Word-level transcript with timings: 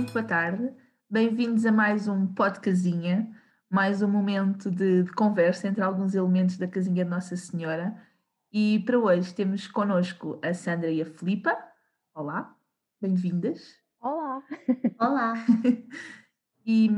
muito 0.00 0.14
boa 0.14 0.24
tarde. 0.24 0.72
Bem-vindos 1.10 1.66
a 1.66 1.70
mais 1.70 2.08
um 2.08 2.26
Pod 2.26 2.58
Casinha, 2.60 3.30
mais 3.68 4.00
um 4.00 4.08
momento 4.08 4.70
de, 4.70 5.02
de, 5.02 5.12
conversa 5.12 5.68
entre 5.68 5.82
alguns 5.82 6.14
elementos 6.14 6.56
da 6.56 6.66
Casinha 6.66 7.04
de 7.04 7.10
Nossa 7.10 7.36
Senhora. 7.36 7.94
E 8.50 8.78
para 8.86 8.98
hoje 8.98 9.34
temos 9.34 9.68
connosco 9.68 10.40
a 10.42 10.54
Sandra 10.54 10.90
e 10.90 11.02
a 11.02 11.04
Filipa. 11.04 11.54
Olá, 12.14 12.56
bem-vindas. 12.98 13.74
Olá. 14.00 14.42
Olá. 14.98 15.34
e, 16.64 16.90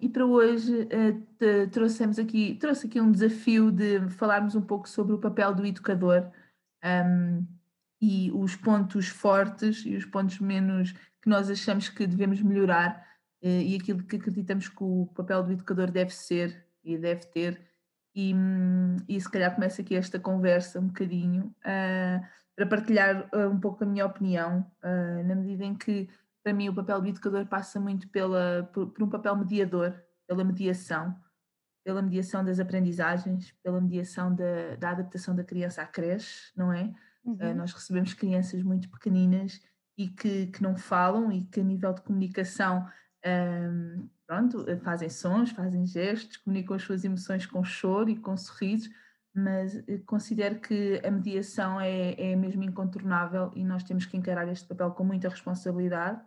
e, 0.00 0.08
para 0.08 0.24
hoje 0.24 0.72
uh, 0.80 1.70
trouxemos 1.70 2.18
aqui, 2.18 2.54
trouxe 2.54 2.86
aqui 2.86 2.98
um 2.98 3.12
desafio 3.12 3.70
de 3.70 4.08
falarmos 4.08 4.54
um 4.54 4.62
pouco 4.62 4.88
sobre 4.88 5.12
o 5.12 5.18
papel 5.18 5.54
do 5.54 5.66
educador 5.66 6.30
um, 6.82 7.46
e 8.00 8.32
os 8.32 8.56
pontos 8.56 9.08
fortes 9.08 9.84
e 9.84 9.94
os 9.94 10.06
pontos 10.06 10.40
menos 10.40 10.94
que 11.26 11.30
nós 11.30 11.50
achamos 11.50 11.88
que 11.88 12.06
devemos 12.06 12.40
melhorar 12.40 13.04
uh, 13.42 13.48
e 13.48 13.74
aquilo 13.74 14.04
que 14.04 14.14
acreditamos 14.14 14.68
que 14.68 14.84
o 14.84 15.10
papel 15.12 15.42
do 15.42 15.52
educador 15.52 15.90
deve 15.90 16.14
ser 16.14 16.64
e 16.84 16.96
deve 16.96 17.26
ter. 17.26 17.60
E, 18.14 18.32
hum, 18.32 18.96
e 19.08 19.20
se 19.20 19.28
calhar 19.28 19.52
começa 19.52 19.82
aqui 19.82 19.96
esta 19.96 20.20
conversa 20.20 20.78
um 20.78 20.86
bocadinho 20.86 21.46
uh, 21.46 22.24
para 22.54 22.66
partilhar 22.68 23.28
uh, 23.34 23.48
um 23.48 23.58
pouco 23.58 23.82
a 23.82 23.86
minha 23.86 24.06
opinião, 24.06 24.64
na 24.82 25.34
medida 25.34 25.64
em 25.64 25.74
que 25.74 26.08
para 26.44 26.54
mim 26.54 26.68
o 26.68 26.74
papel 26.74 27.02
do 27.02 27.08
educador 27.08 27.44
passa 27.46 27.80
muito 27.80 28.08
pela, 28.08 28.70
por, 28.72 28.86
por 28.92 29.02
um 29.02 29.10
papel 29.10 29.34
mediador, 29.34 30.00
pela 30.28 30.44
mediação, 30.44 31.14
pela 31.84 32.00
mediação 32.00 32.44
das 32.44 32.60
aprendizagens, 32.60 33.52
pela 33.64 33.80
mediação 33.80 34.32
da, 34.32 34.76
da 34.78 34.90
adaptação 34.90 35.34
da 35.34 35.42
criança 35.42 35.82
à 35.82 35.86
creche, 35.86 36.52
não 36.56 36.72
é? 36.72 36.94
Uhum. 37.24 37.56
nós 37.56 37.72
recebemos 37.72 38.14
crianças 38.14 38.62
muito 38.62 38.88
pequeninas 38.88 39.60
e 39.96 40.08
que, 40.08 40.46
que 40.48 40.62
não 40.62 40.76
falam 40.76 41.32
e 41.32 41.44
que 41.44 41.60
a 41.60 41.64
nível 41.64 41.92
de 41.92 42.02
comunicação 42.02 42.86
um, 43.24 44.08
pronto, 44.26 44.64
fazem 44.82 45.08
sons, 45.08 45.50
fazem 45.50 45.86
gestos, 45.86 46.36
comunicam 46.38 46.76
as 46.76 46.82
suas 46.82 47.04
emoções 47.04 47.46
com 47.46 47.64
choro 47.64 48.10
e 48.10 48.16
com 48.16 48.36
sorrisos, 48.36 48.90
mas 49.34 49.82
considero 50.06 50.60
que 50.60 51.00
a 51.04 51.10
mediação 51.10 51.80
é, 51.80 52.14
é 52.18 52.36
mesmo 52.36 52.62
incontornável 52.62 53.50
e 53.54 53.64
nós 53.64 53.84
temos 53.84 54.06
que 54.06 54.16
encarar 54.16 54.48
este 54.48 54.66
papel 54.66 54.90
com 54.92 55.04
muita 55.04 55.28
responsabilidade, 55.28 56.20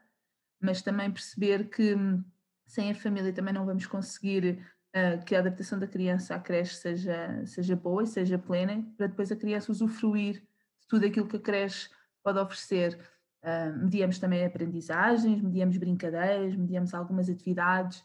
mas 0.61 0.81
também 0.81 1.11
perceber 1.11 1.69
que 1.69 1.95
hum, 1.95 2.23
sem 2.67 2.91
a 2.91 2.95
família 2.95 3.33
também 3.33 3.53
não 3.53 3.65
vamos 3.65 3.87
conseguir 3.87 4.63
uh, 4.95 5.25
que 5.25 5.35
a 5.35 5.39
adaptação 5.39 5.79
da 5.79 5.87
criança 5.87 6.35
à 6.35 6.39
creche 6.39 6.75
seja, 6.75 7.43
seja 7.45 7.75
boa 7.75 8.03
e 8.03 8.07
seja 8.07 8.37
plena, 8.37 8.85
para 8.95 9.07
depois 9.07 9.31
a 9.31 9.35
criança 9.35 9.71
usufruir 9.71 10.35
de 10.79 10.87
tudo 10.87 11.05
aquilo 11.05 11.27
que 11.27 11.37
a 11.37 11.41
creche 11.41 11.89
pode 12.23 12.37
oferecer. 12.37 12.99
Uh, 13.43 13.77
mediamos 13.77 14.19
também 14.19 14.45
aprendizagens, 14.45 15.41
mediamos 15.41 15.77
brincadeiras, 15.77 16.55
mediamos 16.55 16.93
algumas 16.93 17.29
atividades 17.29 17.99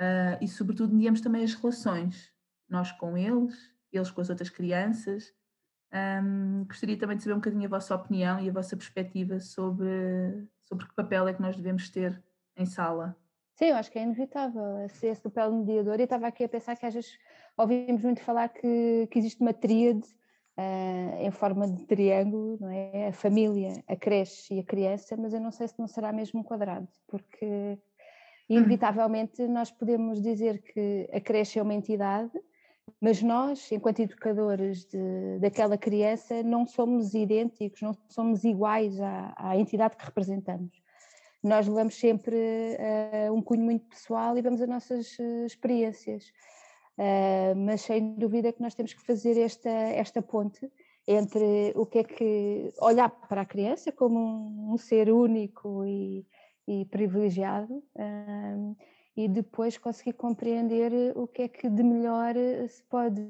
uh, 0.00 0.36
e, 0.40 0.48
sobretudo, 0.48 0.92
mediamos 0.92 1.20
também 1.20 1.44
as 1.44 1.54
relações, 1.54 2.32
nós 2.68 2.90
com 2.92 3.16
eles, 3.16 3.54
eles 3.92 4.10
com 4.10 4.20
as 4.20 4.30
outras 4.30 4.50
crianças. 4.50 5.32
Um, 5.92 6.64
gostaria 6.66 6.96
também 6.96 7.16
de 7.16 7.22
saber 7.22 7.34
um 7.34 7.38
bocadinho 7.38 7.66
a 7.66 7.68
vossa 7.68 7.94
opinião 7.94 8.40
e 8.40 8.48
a 8.48 8.52
vossa 8.52 8.76
perspectiva 8.76 9.40
sobre, 9.40 10.48
sobre 10.64 10.86
que 10.86 10.94
papel 10.94 11.26
é 11.28 11.34
que 11.34 11.42
nós 11.42 11.56
devemos 11.56 11.88
ter 11.88 12.22
em 12.56 12.66
sala. 12.66 13.16
Sim, 13.54 13.66
eu 13.66 13.76
acho 13.76 13.90
que 13.90 13.98
é 13.98 14.02
inevitável 14.02 14.78
esse, 14.86 15.06
esse 15.06 15.20
papel 15.20 15.52
mediador. 15.52 16.00
E 16.00 16.04
estava 16.04 16.26
aqui 16.26 16.44
a 16.44 16.48
pensar 16.48 16.76
que 16.76 16.86
às 16.86 16.94
vezes 16.94 17.18
ouvimos 17.56 18.02
muito 18.02 18.22
falar 18.22 18.48
que, 18.48 19.06
que 19.10 19.18
existe 19.18 19.40
uma 19.40 19.52
tríade 19.52 20.06
uh, 20.60 21.26
em 21.26 21.30
forma 21.30 21.66
de 21.66 21.84
triângulo, 21.86 22.58
não 22.60 22.70
é? 22.70 23.08
A 23.08 23.12
família, 23.12 23.72
a 23.88 23.96
creche 23.96 24.54
e 24.54 24.60
a 24.60 24.64
criança, 24.64 25.16
mas 25.16 25.32
eu 25.32 25.40
não 25.40 25.50
sei 25.50 25.68
se 25.68 25.78
não 25.78 25.88
será 25.88 26.12
mesmo 26.12 26.40
um 26.40 26.42
quadrado, 26.42 26.88
porque 27.08 27.78
inevitavelmente 28.48 29.46
nós 29.46 29.70
podemos 29.70 30.20
dizer 30.20 30.60
que 30.62 31.08
a 31.12 31.20
creche 31.20 31.58
é 31.58 31.62
uma 31.62 31.74
entidade, 31.74 32.32
mas 33.00 33.22
nós, 33.22 33.70
enquanto 33.72 34.00
educadores 34.00 34.84
de, 34.84 35.38
daquela 35.40 35.78
criança, 35.78 36.42
não 36.42 36.66
somos 36.66 37.14
idênticos, 37.14 37.80
não 37.80 37.94
somos 38.08 38.44
iguais 38.44 39.00
à, 39.00 39.34
à 39.36 39.56
entidade 39.56 39.96
que 39.96 40.04
representamos. 40.04 40.82
Nós 41.42 41.66
levamos 41.66 41.94
sempre 41.98 42.36
uh, 42.36 43.32
um 43.32 43.40
cunho 43.40 43.62
muito 43.62 43.86
pessoal 43.86 44.36
e 44.36 44.42
vamos 44.42 44.60
as 44.60 44.68
nossas 44.68 45.18
uh, 45.18 45.46
experiências. 45.46 46.24
Uh, 46.98 47.56
mas 47.56 47.82
sem 47.82 48.14
dúvida 48.14 48.52
que 48.52 48.60
nós 48.60 48.74
temos 48.74 48.92
que 48.92 49.00
fazer 49.00 49.38
esta, 49.38 49.70
esta 49.70 50.20
ponte 50.20 50.70
entre 51.06 51.72
o 51.74 51.86
que 51.86 52.00
é 52.00 52.04
que 52.04 52.72
olhar 52.80 53.08
para 53.08 53.40
a 53.40 53.46
criança 53.46 53.90
como 53.90 54.18
um, 54.18 54.74
um 54.74 54.76
ser 54.76 55.10
único 55.10 55.84
e, 55.86 56.26
e 56.68 56.84
privilegiado 56.86 57.72
uh, 57.74 58.76
e 59.16 59.28
depois 59.28 59.78
conseguir 59.78 60.12
compreender 60.12 60.92
o 61.16 61.26
que 61.26 61.42
é 61.42 61.48
que 61.48 61.68
de 61.68 61.82
melhor 61.82 62.34
se 62.68 62.82
pode 62.84 63.22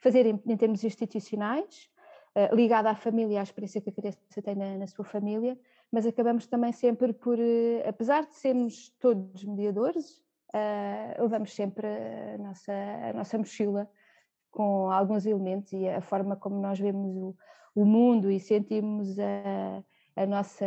fazer 0.00 0.26
em, 0.26 0.40
em 0.46 0.56
termos 0.56 0.84
institucionais, 0.84 1.88
uh, 2.36 2.54
ligado 2.54 2.86
à 2.86 2.94
família, 2.94 3.40
à 3.40 3.42
experiência 3.42 3.80
que 3.80 3.90
a 3.90 3.92
criança 3.92 4.42
tem 4.42 4.54
na, 4.54 4.76
na 4.76 4.86
sua 4.86 5.04
família, 5.04 5.58
mas 5.90 6.06
acabamos 6.06 6.46
também 6.46 6.72
sempre 6.72 7.12
por, 7.12 7.38
apesar 7.86 8.26
de 8.26 8.34
sermos 8.34 8.90
todos 8.98 9.44
mediadores, 9.44 10.22
uh, 10.54 11.22
levamos 11.22 11.54
sempre 11.54 11.86
a 11.86 12.38
nossa, 12.38 12.72
a 12.72 13.12
nossa 13.12 13.38
mochila 13.38 13.90
com 14.50 14.90
alguns 14.90 15.26
elementos 15.26 15.72
e 15.72 15.88
a 15.88 16.00
forma 16.00 16.36
como 16.36 16.60
nós 16.60 16.78
vemos 16.78 17.16
o, 17.16 17.36
o 17.74 17.84
mundo 17.84 18.30
e 18.30 18.38
sentimos 18.38 19.18
a, 19.18 19.82
a 20.14 20.26
nossa, 20.26 20.66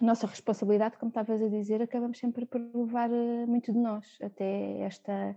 nossa 0.00 0.26
responsabilidade, 0.26 0.98
como 0.98 1.08
estavas 1.08 1.42
a 1.42 1.48
dizer, 1.48 1.80
acabamos 1.80 2.18
sempre 2.18 2.44
por 2.44 2.60
levar 2.60 3.10
eh, 3.10 3.46
muito 3.46 3.72
de 3.72 3.78
nós 3.78 4.18
até 4.22 4.80
esta 4.80 5.36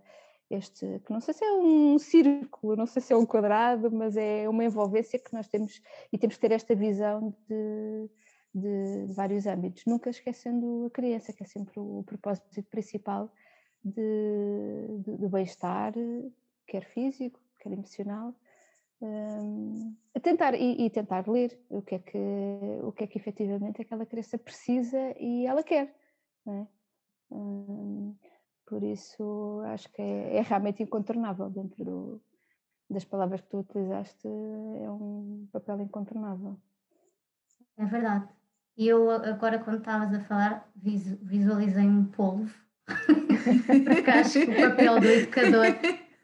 este, 0.50 1.00
que 1.06 1.14
não 1.14 1.22
sei 1.22 1.34
se 1.34 1.46
é 1.46 1.54
um 1.54 2.00
círculo, 2.00 2.76
não 2.76 2.88
sei 2.88 3.02
se 3.02 3.14
é 3.14 3.16
um 3.16 3.26
quadrado, 3.26 3.92
mas 3.92 4.18
é 4.18 4.50
uma 4.50 4.64
envolvência 4.64 5.20
que 5.20 5.32
nós 5.32 5.48
temos 5.48 5.80
e 6.12 6.18
temos 6.18 6.36
que 6.36 6.42
ter 6.42 6.52
esta 6.52 6.74
visão 6.74 7.36
de, 7.48 8.10
de, 8.60 9.08
de 9.08 9.14
vários 9.14 9.46
âmbitos, 9.48 9.86
nunca 9.86 10.10
esquecendo 10.10 10.86
a 10.88 10.90
criança, 10.90 11.34
que 11.34 11.44
é 11.44 11.46
sempre 11.46 11.80
o, 11.80 12.04
propósito 12.04 12.48
principal 12.64 13.32
de, 13.84 14.88
de, 15.04 15.18
do 15.18 15.30
bem-estar, 15.30 15.94
quer 16.68 16.86
físico, 16.86 17.40
quer 17.60 17.72
emocional, 17.72 18.34
um, 19.02 19.96
a 20.14 20.20
tentar 20.20 20.54
e, 20.54 20.86
e, 20.86 20.90
tentar 20.90 21.28
ler 21.28 21.58
o 21.70 21.82
que 21.82 21.96
é 21.96 22.00
que 22.00 22.18
o 22.84 22.92
que 22.92 23.06
é 23.06 23.08
que 23.08 23.18
efetivamente 23.18 23.82
aquela 23.82 24.06
criança 24.06 24.38
precisa 24.38 25.16
e 25.18 25.46
ela 25.46 25.64
quer, 25.64 25.96
é? 26.48 26.68
um, 27.32 28.14
por 28.66 28.84
isso 28.84 29.62
acho 29.68 29.90
que 29.94 30.02
é, 30.02 30.38
é 30.38 30.42
realmente 30.42 30.84
incontornável 30.84 31.50
dentro 31.50 31.86
do, 31.86 32.22
das 32.90 33.06
palavras 33.06 33.42
que 33.42 33.50
tu 33.50 33.60
utilizaste 33.60 34.28
é 34.28 34.90
um 34.90 35.48
papel 35.52 35.82
incontornável. 35.82 36.58
É 37.78 37.86
verdade. 37.86 38.28
E 38.80 38.88
eu 38.88 39.12
agora 39.12 39.60
quando 39.60 39.80
estavas 39.80 40.14
a 40.14 40.22
falar 40.22 40.66
visualizei 40.74 41.84
um 41.84 42.06
polvo, 42.06 42.50
porque 42.88 44.10
acho 44.10 44.40
que 44.40 44.52
o 44.52 44.70
papel 44.70 45.00
do 45.02 45.06
educador 45.06 45.66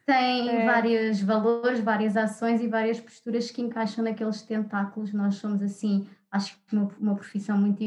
tem 0.05 0.49
é. 0.49 0.65
vários 0.65 1.19
valores, 1.19 1.81
várias 1.81 2.15
ações 2.15 2.61
e 2.61 2.67
várias 2.69 2.97
posturas 2.97 3.51
que 3.51 3.61
encaixam 3.61 4.05
naqueles 4.05 4.41
tentáculos. 4.41 5.11
Nós 5.11 5.35
somos 5.35 5.61
assim, 5.61 6.07
acho 6.31 6.57
que 6.65 6.77
uma, 6.77 6.89
uma 6.97 7.15
profissão 7.15 7.57
muito, 7.57 7.83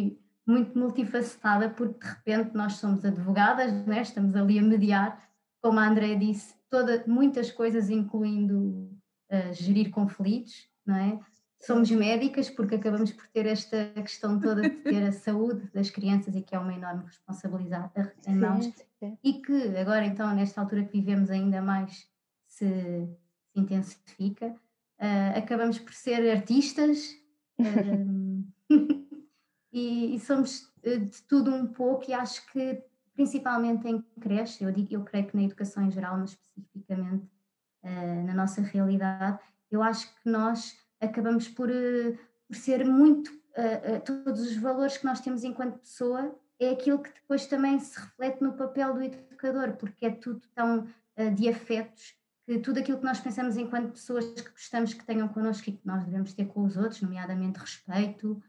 muito 0.46 0.78
multifacetada, 0.78 1.70
porque 1.70 2.06
de 2.26 2.36
repente 2.36 2.54
nós 2.54 2.74
somos 2.74 3.02
advogadas, 3.06 3.72
né? 3.86 4.02
estamos 4.02 4.36
ali 4.36 4.58
a 4.58 4.62
mediar, 4.62 5.30
como 5.62 5.80
a 5.80 5.88
André 5.88 6.14
disse, 6.14 6.54
toda, 6.68 7.02
muitas 7.06 7.50
coisas, 7.50 7.88
incluindo 7.88 8.90
uh, 9.32 9.52
gerir 9.54 9.88
conflitos, 9.88 10.68
não 10.84 10.94
é? 10.94 11.18
Somos 11.60 11.90
médicas 11.90 12.48
porque 12.50 12.76
acabamos 12.76 13.12
por 13.12 13.26
ter 13.28 13.46
esta 13.46 13.90
questão 13.94 14.38
toda 14.38 14.62
de 14.62 14.76
ter 14.76 15.02
a 15.02 15.12
saúde 15.12 15.68
das 15.72 15.90
crianças 15.90 16.34
e 16.34 16.42
que 16.42 16.54
é 16.54 16.58
uma 16.58 16.74
enorme 16.74 17.04
responsabilidade 17.04 17.92
em 18.26 18.36
mãos 18.36 18.64
sim, 18.64 18.74
sim. 19.00 19.18
e 19.22 19.34
que 19.34 19.76
agora 19.76 20.06
então 20.06 20.34
nesta 20.34 20.60
altura 20.60 20.84
que 20.84 20.92
vivemos 20.92 21.30
ainda 21.30 21.60
mais 21.60 22.08
se, 22.46 23.08
intensifica 23.54 24.48
uh, 24.48 25.38
acabamos 25.38 25.78
por 25.78 25.92
ser 25.92 26.30
artistas 26.30 27.16
uh, 27.58 28.44
e, 29.72 30.14
e, 30.14 30.20
somos 30.20 30.72
eh, 30.82 30.98
de 30.98 31.22
tudo 31.22 31.52
um 31.52 31.66
pouco 31.66 32.10
e 32.10 32.14
acho 32.14 32.46
que 32.52 32.82
principalmente 33.18 33.88
em 33.88 34.00
creche, 34.20 34.62
eu, 34.62 34.70
digo, 34.70 34.94
eu 34.94 35.02
creio 35.02 35.26
que 35.26 35.36
na 35.36 35.42
educação 35.42 35.82
em 35.82 35.90
geral, 35.90 36.16
mas 36.18 36.30
especificamente 36.30 37.26
uh, 37.82 38.24
na 38.24 38.32
nossa 38.32 38.60
realidade, 38.62 39.40
eu 39.72 39.82
acho 39.82 40.06
que 40.06 40.30
nós 40.30 40.76
acabamos 41.00 41.48
por, 41.48 41.70
eh, 41.70 42.18
por 42.46 42.56
ser 42.56 42.84
muito. 42.84 43.28
Uh, 43.56 43.96
uh, 43.96 44.00
todos 44.00 44.40
os 44.42 44.56
valores 44.56 44.96
que 44.96 45.04
nós 45.04 45.20
temos 45.20 45.42
enquanto 45.42 45.80
pessoa 45.80 46.32
é 46.60 46.70
aquilo 46.70 47.00
que 47.02 47.12
depois 47.12 47.46
também 47.46 47.78
se 47.80 47.98
reflete 47.98 48.40
no 48.40 48.52
papel 48.52 48.94
do 48.94 49.02
educador, 49.02 49.72
porque 49.76 50.06
é 50.06 50.10
tudo 50.10 50.42
tão 50.54 50.86
de 51.34 51.48
afetos 51.48 52.14
que 52.46 52.60
tudo 52.60 52.78
aquilo 52.78 52.98
que 52.98 53.04
nós 53.04 53.18
pensamos 53.18 53.56
enquanto 53.56 53.90
pessoas 53.90 54.24
que 54.26 54.50
gostamos 54.50 54.94
que 54.94 55.04
tenham 55.04 55.26
connosco 55.26 55.68
e 55.68 55.72
que 55.72 55.84
nós 55.84 56.04
devemos 56.04 56.32
ter 56.32 56.46
com 56.46 56.62
os 56.64 56.76
outros, 56.76 57.02
nomeadamente 57.02 57.58
respeito, 57.58 58.40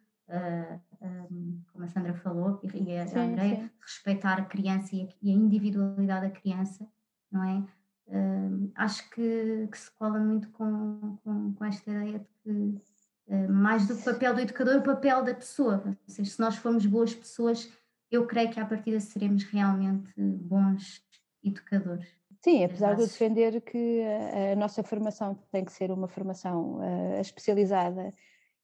como 1.71 1.83
a 1.83 1.87
Sandra 1.87 2.13
falou, 2.13 2.59
e 2.63 2.97
a, 2.97 3.07
sim. 3.07 3.69
respeitar 3.81 4.39
a 4.39 4.45
criança 4.45 4.95
e 4.95 5.31
a, 5.31 5.33
individualidade 5.33 6.27
da 6.27 6.31
criança, 6.31 6.87
não 7.31 7.43
é? 7.43 7.63
Uh, 8.09 8.71
acho 8.75 9.07
que, 9.11 9.67
que, 9.71 9.77
se 9.77 9.91
cola 9.91 10.19
muito 10.19 10.49
com, 10.49 11.19
com, 11.23 11.53
com 11.53 11.65
esta 11.65 11.91
ideia 11.91 12.19
de 12.19 12.27
que 12.43 13.33
uh, 13.33 13.51
mais 13.51 13.87
do 13.87 13.95
que 13.95 14.01
o 14.01 14.13
papel 14.13 14.33
do 14.33 14.41
educador, 14.41 14.77
o 14.77 14.83
papel 14.83 15.23
da 15.23 15.35
pessoa. 15.35 15.83
Ou 15.85 15.95
seja, 16.07 16.31
se 16.31 16.39
nós 16.39 16.55
formos 16.55 16.85
boas 16.87 17.13
pessoas, 17.13 17.71
eu 18.09 18.25
creio 18.25 18.49
que 18.49 18.59
à 18.59 18.65
partida 18.65 18.99
seremos 18.99 19.43
realmente 19.43 20.11
bons 20.17 21.03
educadores. 21.43 22.07
Sim, 22.41 22.63
apesar 22.63 22.95
de 22.95 23.01
eu 23.01 23.07
defender 23.07 23.61
que 23.61 24.01
a, 24.01 24.53
a, 24.53 24.55
nossa 24.55 24.81
formação 24.81 25.37
tem 25.51 25.65
que 25.65 25.73
ser 25.73 25.91
uma 25.91 26.07
formação 26.07 26.77
uh, 26.77 27.19
especializada 27.19 28.13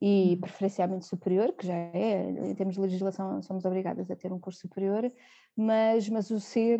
e 0.01 0.33
uhum. 0.33 0.41
preferencialmente 0.41 1.05
superior, 1.05 1.53
que 1.53 1.67
já 1.67 1.73
é, 1.73 2.29
em 2.29 2.55
termos 2.55 2.75
de 2.75 2.81
legislação, 2.81 3.41
somos 3.41 3.65
obrigadas 3.65 4.09
a 4.09 4.15
ter 4.15 4.31
um 4.31 4.39
curso 4.39 4.61
superior, 4.61 5.11
mas, 5.55 6.07
mas 6.09 6.29
o 6.31 6.39
ser, 6.39 6.79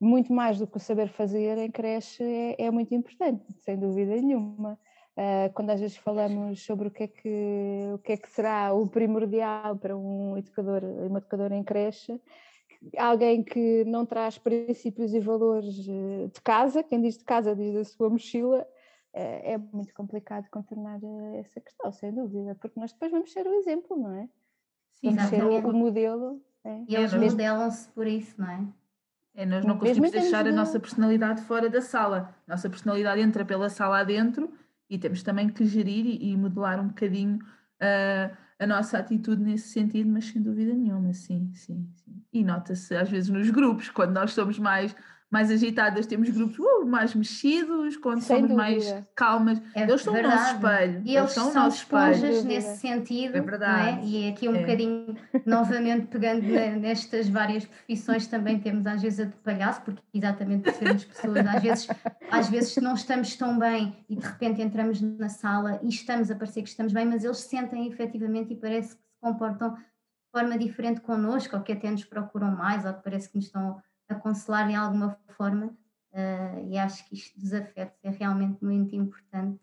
muito 0.00 0.32
mais 0.32 0.58
do 0.58 0.66
que 0.66 0.78
o 0.78 0.80
saber 0.80 1.08
fazer 1.08 1.58
em 1.58 1.70
creche, 1.70 2.22
é, 2.22 2.64
é 2.64 2.70
muito 2.70 2.94
importante, 2.94 3.44
sem 3.60 3.78
dúvida 3.78 4.16
nenhuma. 4.16 4.78
Uh, 5.16 5.52
quando 5.52 5.70
às 5.70 5.80
vezes 5.80 5.96
falamos 5.98 6.64
sobre 6.64 6.88
o 6.88 6.90
que, 6.90 7.02
é 7.02 7.08
que, 7.08 7.90
o 7.92 7.98
que 7.98 8.12
é 8.12 8.16
que 8.16 8.30
será 8.30 8.72
o 8.72 8.86
primordial 8.86 9.76
para 9.76 9.94
um 9.94 10.38
educador, 10.38 10.82
uma 10.82 11.18
educadora 11.18 11.54
em 11.54 11.62
creche, 11.62 12.18
alguém 12.96 13.42
que 13.42 13.84
não 13.84 14.06
traz 14.06 14.38
princípios 14.38 15.12
e 15.12 15.20
valores 15.20 15.86
eh, 15.86 16.28
de 16.32 16.40
casa, 16.40 16.82
quem 16.82 17.02
diz 17.02 17.18
de 17.18 17.24
casa 17.24 17.54
diz 17.54 17.74
da 17.74 17.84
sua 17.84 18.08
mochila, 18.08 18.66
é, 19.12 19.52
é 19.52 19.58
muito 19.58 19.92
complicado 19.92 20.48
contornar 20.50 20.98
eh, 21.02 21.40
essa 21.40 21.60
questão, 21.60 21.92
sem 21.92 22.14
dúvida, 22.14 22.54
porque 22.54 22.80
nós 22.80 22.92
depois 22.92 23.10
vamos 23.10 23.32
ser 23.32 23.46
o 23.46 23.52
exemplo, 23.54 23.96
não 23.98 24.14
é? 24.14 24.28
Sim, 24.92 25.14
vamos 25.14 25.30
ser 25.30 25.44
o, 25.44 25.68
o 25.68 25.72
modelo. 25.74 26.40
É. 26.64 26.84
E 26.88 26.94
eles 26.94 27.12
modelam-se 27.12 27.88
por 27.88 28.06
isso, 28.06 28.40
não 28.40 28.50
é? 28.50 28.66
É, 29.40 29.46
nós 29.46 29.64
não 29.64 29.78
conseguimos 29.78 30.10
deixar 30.10 30.46
a 30.46 30.52
nossa 30.52 30.78
personalidade 30.78 31.40
fora 31.40 31.70
da 31.70 31.80
sala. 31.80 32.34
Nossa 32.46 32.68
personalidade 32.68 33.22
entra 33.22 33.42
pela 33.42 33.70
sala 33.70 34.00
adentro 34.00 34.52
e 34.88 34.98
temos 34.98 35.22
também 35.22 35.48
que 35.48 35.64
gerir 35.64 36.04
e, 36.04 36.32
e 36.32 36.36
modelar 36.36 36.78
um 36.78 36.88
bocadinho 36.88 37.36
uh, 37.36 38.36
a 38.58 38.66
nossa 38.66 38.98
atitude 38.98 39.42
nesse 39.42 39.68
sentido, 39.68 40.10
mas 40.10 40.26
sem 40.26 40.42
dúvida 40.42 40.74
nenhuma, 40.74 41.14
sim, 41.14 41.50
sim, 41.54 41.88
sim. 41.94 42.22
E 42.30 42.44
nota-se 42.44 42.94
às 42.94 43.08
vezes 43.08 43.30
nos 43.30 43.48
grupos, 43.48 43.88
quando 43.88 44.12
nós 44.12 44.34
somos 44.34 44.58
mais 44.58 44.94
mais 45.30 45.48
agitadas, 45.50 46.06
temos 46.06 46.28
grupos 46.28 46.58
uh, 46.58 46.84
mais 46.84 47.14
mexidos, 47.14 47.96
quando 47.96 48.20
Sem 48.20 48.38
somos 48.38 48.50
dúvida. 48.50 48.56
mais 48.56 49.04
calmas. 49.14 49.62
É 49.76 49.82
eles 49.82 50.02
são 50.02 50.12
verdade. 50.12 50.34
o 50.34 50.38
nosso 50.38 50.54
espelho. 50.54 51.02
E 51.04 51.16
eles, 51.16 51.30
são, 51.30 51.52
são 51.52 51.68
esponjas 51.68 52.44
nesse 52.44 52.78
sentido. 52.78 53.36
É 53.36 53.40
verdade. 53.40 54.00
É? 54.00 54.04
E 54.04 54.28
aqui 54.28 54.48
um 54.48 54.56
é. 54.56 54.60
bocadinho, 54.60 55.16
novamente 55.46 56.06
pegando 56.08 56.42
nestas 56.80 57.28
várias 57.28 57.64
profissões, 57.64 58.26
também 58.26 58.58
temos 58.58 58.86
às 58.86 59.00
vezes 59.00 59.20
a 59.20 59.24
de 59.24 59.36
palhaço, 59.36 59.82
porque 59.82 60.02
exatamente 60.12 60.64
por 60.64 60.72
sermos 60.72 61.04
pessoas, 61.04 61.46
às 61.46 61.62
vezes, 61.62 61.88
às 62.30 62.48
vezes 62.48 62.76
não 62.78 62.94
estamos 62.94 63.36
tão 63.36 63.56
bem 63.56 63.96
e 64.08 64.16
de 64.16 64.26
repente 64.26 64.60
entramos 64.60 65.00
na 65.00 65.28
sala 65.28 65.78
e 65.82 65.88
estamos 65.88 66.28
a 66.30 66.34
parecer 66.34 66.62
que 66.62 66.68
estamos 66.68 66.92
bem, 66.92 67.06
mas 67.06 67.22
eles 67.22 67.38
sentem 67.38 67.86
efetivamente 67.86 68.52
e 68.52 68.56
parece 68.56 68.96
que 68.96 69.02
se 69.02 69.20
comportam 69.20 69.74
de 69.74 70.40
forma 70.40 70.58
diferente 70.58 71.00
connosco, 71.00 71.56
ou 71.56 71.62
que 71.62 71.72
até 71.72 71.90
nos 71.90 72.04
procuram 72.04 72.50
mais, 72.50 72.84
ou 72.84 72.94
que 72.94 73.02
parece 73.02 73.28
que 73.28 73.36
nos 73.36 73.46
estão 73.46 73.80
aconselhar 74.12 74.68
em 74.70 74.76
alguma 74.76 75.18
forma, 75.36 75.66
uh, 76.12 76.66
e 76.68 76.78
acho 76.78 77.06
que 77.08 77.14
isto 77.14 77.38
dos 77.38 77.52
afetos 77.52 77.98
é 78.02 78.10
realmente 78.10 78.62
muito 78.64 78.94
importante. 78.94 79.60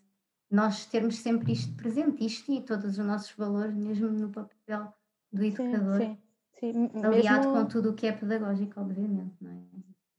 Nós 0.50 0.86
termos 0.86 1.20
sempre 1.20 1.52
isto 1.52 1.76
presente, 1.76 2.26
isto 2.26 2.52
e 2.52 2.62
todos 2.62 2.98
os 2.98 3.06
nossos 3.06 3.32
valores, 3.32 3.76
mesmo 3.76 4.10
no 4.10 4.30
papel 4.30 4.94
do 5.32 5.44
educador, 5.44 6.00
sim, 6.00 6.18
sim, 6.60 6.90
sim. 6.90 7.06
aliado 7.06 7.50
mesmo... 7.50 7.54
com 7.54 7.66
tudo 7.66 7.90
o 7.90 7.94
que 7.94 8.08
é 8.08 8.12
pedagógico, 8.12 8.80
obviamente, 8.80 9.36
não 9.42 9.52
é? 9.52 9.58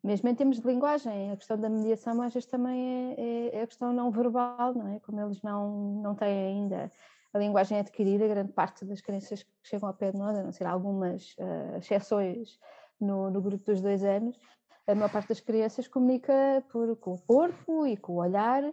Mesmo 0.04 0.28
em 0.28 0.34
termos 0.34 0.60
de 0.60 0.66
linguagem, 0.66 1.32
a 1.32 1.36
questão 1.36 1.58
da 1.58 1.68
mediação 1.68 2.22
às 2.22 2.32
vezes 2.32 2.48
também 2.48 2.80
é, 2.80 3.14
é, 3.18 3.56
é 3.56 3.62
a 3.62 3.66
questão 3.66 3.92
não 3.92 4.10
verbal, 4.10 4.72
não 4.74 4.88
é? 4.88 5.00
Como 5.00 5.20
eles 5.20 5.42
não, 5.42 6.00
não 6.02 6.14
têm 6.14 6.28
ainda 6.28 6.90
a 7.32 7.38
linguagem 7.38 7.78
adquirida, 7.78 8.28
grande 8.28 8.52
parte 8.52 8.84
das 8.84 9.00
crianças 9.00 9.42
que 9.42 9.50
chegam 9.62 9.88
ao 9.88 9.94
pé 9.94 10.12
de 10.12 10.18
nós, 10.18 10.36
a 10.36 10.42
não 10.42 10.52
ser 10.52 10.66
algumas 10.66 11.34
uh, 11.38 11.76
exceções 11.78 12.58
no, 13.00 13.30
no 13.30 13.40
grupo 13.40 13.64
dos 13.64 13.80
dois 13.80 14.04
anos, 14.04 14.38
a 14.86 14.94
maior 14.94 15.10
parte 15.10 15.28
das 15.28 15.40
crianças 15.40 15.86
comunica 15.86 16.64
por, 16.70 16.96
com 16.96 17.14
o 17.14 17.18
corpo 17.18 17.86
e 17.86 17.96
com 17.96 18.14
o 18.14 18.16
olhar 18.16 18.64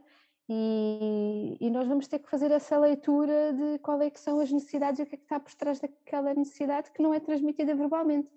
e, 0.48 1.58
e, 1.60 1.70
nós 1.72 1.88
vamos 1.88 2.08
ter 2.08 2.20
que 2.20 2.30
fazer 2.30 2.52
essa 2.52 2.78
leitura 2.78 3.52
de 3.54 3.80
qual 3.80 4.00
é 4.02 4.12
que 4.12 4.20
são 4.20 4.40
as 4.40 4.52
necessidades 4.52 5.00
e 5.00 5.04
o 5.04 5.06
que 5.06 5.16
é 5.16 5.18
que 5.18 5.24
está 5.24 5.40
por 5.40 5.54
trás 5.56 5.80
daquela 5.80 6.34
necessidade 6.36 6.92
que 6.92 7.02
não 7.02 7.14
é 7.14 7.20
transmitida 7.20 7.74
verbalmente. 7.74 8.30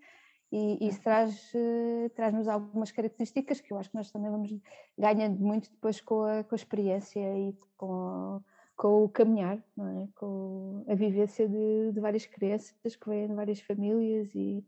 E 0.51 0.89
isso 0.89 1.03
traz, 1.03 1.53
uh, 1.53 2.09
traz-nos 2.15 2.49
algumas 2.49 2.91
características 2.91 3.61
que 3.61 3.71
eu 3.71 3.77
acho 3.77 3.91
que 3.91 3.97
nós 3.97 4.11
também 4.11 4.31
vamos 4.31 4.51
ganhando 4.97 5.39
muito 5.39 5.71
depois 5.71 6.01
com 6.01 6.23
a, 6.23 6.43
com 6.43 6.55
a 6.55 6.57
experiência 6.57 7.21
e 7.39 7.55
com, 7.77 8.41
com 8.75 9.05
o 9.05 9.09
caminhar, 9.11 9.59
é? 9.59 10.09
com 10.17 10.87
a 10.89 10.95
vivência 10.95 11.47
de, 11.47 11.93
de 11.93 12.01
várias 12.01 12.25
crianças 12.25 12.75
que 12.97 13.09
vêm 13.09 13.29
de 13.29 13.35
várias 13.35 13.61
famílias 13.61 14.35
e, 14.35 14.65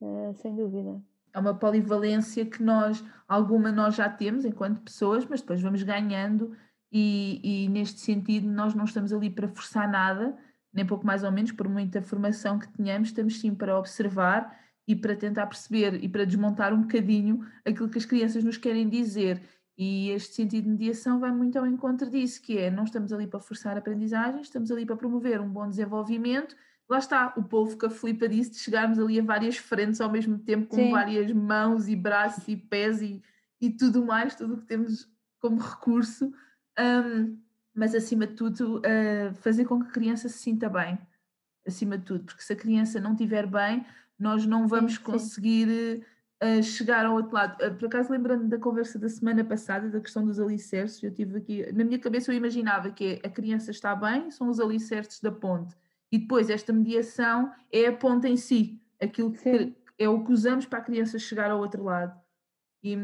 uh, 0.00 0.34
sem 0.34 0.54
dúvida. 0.54 1.00
É 1.32 1.38
uma 1.38 1.54
polivalência 1.54 2.44
que 2.44 2.62
nós, 2.62 3.04
alguma 3.28 3.70
nós 3.70 3.94
já 3.94 4.08
temos 4.08 4.44
enquanto 4.44 4.82
pessoas, 4.82 5.24
mas 5.26 5.40
depois 5.40 5.62
vamos 5.62 5.82
ganhando 5.82 6.56
e, 6.92 7.64
e 7.64 7.68
neste 7.68 8.00
sentido 8.00 8.48
nós 8.48 8.74
não 8.74 8.84
estamos 8.84 9.12
ali 9.12 9.30
para 9.30 9.48
forçar 9.48 9.88
nada, 9.88 10.36
nem 10.72 10.84
pouco 10.84 11.06
mais 11.06 11.22
ou 11.22 11.30
menos, 11.30 11.52
por 11.52 11.68
muita 11.68 12.02
formação 12.02 12.58
que 12.58 12.68
tenhamos, 12.68 13.08
estamos 13.08 13.40
sim 13.40 13.54
para 13.54 13.78
observar 13.78 14.58
e 14.86 14.96
para 14.96 15.14
tentar 15.14 15.46
perceber 15.46 16.02
e 16.02 16.08
para 16.08 16.24
desmontar 16.24 16.72
um 16.72 16.82
bocadinho 16.82 17.46
aquilo 17.64 17.88
que 17.88 17.98
as 17.98 18.04
crianças 18.04 18.42
nos 18.42 18.56
querem 18.56 18.88
dizer. 18.88 19.40
E 19.78 20.10
este 20.10 20.34
sentido 20.34 20.64
de 20.64 20.70
mediação 20.70 21.20
vai 21.20 21.32
muito 21.32 21.58
ao 21.58 21.66
encontro 21.66 22.10
disso, 22.10 22.42
que 22.42 22.58
é 22.58 22.70
não 22.70 22.84
estamos 22.84 23.12
ali 23.12 23.26
para 23.26 23.40
forçar 23.40 23.76
a 23.76 23.78
aprendizagem, 23.78 24.40
estamos 24.40 24.70
ali 24.70 24.84
para 24.84 24.96
promover 24.96 25.40
um 25.40 25.48
bom 25.48 25.68
desenvolvimento 25.68 26.56
lá 26.90 26.98
está, 26.98 27.32
o 27.36 27.44
povo 27.44 27.78
que 27.78 27.86
a 27.86 27.90
Filipa 27.90 28.28
disse 28.28 28.50
de 28.50 28.58
chegarmos 28.58 28.98
ali 28.98 29.20
a 29.20 29.22
várias 29.22 29.56
frentes 29.56 30.00
ao 30.00 30.10
mesmo 30.10 30.36
tempo, 30.38 30.66
com 30.66 30.76
Sim. 30.76 30.90
várias 30.90 31.32
mãos 31.32 31.88
e 31.88 31.94
braços 31.94 32.48
e 32.48 32.56
pés 32.56 33.00
e, 33.00 33.22
e 33.60 33.70
tudo 33.70 34.04
mais, 34.04 34.34
tudo 34.34 34.54
o 34.54 34.58
que 34.58 34.66
temos 34.66 35.08
como 35.38 35.60
recurso, 35.60 36.32
um, 36.78 37.38
mas 37.72 37.94
acima 37.94 38.26
de 38.26 38.34
tudo, 38.34 38.78
uh, 38.78 39.32
fazer 39.36 39.66
com 39.66 39.80
que 39.80 39.86
a 39.86 39.92
criança 39.92 40.28
se 40.28 40.38
sinta 40.38 40.68
bem, 40.68 40.98
acima 41.64 41.96
de 41.96 42.04
tudo, 42.04 42.24
porque 42.24 42.42
se 42.42 42.52
a 42.52 42.56
criança 42.56 43.00
não 43.00 43.12
estiver 43.12 43.46
bem, 43.46 43.86
nós 44.18 44.44
não 44.44 44.66
vamos 44.66 44.96
sim, 44.96 45.02
conseguir 45.02 46.04
uh, 46.42 46.60
chegar 46.60 47.06
ao 47.06 47.14
outro 47.14 47.32
lado. 47.32 47.64
Uh, 47.64 47.72
por 47.72 47.86
acaso, 47.86 48.10
lembrando 48.10 48.48
da 48.48 48.58
conversa 48.58 48.98
da 48.98 49.08
semana 49.08 49.44
passada, 49.44 49.88
da 49.88 50.00
questão 50.00 50.24
dos 50.24 50.40
alicerces, 50.40 51.00
eu 51.04 51.14
tive 51.14 51.38
aqui, 51.38 51.72
na 51.72 51.84
minha 51.84 52.00
cabeça 52.00 52.32
eu 52.32 52.36
imaginava 52.36 52.90
que 52.90 53.20
a 53.24 53.28
criança 53.28 53.70
está 53.70 53.94
bem, 53.94 54.28
são 54.32 54.48
os 54.48 54.58
alicerces 54.58 55.20
da 55.20 55.30
ponte 55.30 55.76
e 56.10 56.18
depois 56.18 56.50
esta 56.50 56.72
mediação 56.72 57.52
é 57.72 57.86
a 57.86 57.96
ponta 57.96 58.28
em 58.28 58.36
si, 58.36 58.82
aquilo 59.00 59.32
que 59.32 59.76
é 59.98 60.08
o 60.08 60.24
que 60.24 60.32
usamos 60.32 60.66
para 60.66 60.78
a 60.78 60.82
criança 60.82 61.18
chegar 61.18 61.50
ao 61.50 61.60
outro 61.60 61.84
lado. 61.84 62.18
E, 62.82 62.96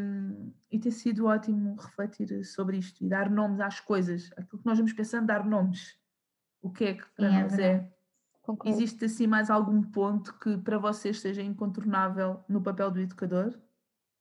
e 0.71 0.79
tem 0.79 0.91
sido 0.91 1.27
ótimo 1.27 1.77
refletir 1.77 2.45
sobre 2.45 2.79
isto 2.79 3.05
e 3.05 3.09
dar 3.09 3.31
nomes 3.31 3.61
às 3.61 3.79
coisas, 3.79 4.31
aquilo 4.33 4.59
que 4.61 4.67
nós 4.67 4.79
vamos 4.79 4.93
pensando, 4.93 5.27
dar 5.27 5.45
nomes. 5.45 5.99
O 6.63 6.71
que 6.71 6.85
é 6.85 6.95
que 6.95 7.07
para 7.15 7.27
é, 7.27 7.43
nós 7.43 7.59
é? 7.59 7.93
Existe 8.65 9.05
assim 9.05 9.27
mais 9.27 9.51
algum 9.51 9.83
ponto 9.83 10.33
que 10.39 10.57
para 10.59 10.79
vocês 10.79 11.21
seja 11.21 11.43
incontornável 11.43 12.45
no 12.49 12.63
papel 12.63 12.91
do 12.91 13.01
educador? 13.01 13.59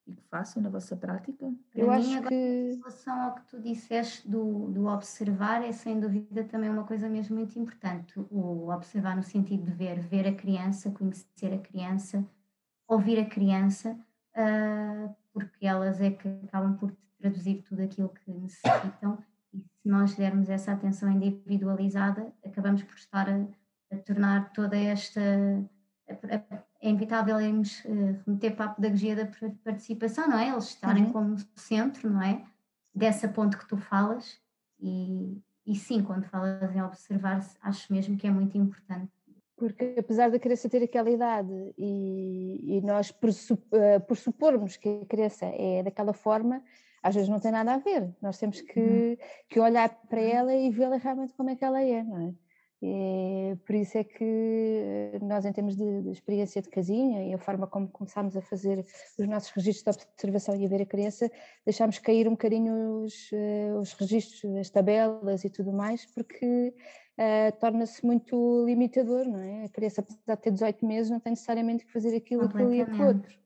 E 0.07 0.13
que 0.13 0.23
façam 0.29 0.61
na 0.61 0.69
vossa 0.69 0.95
prática? 0.95 1.51
Eu 1.73 1.87
Para 1.87 1.97
acho 1.97 2.09
mim, 2.09 2.21
que. 2.23 2.35
Em 2.35 2.77
relação 2.77 3.21
ao 3.21 3.35
que 3.35 3.45
tu 3.47 3.59
disseste 3.59 4.29
do, 4.29 4.69
do 4.69 4.85
observar, 4.87 5.63
é 5.63 5.71
sem 5.71 5.99
dúvida 5.99 6.43
também 6.43 6.69
uma 6.69 6.83
coisa 6.83 7.09
mesmo 7.09 7.35
muito 7.35 7.57
importante. 7.57 8.19
O 8.31 8.69
observar 8.71 9.15
no 9.15 9.23
sentido 9.23 9.63
de 9.63 9.71
ver, 9.71 9.99
ver 9.99 10.27
a 10.27 10.35
criança, 10.35 10.91
conhecer 10.91 11.53
a 11.53 11.57
criança, 11.57 12.23
ouvir 12.87 13.19
a 13.19 13.25
criança, 13.25 13.97
uh, 14.35 15.15
porque 15.33 15.65
elas 15.65 15.99
é 15.99 16.11
que 16.11 16.27
acabam 16.45 16.77
por 16.77 16.95
traduzir 17.19 17.63
tudo 17.63 17.81
aquilo 17.81 18.09
que 18.09 18.31
necessitam. 18.31 19.17
E 19.53 19.59
se 19.59 19.87
nós 19.87 20.13
dermos 20.15 20.49
essa 20.49 20.71
atenção 20.71 21.09
individualizada, 21.09 22.31
acabamos 22.45 22.83
por 22.83 22.95
estar 22.95 23.27
a, 23.29 23.47
a 23.91 23.97
tornar 23.97 24.51
toda 24.53 24.77
esta. 24.77 25.21
A, 26.07 26.13
a, 26.35 26.63
é 26.87 26.89
inevitável 26.89 27.39
irmos 27.41 27.83
uh, 27.85 28.21
remeter 28.25 28.55
para 28.55 28.65
a 28.65 28.69
pedagogia 28.69 29.15
da 29.15 29.29
participação, 29.63 30.27
não 30.27 30.37
é? 30.37 30.49
Eles 30.49 30.65
estarem 30.65 31.05
uhum. 31.05 31.11
como 31.11 31.37
centro, 31.55 32.09
não 32.09 32.21
é? 32.21 32.43
Dessa 32.93 33.27
ponte 33.27 33.57
que 33.57 33.67
tu 33.67 33.77
falas 33.77 34.39
e, 34.79 35.41
e 35.65 35.75
sim, 35.75 36.03
quando 36.03 36.25
falas 36.25 36.75
em 36.75 36.81
observar, 36.81 37.45
acho 37.61 37.91
mesmo 37.91 38.17
que 38.17 38.27
é 38.27 38.31
muito 38.31 38.57
importante. 38.57 39.11
Porque 39.57 39.95
apesar 39.97 40.29
da 40.29 40.39
criança 40.39 40.69
ter 40.69 40.83
aquela 40.83 41.09
idade 41.09 41.73
e, 41.77 42.77
e 42.77 42.81
nós 42.81 43.11
por 43.11 44.17
supormos 44.17 44.75
que 44.75 45.01
a 45.03 45.05
criança 45.05 45.45
é 45.45 45.81
daquela 45.81 46.13
forma, 46.13 46.61
às 47.01 47.15
vezes 47.15 47.29
não 47.29 47.39
tem 47.39 47.51
nada 47.51 47.73
a 47.73 47.77
ver. 47.77 48.13
Nós 48.21 48.37
temos 48.37 48.61
que, 48.61 48.79
uhum. 48.79 49.17
que 49.47 49.59
olhar 49.59 49.89
para 50.09 50.19
ela 50.19 50.53
e 50.53 50.69
vê-la 50.69 50.97
realmente 50.97 51.33
como 51.33 51.49
é 51.49 51.55
que 51.55 51.63
ela 51.63 51.81
é, 51.81 52.03
não 52.03 52.19
é? 52.19 52.33
E, 52.81 53.55
por 53.65 53.73
isso 53.73 53.97
é 53.97 54.03
que 54.03 55.17
nós, 55.21 55.45
em 55.45 55.53
termos 55.53 55.75
de, 55.75 56.01
de, 56.01 56.11
experiência 56.11 56.61
de 56.61 56.69
casinha 56.69 57.23
e 57.23 57.33
a 57.33 57.37
forma 57.37 57.65
como 57.67 57.87
começámos 57.87 58.35
a 58.35 58.41
fazer 58.41 58.85
os 59.17 59.27
nossos 59.27 59.49
registros 59.51 59.95
de 59.95 60.03
observação 60.03 60.55
e 60.55 60.65
a 60.65 60.69
ver 60.69 60.81
a 60.81 60.85
criança, 60.85 61.31
deixámos 61.65 61.99
cair 61.99 62.27
um 62.27 62.31
bocadinho 62.31 63.03
os, 63.03 63.31
eh, 63.33 63.73
os 63.79 63.93
registros, 63.93 64.55
as 64.55 64.69
tabelas 64.69 65.43
e 65.43 65.49
tudo 65.49 65.71
mais, 65.71 66.05
porque 66.05 66.73
uh, 67.17 67.59
torna-se 67.59 68.05
muito 68.05 68.65
limitador, 68.65 69.25
não 69.25 69.39
é? 69.39 69.65
A 69.65 69.69
criança, 69.69 70.01
apesar 70.01 70.35
de 70.35 70.41
ter 70.41 70.51
18 70.51 70.85
meses, 70.85 71.09
não 71.09 71.19
tem 71.19 71.31
necessariamente 71.31 71.85
que 71.85 71.93
fazer 71.93 72.15
aquilo, 72.15 72.43
aquilo 72.43 72.73
e 72.73 72.81
aquilo 72.81 73.07
outro. 73.07 73.39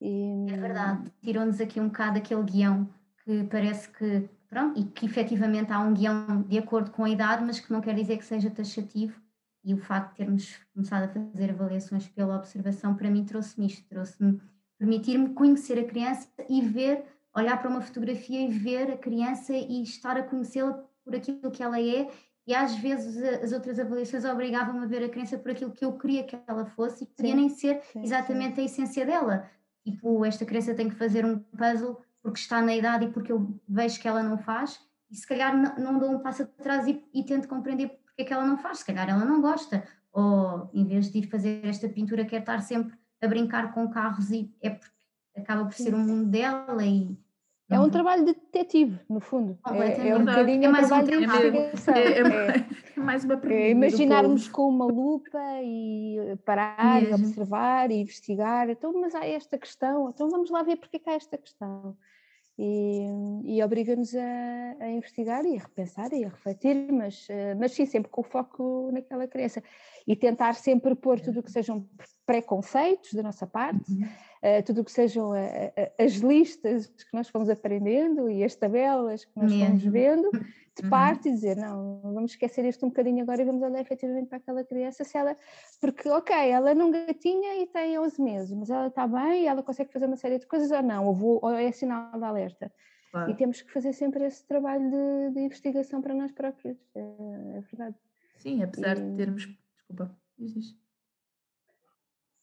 E... 0.00 0.46
É 0.50 0.56
verdade, 0.56 1.10
tirou-nos 1.22 1.60
aqui 1.60 1.80
um 1.80 1.86
bocado 1.86 2.18
aquele 2.18 2.42
guião 2.42 2.88
que 3.24 3.44
parece 3.44 3.88
que 3.90 4.28
pronto, 4.48 4.78
e 4.78 4.84
que 4.84 5.06
efetivamente 5.06 5.72
há 5.72 5.80
um 5.80 5.94
guião 5.94 6.42
de 6.42 6.58
acordo 6.58 6.90
com 6.90 7.04
a 7.04 7.10
idade, 7.10 7.44
mas 7.44 7.60
que 7.60 7.72
não 7.72 7.80
quer 7.80 7.94
dizer 7.94 8.16
que 8.16 8.24
seja 8.24 8.50
taxativo. 8.50 9.20
E 9.64 9.74
o 9.74 9.78
facto 9.78 10.10
de 10.10 10.16
termos 10.16 10.58
começado 10.72 11.04
a 11.04 11.08
fazer 11.08 11.50
avaliações 11.50 12.08
pela 12.08 12.36
observação, 12.36 12.94
para 12.94 13.10
mim, 13.10 13.24
trouxe-me 13.24 13.66
isto, 13.66 13.84
trouxe-me 13.88 14.40
permitir-me 14.78 15.30
conhecer 15.30 15.78
a 15.78 15.84
criança 15.84 16.28
e 16.48 16.60
ver, 16.60 17.04
olhar 17.34 17.58
para 17.58 17.70
uma 17.70 17.80
fotografia 17.80 18.40
e 18.40 18.48
ver 18.48 18.92
a 18.92 18.96
criança 18.96 19.52
e 19.52 19.82
estar 19.82 20.16
a 20.16 20.22
conhecê-la 20.22 20.84
por 21.04 21.14
aquilo 21.14 21.50
que 21.50 21.62
ela 21.62 21.80
é. 21.80 22.08
E 22.46 22.54
às 22.54 22.76
vezes 22.76 23.20
as 23.42 23.52
outras 23.52 23.78
avaliações 23.78 24.24
obrigavam-me 24.24 24.84
a 24.84 24.88
ver 24.88 25.02
a 25.02 25.08
criança 25.08 25.36
por 25.36 25.50
aquilo 25.50 25.72
que 25.72 25.84
eu 25.84 25.98
queria 25.98 26.22
que 26.22 26.38
ela 26.46 26.64
fosse 26.64 27.02
e 27.02 27.06
podia 27.06 27.34
nem 27.34 27.48
ser 27.48 27.82
sim, 27.92 28.02
exatamente 28.04 28.56
sim. 28.56 28.62
a 28.62 28.64
essência 28.64 29.04
dela. 29.04 29.50
Tipo, 29.84 30.24
esta 30.24 30.44
criança 30.44 30.74
tem 30.74 30.88
que 30.88 30.94
fazer 30.94 31.24
um 31.24 31.38
puzzle 31.38 32.00
porque 32.26 32.40
está 32.40 32.60
na 32.60 32.74
idade 32.74 33.04
e 33.04 33.10
porque 33.12 33.30
eu 33.30 33.56
vejo 33.68 34.00
que 34.00 34.08
ela 34.08 34.20
não 34.20 34.36
faz, 34.36 34.80
e 35.08 35.14
se 35.14 35.24
calhar 35.24 35.56
não, 35.56 35.76
não 35.76 35.98
dou 36.00 36.10
um 36.10 36.18
passo 36.18 36.42
atrás 36.42 36.84
e, 36.88 37.00
e 37.14 37.22
tento 37.22 37.46
compreender 37.46 37.88
porque 38.04 38.22
é 38.22 38.24
que 38.24 38.32
ela 38.32 38.44
não 38.44 38.58
faz, 38.58 38.78
se 38.78 38.84
calhar 38.84 39.08
ela 39.08 39.24
não 39.24 39.40
gosta, 39.40 39.86
ou 40.12 40.68
em 40.74 40.84
vez 40.84 41.08
de 41.12 41.20
ir 41.20 41.28
fazer 41.28 41.64
esta 41.64 41.88
pintura, 41.88 42.24
quer 42.24 42.40
estar 42.40 42.60
sempre 42.62 42.98
a 43.22 43.28
brincar 43.28 43.72
com 43.72 43.88
carros 43.88 44.32
e 44.32 44.52
é 44.60 44.70
porque 44.70 44.90
acaba 45.36 45.66
por 45.66 45.74
ser 45.74 45.94
um 45.94 46.00
mundo 46.00 46.28
dela 46.28 46.84
e 46.84 47.16
é 47.68 47.78
um 47.78 47.90
trabalho 47.90 48.24
de 48.24 48.34
detetive, 48.34 49.00
no 49.08 49.20
fundo. 49.20 49.58
É, 49.72 50.08
é 50.08 50.16
um 50.16 50.24
bocadinho 50.24 50.64
é 50.64 50.68
mais 50.68 50.86
um 50.90 51.04
trabalho 51.04 51.52
de 51.52 51.58
investigação. 51.58 51.94
É, 51.94 52.00
é, 52.00 52.20
é, 52.20 52.65
mais 53.00 53.24
uma 53.24 53.40
é 53.50 53.70
imaginarmos 53.70 54.48
com 54.48 54.68
uma 54.68 54.86
lupa 54.86 55.38
e 55.62 56.36
parar, 56.44 57.02
Mesmo. 57.02 57.26
observar 57.26 57.90
e 57.90 58.00
investigar. 58.00 58.68
Então, 58.70 58.92
mas 59.00 59.14
há 59.14 59.26
esta 59.26 59.58
questão, 59.58 60.10
então 60.10 60.28
vamos 60.28 60.50
lá 60.50 60.62
ver 60.62 60.76
porque 60.76 60.96
é 60.96 61.00
que 61.00 61.10
há 61.10 61.14
esta 61.14 61.36
questão 61.36 61.96
e, 62.58 63.06
e 63.44 63.62
obriga-nos 63.62 64.14
a, 64.14 64.76
a, 64.80 64.90
investigar 64.90 65.44
e 65.44 65.56
a 65.56 65.60
repensar 65.60 66.12
e 66.12 66.24
a 66.24 66.28
refletir, 66.28 66.90
mas, 66.90 67.26
eh, 67.28 67.54
mas 67.54 67.72
sim, 67.72 67.84
sempre 67.84 68.10
com 68.10 68.22
o 68.22 68.24
foco 68.24 68.90
naquela 68.92 69.28
criança 69.28 69.62
e 70.06 70.16
tentar 70.16 70.54
sempre 70.54 70.94
pôr 70.94 71.20
tudo 71.20 71.40
o 71.40 71.42
que 71.42 71.50
sejam 71.50 71.86
preconceitos 72.24 73.12
da 73.12 73.22
nossa 73.22 73.46
parte, 73.46 73.92
uhum. 73.92 74.04
uh, 74.04 74.62
tudo 74.64 74.80
o 74.80 74.84
que 74.84 74.90
sejam 74.90 75.32
a, 75.32 76.02
as 76.02 76.14
listas 76.14 76.86
que 76.86 77.12
nós 77.12 77.28
fomos 77.28 77.50
aprendendo 77.50 78.30
e 78.30 78.42
as 78.42 78.54
tabelas 78.54 79.24
que 79.24 79.32
nós 79.36 79.52
fomos 79.52 79.84
vendo, 79.84 80.30
de 80.76 80.84
uhum. 80.84 80.90
parte 80.90 81.28
e 81.28 81.32
dizer, 81.32 81.56
não, 81.56 82.00
vamos 82.02 82.32
esquecer 82.32 82.64
isto 82.64 82.84
um 82.84 82.90
bocadinho 82.90 83.22
agora 83.22 83.40
e 83.40 83.44
vamos 83.44 83.62
olhar 83.62 83.80
efetivamente 83.80 84.28
para 84.28 84.38
aquela 84.38 84.62
criança, 84.62 85.04
se 85.04 85.16
ela, 85.16 85.36
porque 85.80 86.08
ok, 86.08 86.34
ela 86.34 86.74
não 86.74 86.90
gatinha 86.90 87.62
e 87.62 87.66
tem 87.66 87.98
11 87.98 88.22
meses, 88.22 88.56
mas 88.56 88.68
ela 88.68 88.88
está 88.88 89.06
bem, 89.06 89.46
ela 89.46 89.62
consegue 89.62 89.92
fazer 89.92 90.06
uma 90.06 90.16
série 90.16 90.38
de 90.38 90.46
coisas 90.46 90.70
ou 90.70 90.82
não, 90.82 91.06
ou, 91.06 91.14
vou, 91.14 91.38
ou 91.42 91.50
é 91.50 91.72
sinal 91.72 92.12
de 92.18 92.24
alerta. 92.24 92.72
Claro. 93.10 93.30
E 93.30 93.34
temos 93.34 93.62
que 93.62 93.72
fazer 93.72 93.94
sempre 93.94 94.24
esse 94.24 94.46
trabalho 94.46 94.90
de, 94.90 95.34
de 95.34 95.40
investigação 95.40 96.02
para 96.02 96.14
nós 96.14 96.32
próprios, 96.32 96.76
é, 96.94 97.00
é 97.00 97.60
verdade. 97.60 97.96
Sim, 98.38 98.62
apesar 98.62 98.98
e... 98.98 99.00
de 99.00 99.16
termos, 99.16 99.48
desculpa, 99.76 100.14
diz 100.38 100.76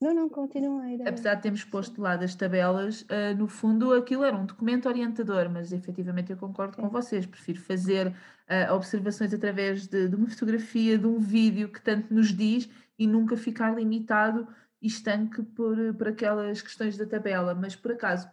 não, 0.03 0.13
não, 0.13 0.29
continua 0.29 0.83
a 0.83 1.09
Apesar 1.09 1.35
de 1.35 1.43
termos 1.43 1.63
posto 1.63 1.95
de 1.95 2.01
lado 2.01 2.23
as 2.25 2.35
tabelas, 2.35 3.03
uh, 3.03 3.35
no 3.37 3.47
fundo 3.47 3.93
aquilo 3.93 4.25
era 4.25 4.35
um 4.35 4.45
documento 4.45 4.89
orientador, 4.89 5.49
mas 5.49 5.71
efetivamente 5.71 6.31
eu 6.31 6.37
concordo 6.37 6.75
com 6.75 6.89
vocês, 6.89 7.25
prefiro 7.25 7.61
fazer 7.61 8.07
uh, 8.07 8.73
observações 8.73 9.33
através 9.33 9.87
de, 9.87 10.09
de, 10.09 10.15
uma 10.15 10.29
fotografia, 10.29 10.97
de 10.97 11.07
um 11.07 11.19
vídeo 11.19 11.69
que 11.69 11.81
tanto 11.81 12.13
nos 12.13 12.33
diz 12.33 12.69
e 12.99 13.07
nunca 13.07 13.37
ficar 13.37 13.73
limitado 13.73 14.45
e 14.81 14.87
estanque 14.87 15.41
por, 15.41 15.77
por 15.95 16.09
aquelas 16.09 16.61
questões 16.61 16.97
da 16.97 17.05
tabela. 17.05 17.55
Mas 17.55 17.73
por 17.73 17.93
acaso, 17.93 18.29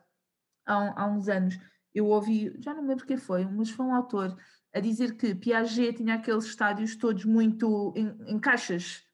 há, 0.66 1.02
há 1.02 1.06
uns 1.06 1.28
anos, 1.28 1.56
eu 1.94 2.06
ouvi, 2.06 2.52
já 2.58 2.74
não 2.74 2.82
me 2.82 2.88
lembro 2.88 3.06
quem 3.06 3.16
foi, 3.16 3.44
mas 3.44 3.70
foi 3.70 3.86
um 3.86 3.94
autor 3.94 4.36
a 4.74 4.80
dizer 4.80 5.16
que 5.16 5.36
Piaget 5.36 5.98
tinha 5.98 6.14
aqueles 6.14 6.46
estádios 6.46 6.96
todos 6.96 7.24
muito 7.24 7.92
em, 7.96 8.34
em 8.34 8.38
caixas. 8.40 9.04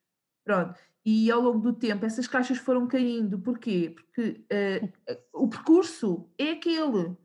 Pronto 0.42 0.85
e 1.06 1.30
ao 1.30 1.40
longo 1.40 1.60
do 1.60 1.72
tempo 1.72 2.04
essas 2.04 2.26
caixas 2.26 2.58
foram 2.58 2.88
caindo. 2.88 3.38
Porquê? 3.38 3.94
Porque 3.94 4.44
uh, 4.52 5.14
o 5.32 5.46
percurso 5.46 6.28
é 6.36 6.50
aquele. 6.50 7.16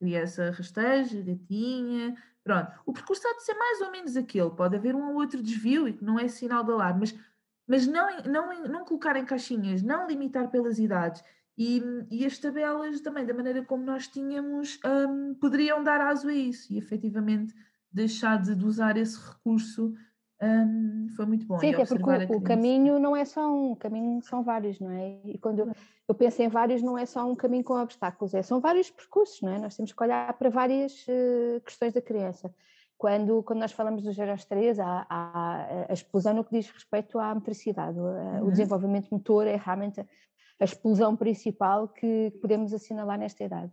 Criança 0.00 0.50
rasteja, 0.50 1.20
gatinha, 1.20 2.16
pronto. 2.42 2.72
O 2.86 2.94
percurso 2.94 3.28
há 3.28 3.34
de 3.34 3.44
ser 3.44 3.54
mais 3.54 3.82
ou 3.82 3.90
menos 3.90 4.16
aquele. 4.16 4.50
Pode 4.50 4.76
haver 4.76 4.94
um 4.94 5.10
ou 5.10 5.16
outro 5.16 5.42
desvio 5.42 5.86
e 5.86 5.92
que 5.92 6.02
não 6.02 6.18
é 6.18 6.28
sinal 6.28 6.64
de 6.64 6.72
alarme, 6.72 7.00
mas, 7.00 7.18
mas 7.68 7.86
não, 7.86 8.22
não, 8.22 8.62
não 8.64 8.84
colocar 8.86 9.16
em 9.16 9.24
caixinhas, 9.26 9.82
não 9.82 10.06
limitar 10.06 10.50
pelas 10.50 10.78
idades. 10.78 11.22
E, 11.58 11.82
e 12.10 12.24
as 12.24 12.38
tabelas 12.38 13.00
também, 13.00 13.26
da 13.26 13.34
maneira 13.34 13.62
como 13.62 13.84
nós 13.84 14.08
tínhamos, 14.08 14.78
um, 14.84 15.34
poderiam 15.34 15.84
dar 15.84 16.00
aso 16.00 16.28
a 16.28 16.34
isso 16.34 16.72
e 16.72 16.78
efetivamente 16.78 17.54
deixar 17.92 18.40
de, 18.40 18.54
de 18.54 18.64
usar 18.64 18.96
esse 18.96 19.18
recurso 19.18 19.94
foi 21.16 21.26
muito 21.26 21.46
bom. 21.46 21.58
Sim, 21.58 21.74
até 21.74 21.84
porque 21.84 22.32
o, 22.32 22.36
o, 22.36 22.42
caminho 22.42 22.98
não 22.98 23.16
é 23.16 23.24
só 23.24 23.50
um, 23.50 23.72
o 23.72 23.76
caminho 23.76 24.20
são 24.22 24.42
vários, 24.42 24.78
não 24.78 24.90
é? 24.90 25.18
E 25.24 25.38
quando 25.38 25.60
eu, 25.60 25.72
eu 26.06 26.14
penso 26.14 26.42
em 26.42 26.48
vários, 26.48 26.82
não 26.82 26.98
é 26.98 27.06
só 27.06 27.24
um 27.24 27.34
caminho 27.34 27.64
com 27.64 27.74
obstáculos, 27.74 28.34
é, 28.34 28.42
são 28.42 28.60
vários 28.60 28.90
percursos, 28.90 29.40
não 29.40 29.52
é? 29.52 29.58
Nós 29.58 29.76
temos 29.76 29.92
que 29.92 30.02
olhar 30.02 30.32
para 30.34 30.50
várias 30.50 31.06
uh, 31.08 31.60
questões 31.64 31.94
da 31.94 32.02
criança. 32.02 32.54
Quando, 32.98 33.42
quando 33.42 33.60
nós 33.60 33.72
falamos 33.72 34.02
dos 34.02 34.16
0 34.16 34.30
aos 34.30 34.44
3, 34.44 34.78
há, 34.78 35.06
há, 35.08 35.86
a 35.88 35.92
explosão 35.92 36.34
no 36.34 36.44
que 36.44 36.56
diz 36.56 36.70
respeito 36.70 37.18
à 37.18 37.34
motricidade. 37.34 37.98
Uhum. 37.98 38.46
O 38.46 38.50
desenvolvimento 38.50 39.08
motor 39.10 39.46
é 39.46 39.56
realmente 39.56 40.00
a 40.58 40.64
explosão 40.64 41.14
principal 41.14 41.88
que 41.88 42.32
podemos 42.40 42.72
assinalar 42.72 43.18
nesta 43.18 43.44
idade. 43.44 43.70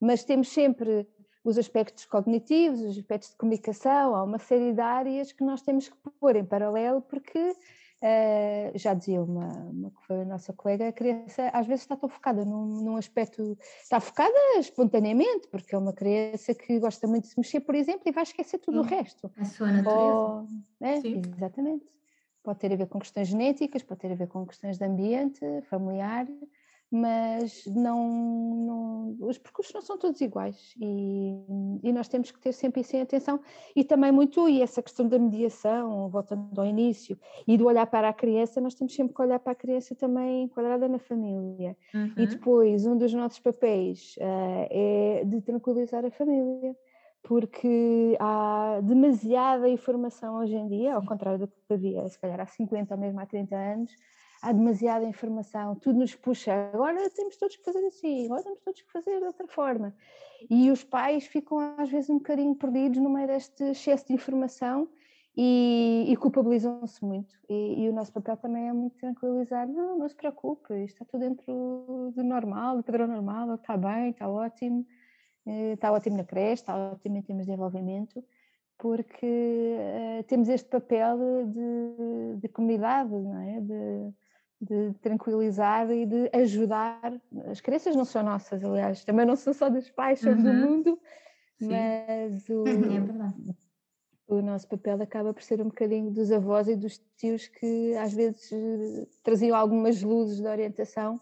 Mas 0.00 0.22
temos 0.22 0.48
sempre 0.48 1.06
os 1.42 1.56
aspectos 1.58 2.04
cognitivos, 2.04 2.80
os 2.80 2.98
aspectos 2.98 3.30
de 3.30 3.36
comunicação, 3.36 4.14
há 4.14 4.22
uma 4.22 4.38
série 4.38 4.72
de 4.72 4.80
áreas 4.80 5.32
que 5.32 5.42
nós 5.42 5.62
temos 5.62 5.88
que 5.88 5.96
pôr 6.18 6.36
em 6.36 6.44
paralelo 6.44 7.00
porque 7.00 7.38
uh, 7.38 8.78
já 8.78 8.94
dizia 8.94 9.22
uma, 9.22 9.48
uma 9.70 9.90
que 9.90 10.06
foi 10.06 10.20
a 10.22 10.24
nossa 10.24 10.52
colega, 10.52 10.88
a 10.88 10.92
criança 10.92 11.48
às 11.48 11.66
vezes 11.66 11.82
está 11.82 11.96
tão 11.96 12.08
focada 12.08 12.44
num, 12.44 12.82
num, 12.82 12.96
aspecto, 12.96 13.56
está 13.82 14.00
focada 14.00 14.34
espontaneamente, 14.58 15.48
porque 15.48 15.74
é 15.74 15.78
uma 15.78 15.92
criança 15.92 16.54
que 16.54 16.78
gosta 16.78 17.06
muito 17.06 17.24
de 17.24 17.30
se 17.30 17.38
mexer, 17.38 17.60
por 17.60 17.74
exemplo, 17.74 18.02
e 18.06 18.12
vai 18.12 18.22
esquecer 18.22 18.58
tudo 18.58 18.82
Sim, 18.82 18.86
o 18.86 18.90
resto. 18.98 19.30
A 19.36 19.44
sua 19.44 19.72
natureza. 19.72 20.02
Ou, 20.02 20.46
né? 20.80 21.00
Exatamente. 21.04 21.86
Pode 22.42 22.58
ter 22.58 22.72
a 22.72 22.76
ver 22.76 22.86
com 22.86 22.98
questões 22.98 23.28
genéticas, 23.28 23.82
pode 23.82 24.00
ter 24.00 24.12
a 24.12 24.14
ver 24.14 24.26
com 24.26 24.46
questões 24.46 24.78
de 24.78 24.84
ambiente, 24.84 25.40
familiar, 25.68 26.26
mas 26.90 27.64
não, 27.66 28.08
não, 28.08 29.16
os 29.20 29.38
percursos 29.38 29.72
não 29.72 29.80
são 29.80 29.96
todos 29.96 30.20
iguais 30.20 30.74
e, 30.80 31.36
e, 31.84 31.92
nós 31.92 32.08
temos 32.08 32.32
que 32.32 32.40
ter 32.40 32.52
sempre 32.52 32.80
isso 32.80 32.96
em 32.96 33.02
atenção 33.02 33.38
e 33.76 33.84
também 33.84 34.10
muito, 34.10 34.48
e 34.48 34.60
essa 34.60 34.82
questão 34.82 35.06
da 35.06 35.18
mediação, 35.18 36.08
voltando 36.08 36.60
ao 36.60 36.66
início, 36.66 37.16
e 37.46 37.56
do 37.56 37.66
olhar 37.66 37.86
para 37.86 38.08
a 38.08 38.12
criança, 38.12 38.60
nós 38.60 38.74
temos 38.74 38.94
sempre 38.94 39.14
que 39.14 39.22
olhar 39.22 39.38
para 39.38 39.52
a 39.52 39.54
criança 39.54 39.94
também 39.94 40.44
enquadrada 40.44 40.88
na 40.88 40.98
família. 40.98 41.76
Uhum. 41.94 42.12
E 42.16 42.26
depois, 42.26 42.84
um 42.84 42.96
dos 42.96 43.12
nossos 43.14 43.38
papéis 43.38 44.16
uh, 44.18 44.66
é 44.70 45.22
de 45.24 45.40
tranquilizar 45.42 46.04
a 46.04 46.10
família, 46.10 46.74
porque 47.22 48.16
há 48.18 48.80
demasiada 48.82 49.68
informação 49.68 50.38
hoje 50.38 50.56
em 50.56 50.66
dia, 50.66 50.94
ao 50.94 51.04
contrário 51.04 51.38
do 51.38 51.46
que 51.46 51.54
havia, 51.72 52.08
se 52.08 52.18
calhar 52.18 52.40
há 52.40 52.46
50 52.46 52.94
ou 52.94 53.00
mesmo 53.00 53.20
há 53.20 53.26
30 53.26 53.54
anos, 53.54 53.92
há 54.42 54.52
demasiada 54.52 55.04
informação, 55.04 55.74
tudo 55.76 55.98
nos 55.98 56.14
puxa, 56.14 56.52
agora 56.72 57.10
temos 57.10 57.36
todos 57.36 57.56
que 57.56 57.64
fazer 57.64 57.84
assim, 57.86 58.26
agora 58.26 58.42
temos 58.42 58.60
todos 58.60 58.82
que 58.82 58.90
fazer 58.90 59.18
de 59.18 59.26
outra 59.26 59.46
forma. 59.46 59.94
E 60.48 60.70
os 60.70 60.82
pais 60.82 61.26
ficam 61.26 61.58
às 61.76 61.90
vezes 61.90 62.08
um 62.08 62.18
bocadinho 62.18 62.54
perdidos 62.54 62.98
no 62.98 63.10
meio 63.10 63.26
deste 63.26 63.62
excesso 63.64 64.06
de 64.06 64.14
informação 64.14 64.88
e, 65.36 66.06
e 66.08 66.16
culpabilizam-se 66.16 67.04
muito. 67.04 67.38
E, 67.48 67.84
e, 67.84 67.88
o 67.88 67.92
nosso 67.92 68.12
papel 68.12 68.36
também 68.36 68.68
é 68.68 68.72
muito 68.72 68.96
tranquilizar: 68.96 69.68
não, 69.68 69.98
não 69.98 70.08
se 70.08 70.16
preocupe, 70.16 70.72
está 70.84 71.04
tudo 71.04 71.20
dentro 71.20 72.12
do 72.14 72.24
normal, 72.24 72.78
do 72.78 72.82
padrão 72.82 73.06
normal, 73.06 73.54
está 73.54 73.76
bem, 73.76 74.10
está 74.10 74.28
ótimo, 74.28 74.86
eh, 75.46 75.72
está 75.74 75.92
ótimo 75.92 76.16
na 76.16 76.24
creche, 76.24 76.62
está 76.62 76.76
ótimo 76.76 77.18
em 77.18 77.22
termos 77.22 77.44
de 77.44 77.50
desenvolvimento 77.50 78.24
porque 78.80 79.26
uh, 79.26 80.24
temos 80.24 80.48
este 80.48 80.68
papel 80.70 81.18
de, 81.46 82.36
de 82.40 82.48
comunidade, 82.48 83.10
não 83.10 83.38
é? 83.38 83.60
De, 83.60 84.14
de 84.60 84.92
tranquilizar 85.00 85.90
e 85.90 86.04
de 86.04 86.30
ajudar. 86.34 87.20
As 87.46 87.60
crianças 87.60 87.96
não 87.96 88.04
são 88.04 88.22
nossas, 88.22 88.62
aliás, 88.62 89.04
também 89.04 89.24
não 89.24 89.36
são 89.36 89.52
só 89.52 89.70
dos 89.70 89.90
pais, 89.90 90.20
são 90.20 90.32
uhum. 90.32 90.42
do 90.42 90.52
mundo, 90.52 91.00
Sim. 91.58 91.68
mas 91.68 92.48
o, 92.48 92.64
o 94.28 94.42
nosso 94.42 94.68
papel 94.68 95.00
acaba 95.02 95.32
por 95.32 95.42
ser 95.42 95.60
um 95.60 95.68
bocadinho 95.68 96.10
dos 96.10 96.30
avós 96.30 96.68
e 96.68 96.76
dos 96.76 96.98
tios 97.16 97.48
que 97.48 97.94
às 97.96 98.12
vezes 98.12 98.50
traziam 99.22 99.56
algumas 99.56 100.02
luzes 100.02 100.40
de 100.40 100.46
orientação, 100.46 101.18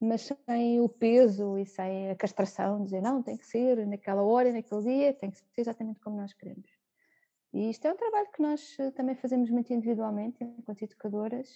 mas 0.00 0.30
sem 0.48 0.80
o 0.80 0.88
peso 0.88 1.58
e 1.58 1.66
sem 1.66 2.10
a 2.10 2.16
castração, 2.16 2.82
dizer 2.82 3.00
não, 3.00 3.22
tem 3.22 3.36
que 3.36 3.46
ser 3.46 3.86
naquela 3.86 4.22
hora, 4.22 4.52
naquele 4.52 4.82
dia, 4.82 5.12
tem 5.12 5.30
que 5.30 5.38
ser 5.38 5.44
exatamente 5.58 6.00
como 6.00 6.16
nós 6.16 6.32
queremos. 6.32 6.70
E 7.52 7.70
isto 7.70 7.86
é 7.86 7.92
um 7.92 7.96
trabalho 7.96 8.28
que 8.32 8.40
nós 8.42 8.76
eh, 8.78 8.90
também 8.92 9.14
fazemos 9.14 9.50
muito 9.50 9.72
individualmente, 9.72 10.42
enquanto 10.42 10.82
educadoras, 10.82 11.48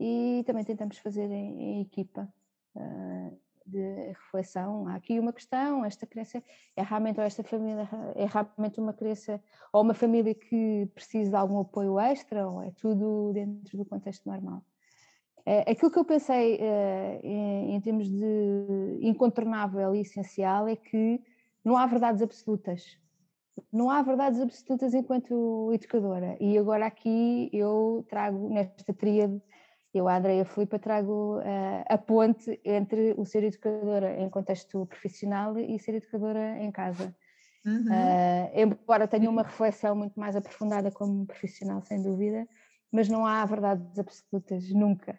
e 0.00 0.42
também 0.44 0.64
tentamos 0.64 0.98
fazer 0.98 1.30
em, 1.30 1.60
em 1.60 1.82
equipa. 1.82 2.32
Uh, 2.74 3.38
de 3.70 4.08
reflexão. 4.08 4.86
Há 4.88 4.96
aqui 4.96 5.18
uma 5.18 5.32
questão, 5.32 5.84
esta 5.84 6.06
criança 6.06 6.42
é 6.76 6.82
realmente, 6.82 7.20
ou 7.20 7.24
esta 7.24 7.42
família 7.42 7.88
é 8.16 8.26
realmente 8.26 8.80
uma 8.80 8.92
criança, 8.92 9.40
ou 9.72 9.82
uma 9.82 9.94
família 9.94 10.34
que 10.34 10.88
precisa 10.94 11.30
de 11.30 11.36
algum 11.36 11.60
apoio 11.60 11.98
extra, 11.98 12.48
ou 12.48 12.62
é 12.62 12.70
tudo 12.72 13.32
dentro 13.32 13.78
do 13.78 13.84
contexto 13.84 14.28
normal. 14.28 14.62
É, 15.46 15.70
aquilo 15.70 15.90
que 15.90 15.98
eu 15.98 16.04
pensei 16.04 16.58
é, 16.60 17.20
em, 17.22 17.74
em 17.74 17.80
termos 17.80 18.08
de 18.10 18.98
incontornável 19.00 19.94
e 19.94 20.00
essencial 20.00 20.68
é 20.68 20.76
que 20.76 21.20
não 21.64 21.76
há 21.76 21.86
verdades 21.86 22.22
absolutas. 22.22 22.98
Não 23.72 23.90
há 23.90 24.02
verdades 24.02 24.40
absolutas 24.40 24.94
enquanto 24.94 25.70
educadora. 25.72 26.36
E 26.40 26.58
agora 26.58 26.86
aqui 26.86 27.50
eu 27.52 28.04
trago 28.08 28.48
nesta 28.48 28.92
tríade 28.92 29.40
eu, 29.92 30.08
a 30.08 30.16
Andrea 30.16 30.44
Filipa, 30.44 30.78
trago 30.78 31.38
uh, 31.38 31.84
a 31.88 31.98
ponte 31.98 32.60
entre 32.64 33.14
o 33.16 33.24
ser 33.24 33.42
educadora 33.42 34.20
em 34.20 34.30
contexto 34.30 34.86
profissional 34.86 35.58
e 35.58 35.78
ser 35.78 35.94
educadora 35.94 36.58
em 36.58 36.70
casa. 36.70 37.14
Uhum. 37.66 37.86
Uh, 37.86 38.50
embora 38.54 39.08
tenha 39.08 39.28
uma 39.28 39.42
reflexão 39.42 39.94
muito 39.96 40.18
mais 40.18 40.36
aprofundada 40.36 40.90
como 40.90 41.26
profissional, 41.26 41.82
sem 41.82 42.02
dúvida, 42.02 42.46
mas 42.90 43.08
não 43.08 43.26
há 43.26 43.44
verdades 43.44 43.98
absolutas, 43.98 44.70
nunca. 44.70 45.18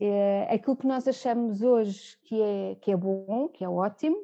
Uh, 0.00 0.54
aquilo 0.54 0.76
que 0.76 0.86
nós 0.86 1.08
achamos 1.08 1.62
hoje 1.62 2.16
que 2.24 2.40
é, 2.40 2.74
que 2.76 2.92
é 2.92 2.96
bom, 2.96 3.48
que 3.48 3.64
é 3.64 3.68
ótimo, 3.68 4.16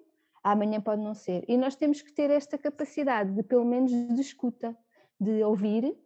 amanhã 0.43 0.81
pode 0.81 1.03
não 1.03 1.15
ser. 1.15 1.45
E 1.49 1.57
nós 1.57 1.75
temos 1.75 2.03
que 2.03 2.13
ter 2.13 2.31
esta 2.31 2.57
capacidade 2.57 3.33
de, 3.33 3.43
pelo 3.43 3.65
menos, 3.65 3.91
de 3.91 4.21
escuta, 4.21 4.77
de 5.19 5.43
ouvir 5.43 5.97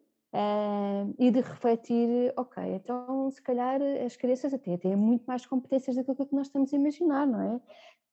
E 1.18 1.30
de 1.30 1.40
refletir, 1.40 2.32
ok, 2.36 2.62
então 2.74 3.30
se 3.30 3.42
calhar 3.42 3.80
as 4.04 4.16
crianças 4.16 4.54
até 4.54 4.76
têm 4.76 4.94
muito 4.94 5.24
mais 5.24 5.44
competências 5.44 5.96
do 5.96 6.26
que 6.26 6.34
nós 6.34 6.46
estamos 6.46 6.72
a 6.72 6.76
imaginar, 6.76 7.26
não 7.26 7.40
é? 7.40 7.60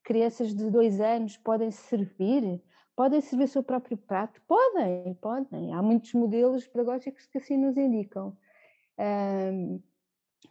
Crianças 0.04 0.56
de 0.56 0.70
dois 0.72 1.00
anos 1.00 1.38
podem 1.38 1.70
servir, 1.70 2.62
podem 2.96 3.22
servir 3.22 3.44
o 3.44 3.48
seu 3.48 3.62
próprio 3.62 3.98
prato, 3.98 4.42
podem, 4.48 5.14
podem. 5.16 5.74
Há 5.74 5.82
muitos 5.84 6.14
modelos 6.14 6.66
pedagógicos 6.68 7.28
que 7.28 7.38
assim 7.38 7.58
nos 7.58 7.78
indicam. 7.78 8.36
Uh, 8.98 9.80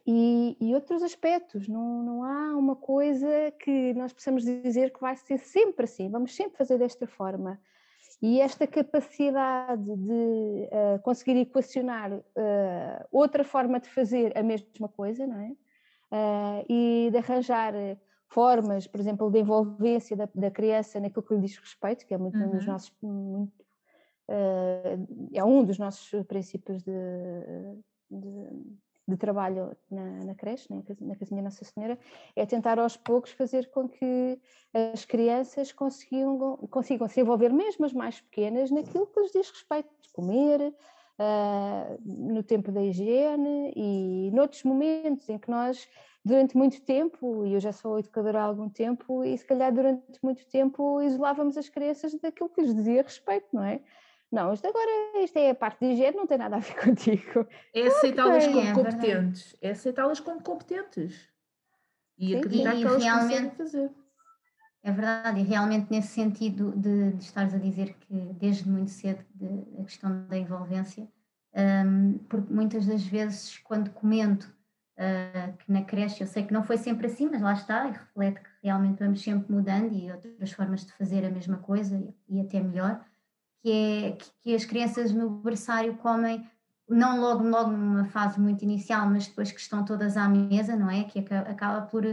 e, 0.06 0.56
e, 0.60 0.72
outros 0.72 1.02
aspectos, 1.02 1.66
não, 1.66 2.02
não 2.02 2.22
há 2.22 2.56
uma 2.56 2.76
coisa 2.76 3.28
que 3.58 3.92
nós 3.94 4.12
possamos 4.12 4.44
dizer 4.44 4.92
que 4.92 5.00
vai 5.00 5.16
ser 5.16 5.38
sempre 5.38 5.84
assim, 5.84 6.08
vamos 6.08 6.34
sempre 6.36 6.56
fazer 6.56 6.78
desta 6.78 7.08
forma. 7.08 7.60
E 8.22 8.40
esta 8.40 8.66
capacidade 8.66 9.84
de 9.84 10.68
uh, 10.72 11.02
conseguir 11.02 11.36
equacionar 11.38 12.12
uh, 12.12 12.22
outra 13.12 13.44
forma 13.44 13.78
de 13.78 13.88
fazer 13.90 14.36
a 14.36 14.42
mesma 14.42 14.88
coisa, 14.88 15.26
não 15.26 15.38
é? 15.38 15.50
Uh, 16.10 16.66
e 16.68 17.08
de 17.10 17.18
arranjar 17.18 17.74
formas, 18.28 18.86
por 18.86 19.00
exemplo, 19.00 19.30
de 19.30 19.40
envolvência 19.40 20.16
da, 20.16 20.28
da, 20.34 20.50
criança 20.50 20.98
naquilo 20.98 21.22
que 21.22 21.34
lhe 21.34 21.40
diz 21.40 21.58
respeito, 21.58 22.06
que 22.06 22.14
é 22.14 22.18
muito 22.18 22.38
uhum. 22.38 22.46
um 22.46 22.50
dos 22.50 22.66
uhum. 22.66 22.72
nossos 22.72 22.92
muito, 23.02 23.64
é 25.32 25.44
um 25.44 25.64
dos 25.64 25.78
nossos 25.78 26.10
princípios 26.26 26.82
de, 26.82 26.92
de 28.10 28.50
de 29.06 29.16
trabalho 29.16 29.76
na, 29.90 30.24
na 30.24 30.34
creche, 30.34 30.66
na 31.00 31.14
Casinha 31.14 31.42
Nossa 31.42 31.64
Senhora, 31.64 31.98
é 32.34 32.44
tentar 32.44 32.78
aos 32.78 32.96
poucos 32.96 33.30
fazer 33.32 33.70
com 33.70 33.88
que 33.88 34.40
as 34.92 35.04
crianças 35.04 35.72
consigam, 35.72 36.56
consigam 36.70 37.08
se 37.08 37.20
envolver, 37.20 37.52
mesmo 37.52 37.84
as 37.84 37.92
mais 37.92 38.20
pequenas, 38.20 38.70
naquilo 38.70 39.06
que 39.06 39.20
lhes 39.20 39.32
diz 39.32 39.50
respeito 39.50 39.88
de 40.00 40.10
comer, 40.12 40.74
uh, 41.18 41.98
no 42.04 42.42
tempo 42.42 42.72
da 42.72 42.82
higiene 42.82 43.72
e 43.76 44.30
noutros 44.32 44.62
momentos 44.64 45.28
em 45.28 45.38
que 45.38 45.50
nós, 45.50 45.88
durante 46.24 46.56
muito 46.56 46.80
tempo, 46.82 47.46
e 47.46 47.54
eu 47.54 47.60
já 47.60 47.72
sou 47.72 47.98
educadora 47.98 48.40
há 48.40 48.44
algum 48.44 48.68
tempo, 48.68 49.24
e 49.24 49.36
se 49.36 49.44
calhar 49.44 49.72
durante 49.72 50.18
muito 50.22 50.46
tempo 50.46 51.00
isolávamos 51.00 51.56
as 51.56 51.68
crianças 51.68 52.14
daquilo 52.14 52.48
que 52.48 52.60
lhes 52.60 52.74
dizia 52.74 53.02
respeito, 53.02 53.46
não 53.52 53.62
é? 53.62 53.80
Não, 54.30 54.52
isto 54.52 54.66
agora 54.66 55.22
isto 55.22 55.36
é 55.38 55.50
a 55.50 55.54
parte 55.54 55.80
de 55.80 55.92
higiene, 55.92 56.16
não 56.16 56.26
tem 56.26 56.38
nada 56.38 56.56
a 56.56 56.58
ver 56.58 56.74
contigo. 56.82 57.46
É 57.74 57.86
aceitá-las 57.86 58.46
como 58.46 58.60
é 58.60 58.72
competentes. 58.72 59.56
É 59.60 59.70
aceitá-las 59.70 60.20
como 60.20 60.42
competentes. 60.42 61.28
E 62.18 62.28
Sim, 62.28 62.38
acreditar 62.38 62.74
e, 62.74 62.80
que 62.80 62.86
elas 62.86 63.04
conseguem 63.04 63.50
fazer. 63.50 63.90
É 64.82 64.92
verdade, 64.92 65.40
e 65.40 65.42
realmente 65.42 65.90
nesse 65.90 66.08
sentido 66.08 66.72
de, 66.76 67.12
de 67.12 67.24
estares 67.24 67.52
a 67.52 67.58
dizer 67.58 67.94
que 67.94 68.14
desde 68.34 68.68
muito 68.68 68.90
cedo 68.90 69.24
de, 69.34 69.80
a 69.80 69.84
questão 69.84 70.26
da 70.28 70.38
envolvência, 70.38 71.08
um, 71.84 72.18
porque 72.28 72.52
muitas 72.52 72.86
das 72.86 73.02
vezes 73.02 73.58
quando 73.58 73.90
comento 73.90 74.44
uh, 74.96 75.56
que 75.56 75.72
na 75.72 75.82
creche, 75.82 76.22
eu 76.22 76.26
sei 76.26 76.44
que 76.44 76.52
não 76.52 76.62
foi 76.62 76.78
sempre 76.78 77.06
assim, 77.06 77.28
mas 77.28 77.42
lá 77.42 77.52
está, 77.52 77.88
e 77.88 77.92
reflete 77.92 78.40
que 78.40 78.48
realmente 78.62 78.98
vamos 78.98 79.22
sempre 79.22 79.52
mudando 79.52 79.92
e 79.92 80.10
outras 80.10 80.52
formas 80.52 80.86
de 80.86 80.92
fazer 80.92 81.24
a 81.24 81.30
mesma 81.30 81.58
coisa 81.58 81.96
e, 81.96 82.36
e 82.36 82.40
até 82.40 82.60
melhor 82.60 83.04
que 83.62 83.70
é 83.70 84.18
que, 84.42 84.54
as 84.54 84.64
crianças 84.64 85.12
no 85.12 85.30
berçário 85.30 85.96
comem 85.96 86.48
não 86.88 87.20
logo, 87.20 87.42
logo 87.42 87.70
numa 87.70 88.04
fase 88.04 88.40
muito 88.40 88.62
inicial, 88.62 89.08
mas 89.08 89.26
depois 89.26 89.50
que 89.50 89.60
estão 89.60 89.84
todas 89.84 90.16
à 90.16 90.28
mesa, 90.28 90.76
não 90.76 90.88
é? 90.88 91.04
Que 91.04 91.18
acaba 91.18 91.82
por 91.82 92.04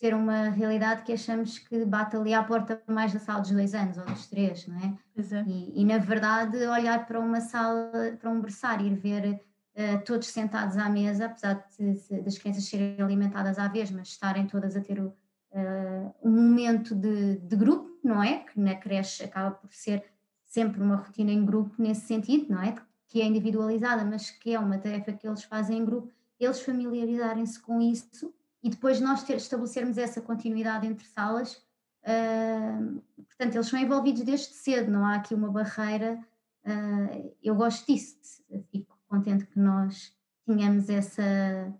ser 0.00 0.14
uma 0.14 0.48
realidade 0.48 1.02
que 1.02 1.12
achamos 1.12 1.58
que 1.58 1.84
bate 1.84 2.16
ali 2.16 2.32
à 2.32 2.42
porta 2.42 2.82
mais 2.86 3.12
da 3.12 3.18
sala 3.18 3.40
dos 3.40 3.50
dois 3.50 3.74
anos 3.74 3.98
ou 3.98 4.04
dos 4.06 4.26
três, 4.26 4.66
não 4.66 4.78
é? 4.78 4.98
é. 5.18 5.44
E, 5.46 5.82
e, 5.82 5.84
na 5.84 5.98
verdade 5.98 6.56
olhar 6.56 7.06
para 7.06 7.20
uma 7.20 7.40
sala, 7.40 7.90
para 8.18 8.30
um 8.30 8.40
berçário 8.40 8.86
e 8.86 8.94
ver 8.94 9.42
uh, 9.76 10.02
todos 10.06 10.28
sentados 10.28 10.78
à 10.78 10.88
mesa, 10.88 11.26
apesar 11.26 11.66
de, 11.78 11.92
de, 11.92 12.22
das 12.22 12.38
crianças 12.38 12.64
serem 12.64 12.96
alimentadas 12.98 13.58
à 13.58 13.68
vez, 13.68 13.90
mas 13.90 14.08
estarem 14.08 14.46
todas 14.46 14.74
a 14.74 14.80
ter 14.80 14.98
o, 14.98 15.08
uh, 15.08 16.14
um 16.22 16.30
momento 16.30 16.94
de, 16.94 17.36
de 17.36 17.56
grupo, 17.56 17.90
não 18.02 18.22
é? 18.22 18.38
Que 18.38 18.58
na 18.58 18.74
creche 18.74 19.22
acaba 19.22 19.50
por 19.50 19.70
ser 19.70 20.02
sempre 20.50 20.82
uma 20.82 20.96
rotina 20.96 21.30
em 21.30 21.44
grupo 21.44 21.72
nesse 21.78 22.02
sentido, 22.02 22.52
não 22.52 22.60
é? 22.60 22.74
Que 23.06 23.22
é 23.22 23.24
individualizada, 23.24 24.04
mas 24.04 24.30
que 24.30 24.52
é 24.52 24.58
uma 24.58 24.78
tarefa 24.78 25.12
que 25.12 25.26
eles 25.26 25.44
fazem 25.44 25.78
em 25.78 25.84
grupo, 25.84 26.12
eles 26.40 26.60
familiarizarem-se 26.60 27.58
com 27.60 27.80
isso 27.80 28.34
e 28.62 28.68
depois 28.68 29.00
nós 29.00 29.22
ter, 29.22 29.36
estabelecermos 29.36 29.96
essa 29.96 30.20
continuidade 30.20 30.86
entre 30.88 31.06
salas. 31.06 31.62
Uh, 32.02 33.00
portanto, 33.16 33.54
eles 33.54 33.68
são 33.68 33.78
envolvidos 33.78 34.22
desde 34.22 34.52
cedo, 34.54 34.90
não 34.90 35.06
há 35.06 35.14
aqui 35.14 35.34
uma 35.34 35.50
barreira. 35.50 36.18
Uh, 36.64 37.32
eu 37.40 37.54
gosto 37.54 37.86
disso, 37.86 38.42
fico 38.72 38.98
contente 39.08 39.46
que 39.46 39.58
nós 39.58 40.12
tenhamos 40.44 40.88
essa, 40.88 41.72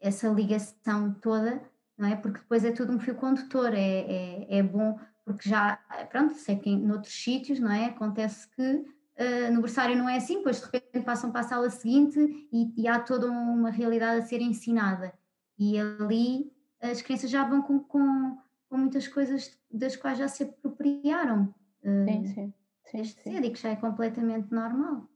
essa 0.00 0.28
ligação 0.28 1.12
toda, 1.14 1.60
não 1.98 2.08
é? 2.08 2.14
Porque 2.14 2.38
depois 2.38 2.64
é 2.64 2.70
tudo 2.70 2.92
um 2.92 3.00
fio 3.00 3.16
condutor, 3.16 3.74
é, 3.74 3.78
é, 3.80 4.58
é 4.58 4.62
bom 4.62 4.96
porque 5.26 5.48
já, 5.48 5.76
pronto, 6.08 6.34
sei 6.34 6.56
que 6.56 6.70
em 6.70 6.78
noutros 6.78 7.12
sítios, 7.12 7.58
não 7.58 7.72
é? 7.72 7.86
Acontece 7.86 8.48
que 8.48 8.62
uh, 8.62 9.52
no 9.52 9.60
berçário 9.60 9.96
não 9.96 10.08
é 10.08 10.18
assim, 10.18 10.36
depois 10.36 10.60
de 10.60 10.66
repente 10.66 11.04
passam 11.04 11.32
para 11.32 11.40
a 11.40 11.48
sala 11.48 11.68
seguinte 11.68 12.48
e, 12.52 12.72
e, 12.80 12.86
há 12.86 13.00
toda 13.00 13.28
uma 13.28 13.70
realidade 13.70 14.20
a 14.20 14.24
ser 14.24 14.40
ensinada. 14.40 15.12
E 15.58 15.76
ali 15.80 16.52
as 16.80 17.02
crianças 17.02 17.28
já 17.28 17.42
vão 17.42 17.60
com, 17.60 17.80
com, 17.80 18.38
com 18.68 18.78
muitas 18.78 19.08
coisas 19.08 19.58
das 19.68 19.96
quais 19.96 20.16
já 20.16 20.28
se 20.28 20.44
apropriaram. 20.44 21.52
Uh, 21.82 22.04
sim, 22.04 22.26
sim. 22.26 22.54
sim, 22.84 23.04
sim. 23.04 23.32
cedo 23.32 23.46
e 23.46 23.50
que 23.50 23.60
já 23.60 23.70
é 23.70 23.76
completamente 23.76 24.52
normal. 24.52 25.08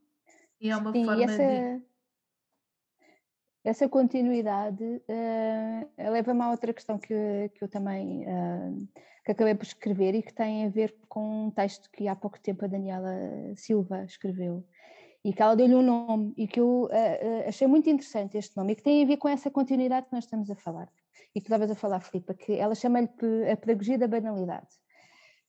E 0.61 0.71
é 0.71 0.77
uma 0.77 0.91
sim, 0.91 1.05
forma 1.05 1.23
essa... 1.23 1.37
de 1.37 1.83
essa 3.65 3.89
continuidade 3.89 4.85
uh, 4.85 6.11
leva-me 6.11 6.43
a 6.43 6.51
outra 6.51 6.73
questão 6.73 6.99
que, 6.99 7.51
que 7.55 7.63
eu 7.63 7.69
também 7.69 8.25
uh, 8.25 8.89
que 9.25 9.33
acabei 9.33 9.55
por 9.55 9.65
escrever 9.65 10.15
e 10.15 10.23
que 10.23 10.33
tem 10.33 10.67
a 10.67 10.69
ver 10.71 10.95
com 11.09 11.47
um 11.47 11.51
texto 11.51 11.91
que 11.91 12.09
há 12.09 12.17
pouco 12.17 12.41
tempo 12.41 12.65
a 12.65 12.69
Daniela 12.69 13.13
Silva 13.55 14.05
escreveu 14.05 14.65
e 15.23 15.33
que 15.33 15.43
ela 15.43 15.55
deu-lhe 15.55 15.75
um 15.75 15.83
nome 15.83 16.33
e 16.37 16.47
que 16.47 16.61
eu 16.61 16.85
uh, 16.85 17.49
achei 17.49 17.67
muito 17.67 17.91
interessante 17.91 18.39
este 18.39 18.57
nome 18.57 18.73
e 18.73 18.77
que 18.77 18.83
tem 18.83 19.03
a 19.03 19.07
ver 19.07 19.19
com 19.19 19.29
essa 19.29 19.51
continuidade 19.51 20.07
que 20.07 20.13
nós 20.15 20.25
estamos 20.25 20.51
a 20.51 20.55
falar 20.55 20.89
e 21.35 21.41
que 21.41 21.47
estavas 21.47 21.71
a 21.71 21.75
falar, 21.75 22.01
Filipa, 22.01 22.35
que 22.35 22.55
ela 22.55 22.75
chama-lhe 22.75 23.09
a 23.51 23.57
pedagogia 23.57 23.99
da 23.99 24.09
banalidade. 24.09 24.69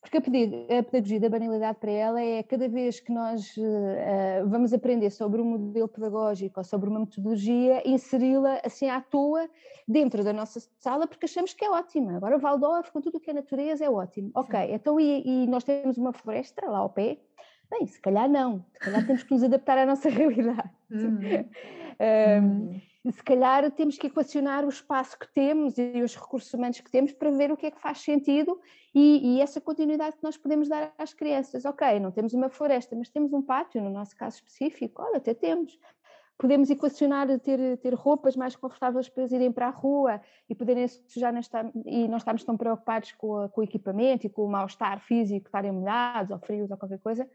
Porque 0.02 0.18
a 0.18 0.84
pedagogia 0.84 1.20
da 1.20 1.30
banalidade 1.30 1.78
para 1.80 1.92
ela 1.92 2.20
é 2.20 2.42
cada 2.42 2.68
vez 2.68 3.00
que 3.00 3.12
nós 3.12 3.56
uh, 3.56 4.48
vamos 4.48 4.74
aprender 4.74 5.12
sobre 5.12 5.40
um 5.40 5.46
modelo 5.46 5.88
pedagógico 5.88 6.60
ou 6.60 6.64
sobre 6.64 6.90
uma 6.90 7.02
metodologia, 7.02 7.88
inseri-la 7.88 8.60
assim 8.66 8.90
à 8.90 9.00
toa 9.00 9.48
dentro 9.88 10.24
da 10.24 10.34
nossa 10.34 10.60
sala 10.80 11.06
porque 11.06 11.26
achamos 11.26 11.54
que 11.54 11.64
é 11.64 11.70
ótima. 11.70 12.18
Agora 12.18 12.40
Waldorf 12.40 12.92
com 12.92 13.00
tudo 13.00 13.20
o 13.20 13.20
que 13.20 13.30
é 13.30 13.34
natureza 13.34 13.86
é 13.86 13.90
ótimo. 13.90 14.32
Ok, 14.34 14.60
então 14.74 15.00
e, 15.00 15.22
e, 15.24 15.48
nós 15.48 15.64
temos 15.64 15.98
uma 15.98 16.12
floresta 16.12 16.68
lá 16.68 16.80
ao 16.80 16.90
pé 16.90 17.20
Bem, 17.72 17.88
se 17.88 18.02
calhar 18.02 18.30
não, 18.30 18.66
se 18.74 18.80
calhar 18.80 19.08
temos 19.08 19.24
que 19.24 19.32
nos 19.32 19.44
adaptar 19.44 19.78
à 19.78 19.86
nossa 19.86 20.10
realidade. 20.12 20.70
Uhum. 20.92 21.22
um, 22.44 23.12
se 23.12 23.24
calhar 23.24 23.72
temos 23.72 23.98
que 23.98 24.08
equacionar 24.08 24.66
o 24.66 24.70
espaço 24.70 25.18
que 25.18 25.28
temos 25.34 25.78
e 25.78 26.04
os 26.04 26.16
recursos 26.16 26.54
humanos 26.54 26.80
que 26.82 26.92
temos 26.92 27.14
para 27.14 27.32
ver 27.32 27.52
o 27.52 27.58
que 27.58 27.66
é 27.66 27.72
que 27.72 27.80
faz 27.80 28.00
sentido 28.00 28.60
e, 28.94 29.38
e, 29.38 29.42
essa 29.42 29.60
continuidade 29.60 30.18
que 30.18 30.24
nós 30.24 30.38
podemos 30.38 30.68
dar 30.68 30.94
às 30.98 31.14
crianças. 31.14 31.66
Ok, 31.66 32.00
não 32.00 32.12
temos 32.12 32.34
uma 32.34 32.50
floresta, 32.50 32.96
mas 32.96 33.10
temos 33.10 33.32
um 33.32 33.42
pátio, 33.42 33.82
no 33.82 33.90
nosso 33.90 34.16
caso 34.16 34.36
específico, 34.36 35.02
olha, 35.02 35.18
até 35.18 35.34
temos. 35.34 35.80
Podemos 36.38 36.70
equacionar 36.70 37.40
ter, 37.40 37.78
ter 37.78 37.94
roupas 37.94 38.36
mais 38.36 38.56
confortáveis 38.56 39.08
para 39.08 39.24
irem 39.24 39.52
para 39.52 39.68
a 39.68 39.72
rua 39.72 40.20
e 40.50 40.54
poderem 40.54 40.88
sujar 40.88 41.34
e 41.86 42.08
não 42.08 42.18
estamos 42.18 42.44
tão 42.44 42.58
preocupados 42.58 43.14
com, 43.14 43.38
a, 43.38 43.50
com 43.50 43.62
o 43.62 43.64
equipamento 43.64 44.28
e 44.28 44.30
com 44.30 44.44
o 44.44 44.50
mal-estar 44.50 45.00
físico, 45.02 45.48
estarem 45.48 45.72
molhados 45.72 46.32
ou 46.32 46.40
frios 46.40 46.70
ou 46.70 46.78
qualquer 46.78 47.00
coisa. 47.00 47.28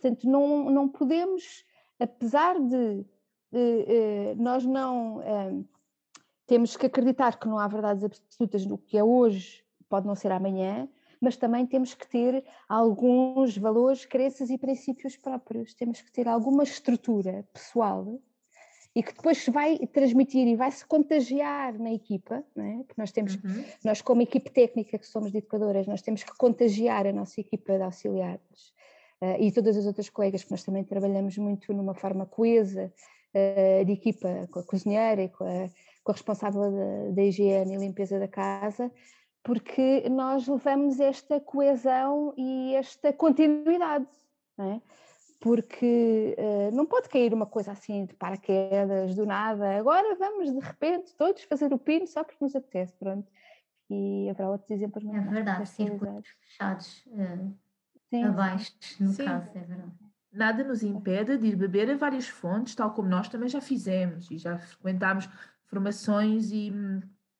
Portanto, 0.00 0.28
não, 0.28 0.70
não 0.70 0.88
podemos, 0.88 1.64
apesar 1.98 2.58
de 2.60 3.04
eh, 3.52 4.34
nós 4.36 4.64
não 4.64 5.20
eh, 5.20 5.64
temos 6.46 6.76
que 6.76 6.86
acreditar 6.86 7.38
que 7.38 7.48
não 7.48 7.58
há 7.58 7.66
verdades 7.66 8.04
absolutas 8.04 8.64
no 8.64 8.78
que 8.78 8.96
é 8.96 9.02
hoje, 9.02 9.64
pode 9.88 10.06
não 10.06 10.14
ser 10.14 10.30
amanhã, 10.30 10.88
mas 11.20 11.36
também 11.36 11.66
temos 11.66 11.94
que 11.94 12.06
ter 12.06 12.44
alguns 12.68 13.58
valores, 13.58 14.06
crenças 14.06 14.50
e 14.50 14.56
princípios 14.56 15.16
próprios. 15.16 15.74
Temos 15.74 16.00
que 16.00 16.12
ter 16.12 16.28
alguma 16.28 16.62
estrutura 16.62 17.44
pessoal 17.52 18.20
e 18.94 19.02
que 19.02 19.12
depois 19.12 19.38
se 19.38 19.50
vai 19.50 19.78
transmitir 19.88 20.46
e 20.46 20.54
vai 20.54 20.70
se 20.70 20.86
contagiar 20.86 21.76
na 21.76 21.92
equipa, 21.92 22.44
não 22.54 22.64
é? 22.64 22.76
Porque 22.84 23.00
nós 23.00 23.10
temos, 23.10 23.34
uhum. 23.34 23.64
nós 23.84 24.00
como 24.00 24.22
equipe 24.22 24.48
técnica 24.48 24.96
que 24.96 25.06
somos 25.06 25.32
de 25.32 25.38
educadoras, 25.38 25.88
nós 25.88 26.02
temos 26.02 26.22
que 26.22 26.36
contagiar 26.36 27.04
a 27.04 27.12
nossa 27.12 27.40
equipa 27.40 27.76
de 27.76 27.82
auxiliares 27.82 28.77
e 29.40 29.50
todas 29.52 29.76
as 29.76 29.86
outras 29.86 30.08
colegas, 30.08 30.44
que 30.44 30.50
nós 30.50 30.62
também 30.62 30.84
trabalhamos 30.84 31.36
muito 31.38 31.72
numa 31.72 31.94
forma 31.94 32.26
coesa 32.26 32.92
uh, 33.34 33.84
de 33.84 33.92
equipa, 33.92 34.48
com 34.50 34.60
a 34.60 34.64
cozinheira 34.64 35.22
e 35.22 35.28
com 35.28 35.44
a, 35.44 35.68
com 36.04 36.12
a 36.12 36.14
responsável 36.14 36.70
da, 36.70 37.10
da 37.14 37.22
higiene 37.22 37.74
e 37.74 37.78
limpeza 37.78 38.18
da 38.18 38.28
casa, 38.28 38.90
porque 39.42 40.08
nós 40.08 40.46
levamos 40.46 41.00
esta 41.00 41.40
coesão 41.40 42.34
e 42.36 42.74
esta 42.74 43.12
continuidade, 43.12 44.06
não 44.56 44.72
é? 44.72 44.80
porque 45.40 46.36
uh, 46.36 46.74
não 46.74 46.84
pode 46.84 47.08
cair 47.08 47.32
uma 47.32 47.46
coisa 47.46 47.70
assim 47.70 48.06
de 48.06 48.14
paraquedas, 48.14 49.14
do 49.14 49.24
nada, 49.24 49.76
agora 49.76 50.16
vamos 50.16 50.52
de 50.52 50.58
repente 50.58 51.14
todos 51.16 51.44
fazer 51.44 51.72
o 51.72 51.78
pino 51.78 52.06
só 52.06 52.24
porque 52.24 52.44
nos 52.44 52.56
apetece, 52.56 52.92
pronto. 52.98 53.30
E 53.90 54.28
haverá 54.28 54.50
outros 54.50 54.70
exemplos 54.70 55.04
É 55.04 55.20
verdade, 55.20 55.66
círculos 55.68 56.26
fechados 56.28 57.06
uh, 57.06 57.54
sim, 58.10 58.24
abaixo, 58.24 58.72
no 59.00 59.12
sim. 59.12 59.24
caso, 59.24 59.50
é 59.54 59.60
verdade. 59.60 59.92
Nada 60.32 60.62
nos 60.62 60.82
impede 60.82 61.38
de 61.38 61.48
ir 61.48 61.56
beber 61.56 61.90
a 61.90 61.96
várias 61.96 62.28
fontes, 62.28 62.74
tal 62.74 62.92
como 62.92 63.08
nós 63.08 63.28
também 63.28 63.48
já 63.48 63.60
fizemos 63.60 64.30
e 64.30 64.36
já 64.36 64.58
frequentámos 64.58 65.28
formações 65.66 66.50
e, 66.50 66.72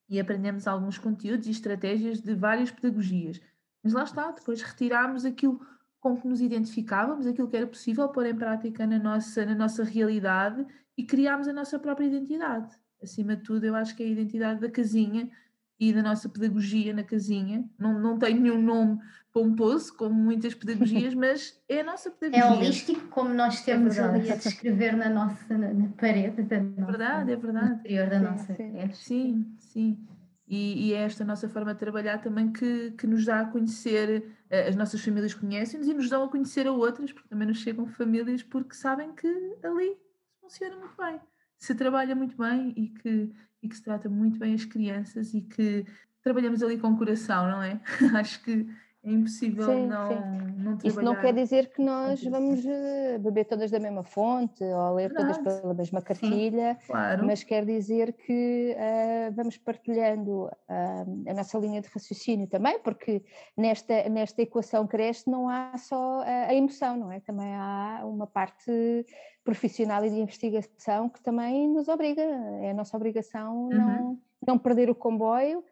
e 0.09 0.19
aprendemos 0.19 0.67
alguns 0.67 0.97
conteúdos 0.97 1.47
e 1.47 1.51
estratégias 1.51 2.19
de 2.19 2.33
várias 2.33 2.71
pedagogias. 2.71 3.39
Mas 3.83 3.93
lá 3.93 4.03
está, 4.03 4.31
depois 4.31 4.61
retirámos 4.61 5.23
aquilo 5.23 5.59
com 5.99 6.17
que 6.17 6.27
nos 6.27 6.41
identificávamos, 6.41 7.27
aquilo 7.27 7.47
que 7.47 7.57
era 7.57 7.67
possível 7.67 8.07
pôr 8.09 8.25
em 8.25 8.35
prática 8.35 8.87
na 8.87 8.97
nossa, 8.97 9.45
na 9.45 9.55
nossa 9.55 9.83
realidade 9.83 10.65
e 10.97 11.03
criámos 11.03 11.47
a 11.47 11.53
nossa 11.53 11.77
própria 11.77 12.05
identidade. 12.05 12.75
Acima 13.01 13.35
de 13.35 13.43
tudo, 13.43 13.65
eu 13.65 13.75
acho 13.75 13.95
que 13.95 14.03
é 14.03 14.05
a 14.05 14.09
identidade 14.09 14.59
da 14.59 14.69
casinha 14.69 15.29
e 15.79 15.93
da 15.93 16.01
nossa 16.01 16.27
pedagogia 16.27 16.93
na 16.93 17.03
casinha. 17.03 17.69
Não, 17.77 17.99
não 17.99 18.17
tem 18.17 18.37
nenhum 18.37 18.61
nome 18.61 18.99
pomposo, 19.33 19.95
como 19.95 20.15
muitas 20.15 20.53
pedagogias, 20.53 21.13
mas 21.15 21.59
é 21.67 21.81
a 21.81 21.83
nossa 21.83 22.09
pedagogia. 22.11 22.55
É 22.55 22.57
holístico, 22.57 23.07
como 23.09 23.33
nós 23.33 23.61
temos 23.61 23.97
é 23.97 24.03
ali 24.03 24.31
a 24.31 24.35
descrever 24.35 24.95
na 24.95 25.09
nossa 25.09 25.57
na, 25.57 25.73
na 25.73 25.89
parede 25.89 26.43
da 26.43 26.59
nossa, 26.61 26.81
é 26.81 26.85
verdade, 26.85 27.31
é 27.31 27.35
verdade. 27.35 27.73
interior 27.73 28.09
da 28.09 28.17
sim, 28.17 28.25
nossa 28.25 28.55
sim. 28.55 28.91
sim, 28.93 29.55
sim. 29.59 30.07
E, 30.47 30.87
e, 30.87 30.93
é 30.95 31.03
esta 31.03 31.23
nossa 31.23 31.47
forma 31.47 31.73
de 31.75 31.79
trabalhar 31.79 32.17
também 32.17 32.51
que, 32.51 32.89
que 32.91 33.05
nos 33.05 33.23
dá 33.23 33.41
a 33.41 33.45
conhecer, 33.45 34.31
eh, 34.49 34.67
as 34.67 34.75
nossas 34.75 34.99
famílias 34.99 35.35
conhecem-nos 35.35 35.87
e 35.87 35.93
nos 35.93 36.09
dão 36.09 36.23
a 36.23 36.27
conhecer 36.27 36.65
a 36.65 36.71
outras, 36.71 37.11
porque 37.11 37.29
também 37.29 37.47
nos 37.47 37.59
chegam 37.59 37.85
famílias 37.85 38.41
porque 38.41 38.73
sabem 38.73 39.13
que 39.13 39.27
ali 39.61 39.95
funciona 40.41 40.75
muito 40.75 40.95
bem, 40.97 41.19
se 41.59 41.75
trabalha 41.75 42.15
muito 42.15 42.35
bem 42.35 42.73
e 42.75 42.87
que 42.87 43.31
e 43.61 43.67
que 43.67 43.75
se 43.75 43.83
trata 43.83 44.09
muito 44.09 44.39
bem 44.39 44.53
as 44.53 44.65
crianças 44.65 45.33
e 45.33 45.41
que 45.41 45.85
trabalhamos 46.21 46.63
ali 46.63 46.77
com 46.77 46.91
o 46.91 46.97
coração, 46.97 47.49
não 47.49 47.61
é? 47.61 47.81
Acho 48.17 48.41
que 48.43 48.67
é 49.01 49.11
impossível 49.11 49.65
sim, 49.65 49.87
não, 49.87 50.07
sim. 50.09 50.15
não 50.15 50.77
trabalhar. 50.77 50.79
Isso 50.83 51.01
não 51.01 51.15
quer 51.15 51.33
dizer 51.33 51.69
que 51.69 51.81
nós 51.81 52.21
vamos 52.21 52.65
eh, 52.65 53.17
beber 53.17 53.45
todas 53.45 53.71
da 53.71 53.79
mesma 53.79 54.03
fonte 54.03 54.61
ou 54.61 54.95
ler 54.95 55.07
Verdade. 55.07 55.41
todas 55.41 55.61
pela 55.61 55.73
mesma 55.73 56.01
cartilha, 56.01 56.77
sim, 56.81 56.87
claro. 56.87 57.25
mas 57.25 57.41
quer 57.41 57.65
dizer 57.65 58.11
que 58.11 58.75
uh, 58.75 59.33
vamos 59.33 59.57
partilhando 59.57 60.47
uh, 60.47 61.29
a 61.29 61.33
nossa 61.33 61.57
linha 61.57 61.79
de 61.79 61.87
raciocínio 61.87 62.45
também, 62.47 62.77
porque 62.79 63.23
nesta, 63.55 64.09
nesta 64.09 64.41
equação 64.41 64.85
cresce 64.85 65.29
não 65.29 65.47
há 65.47 65.77
só 65.77 66.21
a, 66.21 66.47
a 66.47 66.53
emoção, 66.53 66.97
não 66.97 67.11
é? 67.11 67.21
Também 67.21 67.55
há 67.55 68.01
uma 68.03 68.27
parte 68.27 69.05
profissional 69.45 70.03
e 70.03 70.09
de 70.09 70.19
investigação 70.19 71.07
que 71.07 71.21
também 71.21 71.69
nos 71.69 71.87
obriga, 71.87 72.21
é 72.21 72.71
a 72.71 72.73
nossa 72.73 72.97
obrigação 72.97 73.69
uhum. 73.69 73.69
não, 73.69 74.19
não 74.45 74.57
perder 74.57 74.89
o 74.89 74.95
comboio 74.95 75.63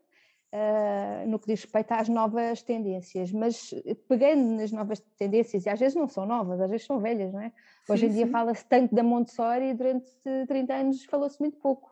uh, 0.54 1.28
no 1.28 1.40
que 1.40 1.48
diz 1.48 1.64
respeito 1.64 1.92
às 1.92 2.10
novas 2.10 2.62
tendências, 2.62 3.32
mas 3.32 3.74
eh, 3.86 3.96
pegando 4.08 4.44
nas 4.58 4.72
novas 4.72 5.00
tendências, 5.18 5.66
e 5.66 5.70
às 5.70 5.80
vezes 5.80 5.96
não 5.96 6.08
são 6.08 6.26
novas, 6.26 6.60
às 6.62 6.70
vezes 6.70 6.86
são 6.86 7.00
velhas, 7.00 7.34
não 7.34 7.42
é? 7.42 7.50
Sim, 7.50 7.94
Hoje 7.94 8.06
em 8.06 8.10
dia 8.10 8.28
fala-se 8.28 8.66
tanto 8.66 8.94
da 8.94 9.04
Montessori 9.04 9.70
e 9.70 9.74
durante 9.74 10.12
30 10.48 10.74
anos 10.74 11.06
falou-se 11.06 11.40
muito 11.40 11.58
pouco. 11.58 11.92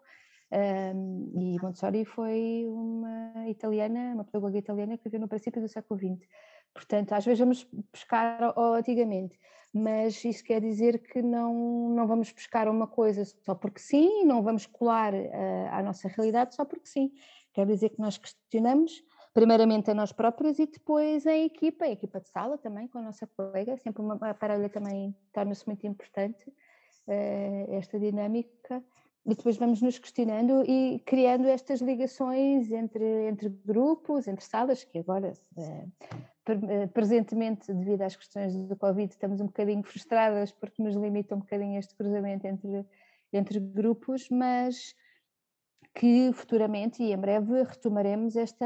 Um, 0.52 1.32
e 1.36 1.62
Montessori 1.62 2.06
foi 2.06 2.66
uma 2.68 3.50
italiana, 3.50 4.14
uma 4.14 4.24
pedagoga 4.24 4.58
italiana 4.58 4.98
que 4.98 5.04
viveu 5.04 5.20
no 5.20 5.28
princípio 5.28 5.62
do 5.62 5.68
século 5.68 6.00
XX. 6.00 6.28
Portanto, 6.74 7.14
às 7.14 7.26
vezes 7.26 7.40
vamos 7.40 7.68
pescar 7.92 8.54
antigamente, 8.58 9.40
mas 9.74 10.24
isso 10.24 10.44
quer 10.44 10.62
dizer 10.62 11.00
que 11.00 11.22
não, 11.22 11.90
não 11.90 12.08
vamos 12.08 12.32
pescar 12.32 12.70
uma 12.70 12.88
coisa 12.88 13.24
só 13.26 13.56
porque 13.56 13.80
sim, 13.80 14.24
não 14.24 14.44
vamos 14.44 14.66
colar 14.66 15.14
uh, 15.14 15.68
à 15.72 15.82
nossa 15.82 16.08
realidade 16.08 16.56
só 16.56 16.64
porque 16.64 16.88
sim. 16.88 17.12
Quer 17.56 17.66
dizer 17.66 17.90
que 17.92 18.02
nós 18.02 18.18
questionamos, 18.18 19.02
primeiramente 19.34 19.90
a 19.90 19.94
nós 19.94 20.12
próprios 20.12 20.60
e 20.60 20.66
depois 20.66 21.26
a 21.26 21.38
equipa, 21.38 21.86
a 21.86 21.90
equipa 21.90 22.20
de 22.20 22.28
sala 22.28 22.58
também, 22.58 22.86
com 22.90 22.98
a 22.98 23.02
nossa 23.02 23.26
colega, 23.28 23.78
sempre 23.78 24.02
uma 24.02 24.18
parelha 24.34 24.68
também 24.68 25.16
torna-se 25.32 25.66
muito 25.66 25.88
importante, 25.88 26.50
uh, 26.50 27.74
esta 27.74 27.98
dinâmica, 27.98 28.84
e 29.26 29.34
depois 29.34 29.56
vamos 29.56 29.82
nos 29.82 29.98
questionando 29.98 30.70
e 30.70 31.02
criando 31.06 31.48
estas 31.48 31.80
ligações 31.80 32.70
entre, 32.74 33.30
entre 33.30 33.48
grupos, 33.48 34.28
entre 34.28 34.44
salas, 34.44 34.84
que 34.84 35.00
agora, 35.00 35.32
uh, 35.56 36.88
presentemente, 36.94 37.74
devido 37.74 38.02
às 38.02 38.18
questões 38.18 38.54
do 38.54 38.76
Covid, 38.76 39.10
estamos 39.10 39.40
um 39.40 39.46
bocadinho 39.46 39.82
frustradas 39.82 40.52
porque 40.52 40.84
nos 40.84 40.96
limita 40.98 41.36
um 41.36 41.40
bocadinho 41.40 41.80
este 41.80 41.96
cruzamento 41.96 42.46
entre, 42.46 42.86
entre 43.32 43.62
grupos, 43.62 44.28
mas 44.30 44.94
que 45.96 46.30
futuramente 46.34 47.02
e 47.02 47.14
em 47.14 47.18
breve 47.18 47.64
retomaremos 47.64 48.36
esta 48.36 48.66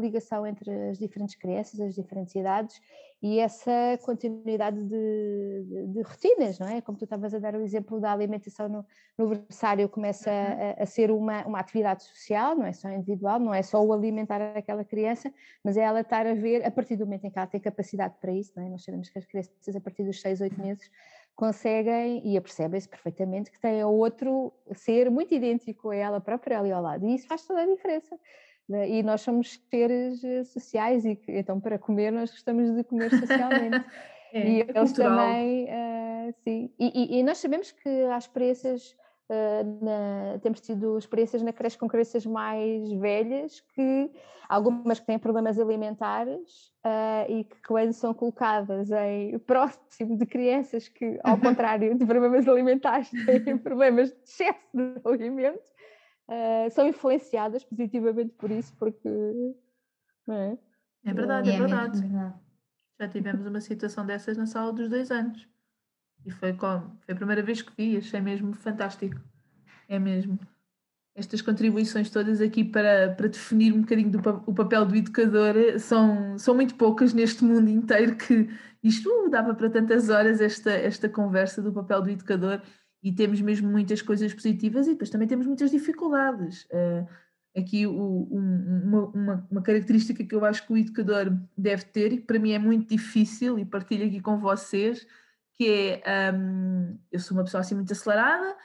ligação 0.00 0.46
entre 0.46 0.70
as 0.88 0.98
diferentes 0.98 1.34
crianças, 1.34 1.78
as 1.78 1.94
diferentes 1.94 2.34
idades 2.34 2.80
e 3.22 3.38
essa 3.38 3.98
continuidade 4.02 4.82
de, 4.82 5.64
de, 5.64 5.86
de 5.88 6.02
rotinas, 6.02 6.58
não 6.58 6.68
é? 6.68 6.80
Como 6.80 6.96
tu 6.96 7.04
estavas 7.04 7.34
a 7.34 7.38
dar 7.38 7.54
o 7.54 7.60
exemplo 7.60 8.00
da 8.00 8.12
alimentação 8.12 8.68
no, 8.68 8.86
no 9.18 9.28
versário, 9.28 9.88
começa 9.88 10.30
uhum. 10.30 10.74
a, 10.78 10.82
a, 10.82 10.86
ser 10.86 11.10
uma, 11.10 11.46
uma 11.46 11.58
atividade 11.58 12.04
social, 12.04 12.54
não 12.54 12.64
é 12.64 12.72
só 12.72 12.88
individual, 12.90 13.38
não 13.38 13.52
é 13.52 13.62
só 13.62 13.82
o 13.82 13.92
alimentar 13.92 14.40
aquela 14.56 14.84
criança, 14.84 15.32
mas 15.62 15.76
é 15.76 15.82
ela 15.82 16.00
estar 16.00 16.26
a 16.26 16.34
ver, 16.34 16.64
a 16.64 16.70
partir 16.70 16.96
do 16.96 17.04
momento 17.04 17.24
em 17.24 17.30
que 17.30 17.38
ela 17.38 17.46
tem 17.46 17.60
capacidade 17.60 18.14
para 18.20 18.32
isso, 18.32 18.52
não 18.56 18.66
é? 18.66 18.68
Nós 18.68 18.84
sabemos 18.84 19.10
que 19.10 19.18
as 19.18 19.26
crianças 19.26 19.76
a 19.76 19.80
partir 19.80 20.04
dos 20.04 20.20
6, 20.20 20.40
8 20.40 20.60
meses 20.60 20.90
conseguem 21.36 22.22
e 22.24 22.36
apercebem-se 22.36 22.88
perfeitamente 22.88 23.50
que 23.50 23.60
têm 23.60 23.84
outro 23.84 24.52
ser 24.74 25.10
muito 25.10 25.34
idêntico 25.34 25.90
a 25.90 25.96
ela 25.96 26.20
própria 26.20 26.58
ali 26.58 26.72
ao 26.72 26.82
lado. 26.82 27.06
E 27.06 27.14
isso 27.14 27.28
faz 27.28 27.46
toda 27.46 27.60
a 27.60 27.66
diferença. 27.66 28.18
Né? 28.66 28.88
E 28.88 29.02
nós 29.02 29.20
somos 29.20 29.60
seres 29.70 30.24
eh, 30.24 30.42
sociais 30.42 31.04
e 31.04 31.20
então 31.28 31.60
para 31.60 31.78
comer 31.78 32.10
nós 32.10 32.30
gostamos 32.30 32.74
de 32.74 32.82
comer 32.82 33.10
socialmente. 33.10 33.84
é, 34.32 34.48
e 34.48 34.60
é 34.60 34.64
eles 34.64 34.74
cultural. 34.74 35.18
também, 35.18 35.64
uh, 35.66 36.34
sim. 36.42 36.72
E, 36.78 37.16
e, 37.16 37.18
e, 37.18 37.22
nós 37.22 37.38
sabemos 37.38 37.70
que 37.70 37.88
há 37.88 38.18
experiências 38.18 38.96
Uh, 39.28 39.84
na, 39.84 40.38
temos 40.38 40.60
tido 40.60 40.96
experiências 40.96 41.42
na 41.42 41.52
creche 41.52 41.76
com 41.76 41.88
crianças 41.88 42.24
mais 42.24 42.92
velhas 42.92 43.58
que 43.74 44.08
algumas 44.48 45.00
que 45.00 45.06
têm 45.06 45.18
problemas 45.18 45.58
alimentares 45.58 46.72
uh, 46.84 47.28
e 47.28 47.42
que 47.42 47.60
quando 47.66 47.92
são 47.92 48.14
colocadas 48.14 48.88
em 48.92 49.36
próximo 49.40 50.16
de 50.16 50.26
crianças 50.26 50.86
que 50.86 51.18
ao 51.24 51.36
contrário 51.40 51.98
de 51.98 52.06
problemas 52.06 52.46
alimentares 52.46 53.10
têm 53.44 53.58
problemas 53.58 54.10
de 54.10 54.22
excesso 54.22 54.60
de 54.72 55.00
alimento 55.04 55.72
uh, 56.28 56.70
são 56.70 56.86
influenciadas 56.86 57.64
positivamente 57.64 58.32
por 58.34 58.52
isso 58.52 58.76
porque 58.78 59.08
é? 60.28 60.56
é 61.04 61.12
verdade, 61.12 61.50
é, 61.50 61.54
é 61.54 61.58
verdade. 61.58 62.00
Já 62.98 63.08
tivemos 63.08 63.44
uma 63.44 63.60
situação 63.60 64.06
dessas 64.06 64.36
na 64.36 64.46
sala 64.46 64.72
dos 64.72 64.88
dois 64.88 65.10
anos. 65.10 65.48
E 66.26 66.30
foi 66.30 66.52
como? 66.52 66.98
Foi 67.06 67.14
a 67.14 67.16
primeira 67.16 67.42
vez 67.42 67.62
que 67.62 67.72
vi, 67.76 67.96
achei 67.96 68.20
mesmo 68.20 68.52
fantástico. 68.52 69.20
É 69.88 69.98
mesmo. 69.98 70.38
Estas 71.14 71.40
contribuições 71.40 72.10
todas 72.10 72.40
aqui 72.40 72.64
para, 72.64 73.14
para 73.14 73.28
definir 73.28 73.72
um 73.72 73.80
bocadinho 73.80 74.10
do, 74.10 74.18
o 74.44 74.52
papel 74.52 74.84
do 74.84 74.96
educador 74.96 75.54
são, 75.78 76.36
são 76.36 76.54
muito 76.54 76.74
poucas 76.74 77.14
neste 77.14 77.42
mundo 77.44 77.70
inteiro 77.70 78.16
que 78.16 78.50
isto 78.82 79.08
uh, 79.08 79.30
dava 79.30 79.54
para 79.54 79.70
tantas 79.70 80.10
horas 80.10 80.40
esta, 80.40 80.70
esta 80.72 81.08
conversa 81.08 81.62
do 81.62 81.72
papel 81.72 82.02
do 82.02 82.10
educador 82.10 82.60
e 83.02 83.12
temos 83.12 83.40
mesmo 83.40 83.70
muitas 83.70 84.02
coisas 84.02 84.34
positivas 84.34 84.88
e 84.88 84.90
depois 84.90 85.08
também 85.08 85.28
temos 85.28 85.46
muitas 85.46 85.70
dificuldades. 85.70 86.64
Uh, 86.64 87.06
aqui 87.56 87.86
o, 87.86 88.28
um, 88.30 88.82
uma, 88.84 89.06
uma, 89.06 89.48
uma, 89.50 89.62
característica 89.62 90.22
que 90.22 90.34
eu 90.34 90.44
acho 90.44 90.66
que 90.66 90.72
o 90.72 90.76
educador 90.76 91.32
deve 91.56 91.84
ter 91.84 92.12
e 92.12 92.16
que 92.18 92.26
para 92.26 92.38
mim 92.38 92.50
é 92.50 92.58
muito 92.58 92.90
difícil 92.90 93.58
e 93.58 93.64
partilho 93.64 94.06
aqui 94.06 94.20
com 94.20 94.38
vocês, 94.38 95.06
que 95.58 96.00
é, 96.04 96.32
um, 96.32 96.98
eu 97.10 97.18
sou 97.18 97.36
uma 97.36 97.44
pessoa 97.44 97.60
assim 97.60 97.74
muito 97.74 97.92
acelerada 97.92 98.56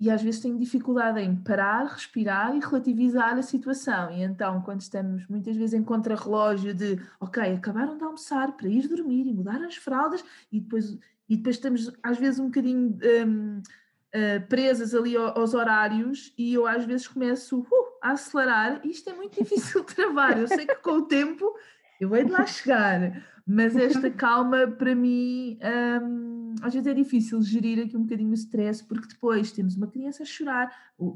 e 0.00 0.10
às 0.10 0.22
vezes 0.22 0.40
tenho 0.40 0.58
dificuldade 0.58 1.20
em 1.20 1.34
parar, 1.34 1.84
respirar 1.86 2.54
e 2.54 2.60
relativizar 2.60 3.36
a 3.36 3.42
situação. 3.42 4.12
E 4.12 4.22
então, 4.22 4.62
quando 4.62 4.80
estamos 4.80 5.26
muitas 5.26 5.56
vezes 5.56 5.74
em 5.74 5.82
contra-relógio 5.82 6.72
de, 6.72 7.00
ok, 7.18 7.42
acabaram 7.54 7.96
de 7.96 8.04
almoçar 8.04 8.52
para 8.52 8.68
ir 8.68 8.86
dormir 8.86 9.26
e 9.26 9.34
mudar 9.34 9.60
as 9.62 9.76
fraldas 9.76 10.24
e 10.52 10.60
depois, 10.60 10.96
e 11.28 11.36
depois 11.36 11.56
estamos 11.56 11.90
às 12.00 12.16
vezes 12.16 12.38
um 12.38 12.46
bocadinho 12.46 12.96
um, 13.26 13.58
uh, 13.58 14.46
presas 14.48 14.94
ali 14.94 15.16
aos 15.16 15.52
horários 15.52 16.32
e 16.38 16.54
eu 16.54 16.64
às 16.64 16.84
vezes 16.84 17.08
começo 17.08 17.60
uh, 17.60 17.98
a 18.00 18.12
acelerar 18.12 18.80
e 18.84 18.90
isto 18.90 19.10
é 19.10 19.14
muito 19.14 19.34
difícil 19.42 19.84
de 19.84 19.94
travar. 19.96 20.38
Eu 20.38 20.46
sei 20.46 20.64
que 20.64 20.76
com 20.76 20.92
o 20.92 21.06
tempo 21.06 21.52
eu 22.00 22.14
hei 22.14 22.24
de 22.24 22.30
lá 22.30 22.46
chegar, 22.46 23.24
mas 23.46 23.76
esta 23.76 24.10
calma 24.10 24.66
para 24.66 24.94
mim 24.94 25.58
um, 26.02 26.54
às 26.62 26.74
vezes 26.74 26.86
é 26.86 26.94
difícil 26.94 27.40
gerir 27.42 27.84
aqui 27.84 27.96
um 27.96 28.02
bocadinho 28.02 28.30
o 28.30 28.34
stress, 28.34 28.84
porque 28.86 29.08
depois 29.08 29.52
temos 29.52 29.76
uma 29.76 29.86
criança 29.86 30.22
a 30.22 30.26
chorar, 30.26 30.72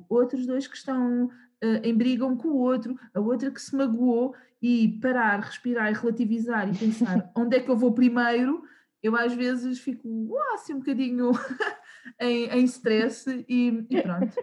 outros 0.08 0.46
dois 0.46 0.66
que 0.66 0.76
estão 0.76 1.26
uh, 1.26 1.80
em 1.82 1.94
briga 1.94 2.26
um 2.26 2.36
com 2.36 2.48
o 2.48 2.58
outro, 2.58 2.98
a 3.14 3.20
outra 3.20 3.50
que 3.50 3.60
se 3.60 3.74
magoou 3.76 4.34
e 4.60 4.98
parar, 5.00 5.40
respirar 5.40 5.90
e 5.90 5.94
relativizar 5.94 6.68
e 6.68 6.76
pensar 6.76 7.30
onde 7.36 7.56
é 7.56 7.60
que 7.60 7.70
eu 7.70 7.76
vou 7.76 7.92
primeiro, 7.92 8.62
eu 9.02 9.16
às 9.16 9.32
vezes 9.32 9.80
fico 9.80 10.32
assim 10.54 10.74
um 10.74 10.78
bocadinho 10.78 11.32
em, 12.20 12.48
em 12.48 12.64
stress 12.64 13.44
e, 13.48 13.86
e 13.90 14.02
pronto. 14.02 14.34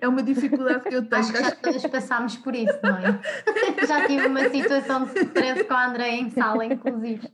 É 0.00 0.08
uma 0.08 0.22
dificuldade 0.22 0.84
que 0.88 0.94
eu 0.94 1.06
tenho. 1.06 1.22
Acho 1.22 1.32
que 1.32 1.42
já 1.42 1.50
todas 1.52 1.86
passámos 1.86 2.36
por 2.36 2.54
isso, 2.54 2.78
não 2.82 2.96
é? 2.96 3.20
já 3.86 4.06
tive 4.06 4.26
uma 4.26 4.48
situação 4.48 5.04
de 5.04 5.18
stress 5.20 5.64
com 5.64 5.74
a 5.74 5.86
André 5.86 6.10
em 6.16 6.30
sala, 6.30 6.64
inclusive. 6.64 7.28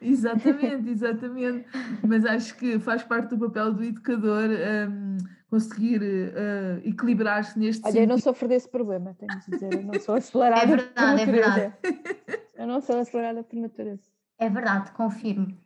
exatamente, 0.00 0.90
exatamente. 0.90 1.66
Mas 2.06 2.24
acho 2.24 2.56
que 2.56 2.78
faz 2.78 3.02
parte 3.02 3.34
do 3.34 3.38
papel 3.38 3.72
do 3.72 3.84
educador 3.84 4.48
um, 4.48 5.16
conseguir 5.50 6.02
uh, 6.02 6.80
equilibrar-se 6.84 7.58
neste 7.58 7.82
Olha, 7.82 7.92
sentido. 7.92 8.04
eu 8.04 8.08
não 8.08 8.18
sofro 8.18 8.48
desse 8.48 8.68
problema, 8.68 9.14
tenho 9.14 9.38
de 9.40 9.50
dizer. 9.50 9.72
Eu 9.74 9.82
não 9.84 10.00
sou 10.00 10.14
acelerada. 10.14 10.62
É 10.62 10.66
verdade, 10.66 11.22
é 11.22 11.26
verdade. 11.26 11.74
Eu 12.56 12.66
não 12.66 12.80
sou 12.80 12.98
acelerada 12.98 13.42
por 13.42 13.56
natureza. 13.56 14.02
É 14.38 14.48
verdade, 14.48 14.90
confirmo. 14.92 15.56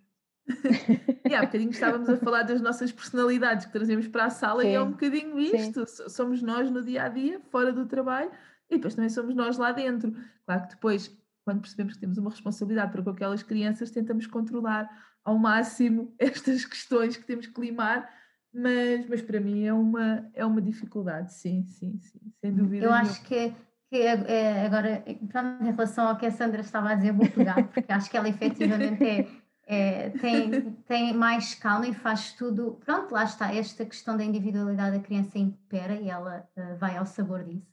e 1.29 1.35
há 1.35 1.43
bocadinho 1.43 1.71
estávamos 1.71 2.09
a 2.09 2.17
falar 2.17 2.43
das 2.43 2.61
nossas 2.61 2.91
personalidades 2.93 3.67
que 3.67 3.73
trazemos 3.73 4.09
para 4.09 4.25
a 4.25 4.31
sala 4.31 4.63
sim, 4.63 4.71
e 4.71 4.75
é 4.75 4.83
um 4.83 4.91
bocadinho 4.91 5.39
isto. 5.39 5.87
Sim. 5.87 6.09
Somos 6.09 6.43
nós 6.43 6.71
no 6.71 6.83
dia 6.83 7.05
a 7.05 7.09
dia, 7.09 7.41
fora 7.51 7.73
do 7.73 7.87
trabalho, 7.87 8.31
e 8.69 8.77
depois 8.77 8.95
também 8.95 9.11
somos 9.11 9.35
nós 9.35 9.59
lá 9.59 9.73
dentro. 9.73 10.15
Claro 10.45 10.63
que 10.63 10.69
depois, 10.71 11.17
quando 11.45 11.61
percebemos 11.61 11.95
que 11.95 12.01
temos 12.01 12.19
uma 12.19 12.31
responsabilidade 12.31 12.93
para 12.93 13.03
com 13.03 13.11
aquelas 13.11 13.43
crianças, 13.43 13.91
tentamos 13.91 14.27
controlar 14.27 14.89
ao 15.25 15.39
máximo 15.39 16.15
estas 16.19 16.65
questões 16.65 17.17
que 17.17 17.25
temos 17.25 17.47
que 17.47 17.61
limar, 17.61 18.09
mas, 18.53 19.07
mas 19.09 19.23
para 19.23 19.41
mim 19.41 19.65
é 19.65 19.73
uma, 19.73 20.29
é 20.35 20.45
uma 20.45 20.61
dificuldade, 20.61 21.33
sim, 21.33 21.65
sim, 21.69 21.99
sim, 22.01 22.21
sem 22.41 22.53
dúvida. 22.53 22.85
Eu 22.85 22.93
acho 22.93 23.23
que 23.23 23.55
que 23.91 23.97
é, 23.97 24.67
agora, 24.67 25.03
em 25.05 25.71
relação 25.73 26.07
ao 26.07 26.17
que 26.17 26.25
a 26.25 26.31
Sandra 26.31 26.61
estava 26.61 26.91
a 26.91 26.95
dizer, 26.95 27.13
vou 27.13 27.29
pegar, 27.29 27.61
porque 27.67 27.93
acho 27.93 28.09
que 28.09 28.17
ela 28.17 28.29
efetivamente 28.31 29.05
é, 29.05 29.27
é, 29.73 30.11
tem, 30.11 30.73
tem 30.89 31.15
mais 31.15 31.55
calma 31.55 31.87
e 31.87 31.95
faz 31.95 32.33
tudo. 32.33 32.81
Pronto, 32.85 33.13
lá 33.13 33.23
está, 33.23 33.55
esta 33.55 33.87
questão 33.87 34.17
da 34.17 34.25
individualidade 34.25 34.97
da 34.99 35.03
criança 35.03 35.39
impera 35.39 35.95
e 35.95 36.11
ela 36.11 36.45
uh, 36.57 36.77
vai 36.77 36.97
ao 36.97 37.07
sabor 37.07 37.45
disso. 37.45 37.71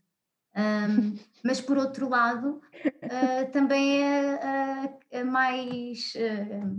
Um, 0.55 1.17
mas 1.43 1.59
por 1.59 1.75
outro 1.75 2.07
lado, 2.07 2.61
uh, 2.85 3.51
também 3.51 4.03
é 4.03 5.23
uh, 5.23 5.25
mais. 5.25 6.13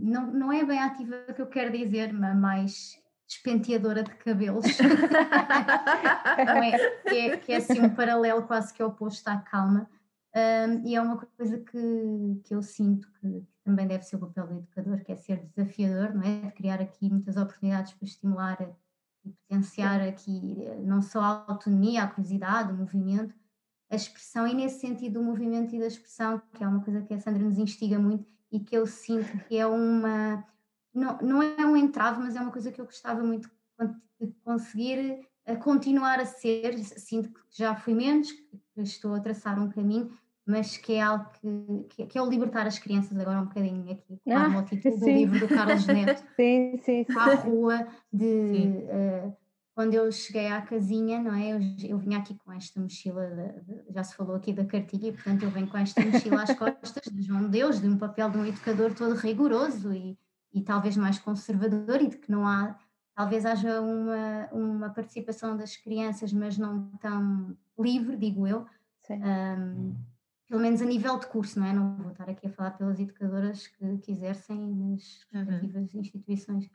não, 0.00 0.28
não 0.28 0.52
é 0.52 0.64
bem 0.64 0.78
ativa 0.78 1.16
que 1.34 1.42
eu 1.42 1.48
quero 1.48 1.76
dizer, 1.76 2.12
mas 2.12 2.36
mais 2.36 3.02
despenteadora 3.26 4.04
de 4.04 4.14
cabelos. 4.14 4.66
é, 6.38 6.90
que, 7.02 7.16
é, 7.16 7.36
que 7.38 7.52
é 7.52 7.56
assim 7.56 7.80
um 7.80 7.90
paralelo 7.90 8.44
quase 8.44 8.72
que 8.72 8.84
oposto 8.84 9.26
à 9.26 9.36
calma. 9.38 9.90
Um, 10.32 10.86
e 10.86 10.94
é 10.94 11.02
uma 11.02 11.16
coisa 11.16 11.58
que, 11.58 12.40
que 12.44 12.54
eu 12.54 12.62
sinto 12.62 13.10
que 13.20 13.42
também 13.68 13.86
deve 13.86 14.02
ser 14.02 14.16
o 14.16 14.20
papel 14.20 14.46
do 14.46 14.58
educador, 14.60 15.04
que 15.04 15.12
é 15.12 15.16
ser 15.16 15.44
desafiador, 15.54 16.14
não 16.14 16.22
é? 16.22 16.40
De 16.40 16.52
criar 16.52 16.80
aqui 16.80 17.10
muitas 17.10 17.36
oportunidades 17.36 17.92
para 17.92 18.06
estimular 18.06 18.74
e 19.24 19.30
potenciar 19.30 20.00
aqui 20.00 20.64
eh, 20.64 20.80
não 20.82 21.02
só 21.02 21.20
a 21.20 21.44
autonomia, 21.48 22.02
a 22.02 22.06
curiosidade, 22.06 22.72
o 22.72 22.76
movimento, 22.76 23.34
a 23.90 23.96
expressão, 23.96 24.46
e 24.46 24.54
nesse 24.54 24.80
sentido 24.80 25.20
o 25.20 25.24
movimento 25.24 25.74
e 25.74 25.78
da 25.78 25.86
expressão, 25.86 26.40
que 26.54 26.64
é 26.64 26.66
uma 26.66 26.82
coisa 26.82 27.02
que 27.02 27.12
a 27.12 27.20
Sandra 27.20 27.42
nos 27.42 27.58
instiga 27.58 27.98
muito 27.98 28.26
e 28.50 28.58
que 28.58 28.74
eu 28.74 28.86
sinto 28.86 29.38
que 29.46 29.56
é 29.56 29.66
uma. 29.66 30.42
Não, 30.94 31.18
não 31.18 31.42
é 31.42 31.66
um 31.66 31.76
entrave, 31.76 32.20
mas 32.20 32.36
é 32.36 32.40
uma 32.40 32.50
coisa 32.50 32.72
que 32.72 32.80
eu 32.80 32.86
gostava 32.86 33.22
muito 33.22 33.50
de 34.18 34.32
conseguir 34.42 35.28
eh, 35.44 35.56
continuar 35.56 36.20
a 36.20 36.26
ser. 36.26 36.78
Sinto 36.78 37.30
que 37.30 37.40
já 37.50 37.74
fui 37.76 37.94
menos, 37.94 38.32
que 38.32 38.80
estou 38.80 39.14
a 39.14 39.20
traçar 39.20 39.58
um 39.58 39.68
caminho, 39.68 40.10
mas 40.48 40.78
que 40.78 40.94
é 40.94 41.02
algo 41.02 41.26
que, 41.34 41.84
que, 41.90 42.06
que, 42.06 42.18
é 42.18 42.22
o 42.22 42.26
libertar 42.26 42.66
as 42.66 42.78
crianças 42.78 43.16
agora 43.18 43.38
um 43.38 43.44
bocadinho 43.44 43.92
aqui, 43.92 44.18
ah, 44.30 44.58
o 44.58 44.62
título 44.62 44.94
sim. 44.94 45.00
do 45.00 45.10
livro 45.10 45.40
do 45.40 45.48
Carlos 45.48 45.84
Neto, 45.86 46.24
sim, 46.34 46.80
sim, 46.82 47.04
sim. 47.04 47.18
à 47.18 47.34
rua, 47.34 47.86
de 48.10 48.84
uh, 48.88 49.36
quando 49.74 49.92
eu 49.92 50.10
cheguei 50.10 50.46
à 50.46 50.62
casinha, 50.62 51.22
não 51.22 51.34
é? 51.34 51.52
Eu, 51.52 51.60
eu 51.86 51.98
vinha 51.98 52.18
aqui 52.18 52.34
com 52.34 52.50
esta 52.50 52.80
mochila, 52.80 53.26
de, 53.26 53.60
de, 53.60 53.92
já 53.92 54.02
se 54.02 54.16
falou 54.16 54.36
aqui 54.36 54.54
da 54.54 54.64
cartilha, 54.64 55.08
e 55.08 55.12
portanto 55.12 55.42
eu 55.42 55.50
venho 55.50 55.68
com 55.68 55.76
esta 55.76 56.02
mochila 56.02 56.42
às 56.42 56.54
costas 56.56 57.12
de 57.12 57.22
João 57.22 57.46
Deus, 57.46 57.78
de 57.78 57.86
um 57.86 57.98
papel 57.98 58.30
de 58.30 58.38
um 58.38 58.46
educador 58.46 58.94
todo 58.94 59.16
rigoroso 59.16 59.92
e, 59.92 60.18
e 60.54 60.62
talvez 60.62 60.96
mais 60.96 61.18
conservador 61.18 62.00
e 62.00 62.08
de 62.08 62.16
que 62.16 62.30
não 62.30 62.46
há, 62.46 62.74
talvez 63.14 63.44
haja 63.44 63.82
uma, 63.82 64.48
uma 64.50 64.90
participação 64.90 65.58
das 65.58 65.76
crianças, 65.76 66.32
mas 66.32 66.56
não 66.56 66.90
tão 67.02 67.54
livre, 67.78 68.16
digo 68.16 68.46
eu. 68.46 68.66
Sim. 69.02 69.20
Um, 69.22 69.94
pelo 70.48 70.62
menos 70.62 70.80
a 70.80 70.86
nível 70.86 71.18
de 71.18 71.26
curso, 71.26 71.60
não 71.60 71.66
é? 71.66 71.72
Não 71.72 71.96
vou 71.96 72.10
estar 72.10 72.28
aqui 72.28 72.46
a 72.46 72.50
falar 72.50 72.70
pelas 72.72 72.98
educadoras 72.98 73.66
que, 73.66 73.98
que 73.98 74.12
exercem 74.12 74.58
nas 74.58 75.26
uhum. 75.32 75.44
respectivas 75.44 75.94
uhum. 75.94 76.00
instituições, 76.00 76.70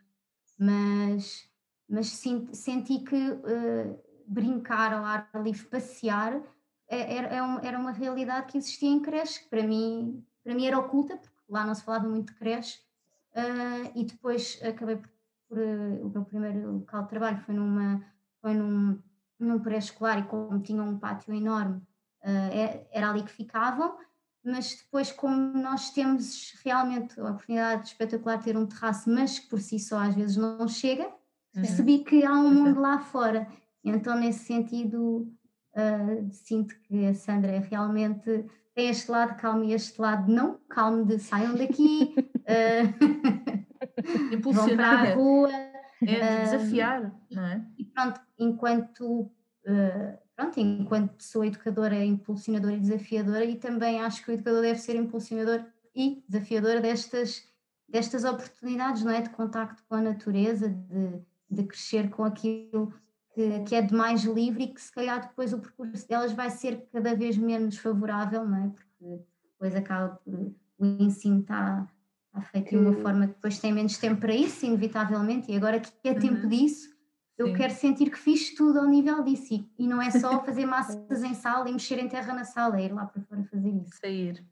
mas, 0.58 1.48
mas 1.88 2.06
senti, 2.06 2.56
senti 2.56 2.98
que 3.00 3.30
uh, 3.30 3.98
brincar 4.26 4.92
ao 4.92 5.04
ar 5.04 5.28
livre, 5.42 5.66
passear, 5.66 6.40
é, 6.88 7.16
era, 7.16 7.28
é 7.28 7.66
era 7.66 7.78
uma 7.78 7.90
realidade 7.90 8.46
que 8.46 8.58
existia 8.58 8.88
em 8.88 9.00
creche, 9.00 9.40
que 9.40 9.48
para 9.48 9.66
mim, 9.66 10.24
para 10.44 10.54
mim 10.54 10.66
era 10.66 10.78
oculta, 10.78 11.16
porque 11.16 11.34
lá 11.48 11.66
não 11.66 11.74
se 11.74 11.82
falava 11.82 12.08
muito 12.08 12.32
de 12.32 12.38
creche, 12.38 12.78
uh, 13.32 13.90
e 13.98 14.04
depois 14.04 14.60
acabei 14.62 14.96
por, 14.96 15.10
por 15.48 15.58
uh, 15.58 16.06
o 16.06 16.10
meu 16.10 16.24
primeiro 16.24 16.72
local 16.74 17.02
de 17.02 17.08
trabalho 17.08 17.38
foi 17.38 17.54
numa 17.54 18.04
foi 18.40 18.52
num, 18.52 19.02
num 19.38 19.58
pré-escolar 19.58 20.18
e 20.18 20.24
como 20.24 20.60
tinha 20.60 20.82
um 20.82 20.98
pátio 20.98 21.32
enorme, 21.32 21.80
uh, 22.24 22.86
era 22.90 23.10
ali 23.10 23.22
que 23.22 23.30
ficavam, 23.30 23.96
mas 24.44 24.76
depois, 24.76 25.12
como 25.12 25.36
nós 25.58 25.90
temos 25.90 26.54
realmente 26.64 27.18
a 27.18 27.30
oportunidade 27.30 27.88
espetacular 27.88 28.38
de 28.38 28.44
ter 28.44 28.56
um 28.56 28.66
terraço, 28.66 29.08
mas 29.08 29.38
que 29.38 29.48
por 29.48 29.60
si 29.60 29.78
só 29.78 29.98
às 29.98 30.14
vezes 30.14 30.36
não 30.36 30.66
chega, 30.68 31.10
percebi 31.52 32.00
que 32.00 32.24
há 32.24 32.32
um 32.32 32.52
mundo 32.52 32.80
lá 32.80 32.98
fora. 32.98 33.46
Então, 33.82 34.18
nesse 34.18 34.44
sentido, 34.44 35.32
uh, 35.74 36.28
sinto 36.30 36.74
que 36.80 37.06
a 37.06 37.14
Sandra 37.14 37.52
é 37.52 37.58
realmente 37.58 38.44
tem 38.74 38.88
este 38.88 39.10
lado 39.10 39.36
calmo 39.36 39.64
e 39.64 39.72
este 39.72 40.00
lado 40.00 40.30
não 40.30 40.58
calmo 40.68 41.06
de 41.06 41.18
saiam 41.18 41.54
daqui, 41.54 42.14
uh, 42.40 42.94
vão 44.52 44.76
para 44.76 44.88
a 44.88 45.14
rua. 45.14 45.50
É 46.06 46.42
desafiar, 46.42 47.14
não 47.30 47.46
é? 47.46 47.64
E 47.78 47.84
pronto, 47.84 48.20
enquanto 48.38 49.22
uh, 49.22 50.18
pronto, 50.36 50.58
enquanto 50.58 51.14
pessoa 51.14 51.46
educadora, 51.46 52.04
impulsionadora 52.04 52.74
e 52.74 52.80
desafiadora, 52.80 53.44
e 53.44 53.56
também 53.56 54.00
acho 54.00 54.24
que 54.24 54.30
o 54.30 54.34
educador 54.34 54.62
deve 54.62 54.78
ser 54.78 54.96
impulsionador 54.96 55.64
e 55.94 56.22
desafiador 56.28 56.80
destas, 56.80 57.46
destas 57.88 58.24
oportunidades, 58.24 59.02
não 59.02 59.12
é? 59.12 59.22
De 59.22 59.30
contacto 59.30 59.82
com 59.88 59.94
a 59.94 60.00
natureza, 60.00 60.68
de, 60.68 61.20
de 61.50 61.64
crescer 61.64 62.10
com 62.10 62.24
aquilo 62.24 62.92
que, 63.34 63.60
que 63.60 63.74
é 63.74 63.82
de 63.82 63.94
mais 63.94 64.24
livre 64.24 64.64
e 64.64 64.68
que 64.68 64.80
se 64.80 64.92
calhar 64.92 65.20
depois 65.20 65.52
o 65.52 65.58
percurso 65.58 66.06
delas 66.08 66.32
vai 66.32 66.50
ser 66.50 66.88
cada 66.92 67.14
vez 67.14 67.36
menos 67.36 67.78
favorável, 67.78 68.44
não 68.44 68.64
é? 68.64 68.68
Porque 68.68 69.24
depois 69.52 69.74
acaba 69.74 70.16
por, 70.24 70.52
o 70.78 70.84
ensino 70.84 71.40
está, 71.40 71.88
está 72.26 72.40
feito 72.50 72.70
de 72.70 72.76
uma 72.76 72.94
forma 72.94 73.28
que 73.28 73.34
depois 73.34 73.58
tem 73.58 73.72
menos 73.72 73.98
tempo 73.98 74.20
para 74.20 74.34
isso, 74.34 74.66
inevitavelmente, 74.66 75.50
e 75.50 75.56
agora 75.56 75.80
que 75.80 76.08
é 76.08 76.14
tempo 76.14 76.42
uhum. 76.42 76.48
disso, 76.48 76.93
eu 77.36 77.48
Sim. 77.48 77.54
quero 77.54 77.72
sentir 77.74 78.10
que 78.10 78.18
fiz 78.18 78.54
tudo 78.54 78.78
ao 78.78 78.86
nível 78.86 79.22
disso 79.22 79.54
e, 79.54 79.68
e 79.78 79.86
não 79.86 80.00
é 80.00 80.10
só 80.10 80.42
fazer 80.44 80.66
massas 80.66 81.22
em 81.22 81.34
sala 81.34 81.68
e 81.68 81.72
mexer 81.72 81.98
em 81.98 82.08
terra 82.08 82.32
na 82.32 82.44
sala, 82.44 82.80
é 82.80 82.84
ir 82.84 82.92
lá 82.92 83.06
para 83.06 83.22
fora 83.22 83.44
fazer 83.44 83.70
isso. 83.70 83.98
Sair. 84.00 84.44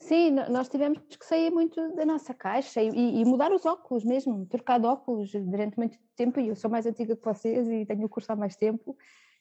Sim, 0.00 0.30
nós 0.48 0.68
tivemos 0.68 0.98
que 0.98 1.26
sair 1.26 1.50
muito 1.50 1.94
da 1.94 2.06
nossa 2.06 2.32
caixa 2.32 2.82
e, 2.82 3.20
e, 3.20 3.24
mudar 3.24 3.52
os 3.52 3.66
óculos 3.66 4.02
mesmo, 4.02 4.46
trocar 4.46 4.80
de 4.80 4.86
óculos 4.86 5.30
durante 5.32 5.76
muito 5.76 5.98
tempo. 6.16 6.40
E 6.40 6.48
eu 6.48 6.56
sou 6.56 6.70
mais 6.70 6.86
antiga 6.86 7.14
que 7.14 7.24
vocês 7.24 7.68
e 7.68 7.84
tenho 7.84 8.06
o 8.06 8.08
curso 8.08 8.32
há 8.32 8.36
mais 8.36 8.56
tempo. 8.56 8.96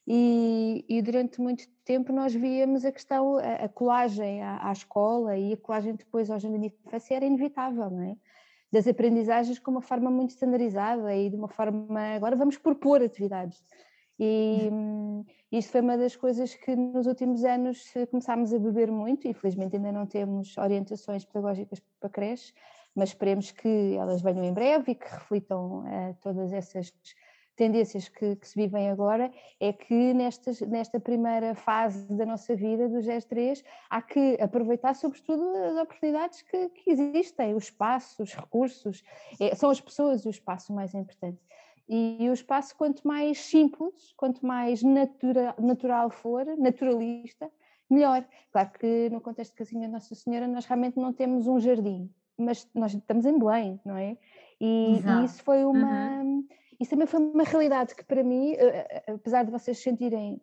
E, 0.05 0.83
e 0.89 1.01
durante 1.01 1.39
muito 1.39 1.67
tempo 1.85 2.11
nós 2.11 2.33
víamos 2.33 2.83
a 2.83 2.91
questão, 2.91 3.37
a, 3.37 3.65
a 3.65 3.69
colagem 3.69 4.41
à, 4.41 4.67
à, 4.67 4.71
escola 4.71 5.37
e 5.37 5.53
a 5.53 5.57
colagem 5.57 5.95
depois 5.95 6.29
ao 6.29 6.39
jardim 6.39 6.59
de 6.59 6.65
infância 6.67 7.15
era 7.15 7.25
inevitável, 7.25 7.89
não 7.89 8.01
é? 8.01 8.17
Das 8.71 8.87
aprendizagens 8.87 9.57
com 9.59 9.71
uma 9.71 9.81
forma 9.81 10.11
muito 10.11 10.31
standardizada 10.31 11.15
e 11.15 11.29
de 11.29 11.35
uma 11.35 11.47
forma. 11.47 12.15
Agora 12.15 12.35
vamos 12.35 12.57
propor 12.57 13.01
atividades. 13.01 13.63
E 14.19 14.69
hum, 14.71 15.23
isto 15.49 15.71
foi 15.71 15.81
uma 15.81 15.97
das 15.97 16.15
coisas 16.15 16.53
que 16.53 16.75
nos 16.75 17.07
últimos 17.07 17.43
anos 17.45 17.91
começámos 18.11 18.53
a 18.53 18.59
beber 18.59 18.91
muito, 18.91 19.27
e 19.27 19.33
felizmente 19.33 19.77
ainda 19.77 19.93
não 19.93 20.05
temos 20.05 20.57
orientações 20.57 21.23
pedagógicas 21.23 21.81
para 21.99 22.09
creche, 22.09 22.53
mas 22.93 23.09
esperemos 23.09 23.51
que 23.51 23.95
elas 23.95 24.21
venham 24.21 24.43
em 24.43 24.53
breve 24.53 24.91
e 24.91 24.95
que 24.95 25.07
reflitam 25.07 25.85
uh, 25.85 26.17
todas 26.21 26.51
essas 26.51 26.91
tendências 27.59 28.07
que, 28.07 28.37
que, 28.37 28.47
se 28.47 28.55
vivem 28.55 28.89
agora, 28.89 29.29
é 29.59 29.73
que 29.73 30.13
nestas, 30.13 30.61
nesta 30.61 30.97
primeira 30.97 31.53
fase 31.53 32.07
da 32.15 32.25
nossa 32.25 32.55
vida, 32.55 32.87
do 32.87 33.01
GES 33.01 33.25
3, 33.25 33.63
há 33.89 34.01
que 34.01 34.37
aproveitar 34.39 34.95
sobretudo 34.95 35.43
as 35.57 35.75
oportunidades 35.75 36.41
que, 36.41 36.69
que 36.69 36.89
existem, 36.89 37.53
o 37.53 37.57
espaço, 37.57 38.23
os 38.23 38.33
recursos, 38.33 39.03
é, 39.41 39.53
são 39.55 39.69
as 39.69 39.81
pessoas 39.81 40.25
o 40.25 40.29
espaço 40.29 40.71
mais 40.71 40.95
importante. 40.95 41.37
E 41.89 42.29
o 42.29 42.33
espaço, 42.33 42.73
quanto 42.77 43.05
mais 43.05 43.39
simples, 43.39 44.13
quanto 44.15 44.45
mais 44.45 44.81
natura, 44.81 45.53
natural 45.59 46.09
for, 46.09 46.45
naturalista, 46.57 47.51
melhor. 47.89 48.23
Claro 48.53 48.69
que 48.79 49.09
no 49.09 49.19
contexto 49.19 49.51
de 49.51 49.57
Casinha 49.57 49.89
Nossa 49.89 50.15
Senhora 50.15 50.47
nós 50.47 50.65
realmente 50.65 50.97
não 50.97 51.11
temos 51.11 51.45
um 51.45 51.59
jardim, 51.59 52.09
mas 52.37 52.65
nós 52.73 52.93
estamos 52.93 53.25
em 53.25 53.37
Belém, 53.37 53.81
não 53.83 53.97
é? 53.97 54.17
E, 54.61 55.01
e 55.01 55.25
isso 55.25 55.43
foi 55.43 55.65
uma. 55.65 56.21
Uhum. 56.21 56.47
Isso 56.79 56.91
também 56.91 57.07
foi 57.07 57.19
uma 57.19 57.43
realidade 57.43 57.93
que 57.93 58.05
para 58.05 58.23
mim, 58.23 58.53
eh, 58.53 59.03
eh, 59.07 59.11
apesar 59.11 59.43
de 59.43 59.51
vocês 59.51 59.77
sentirem 59.77 60.41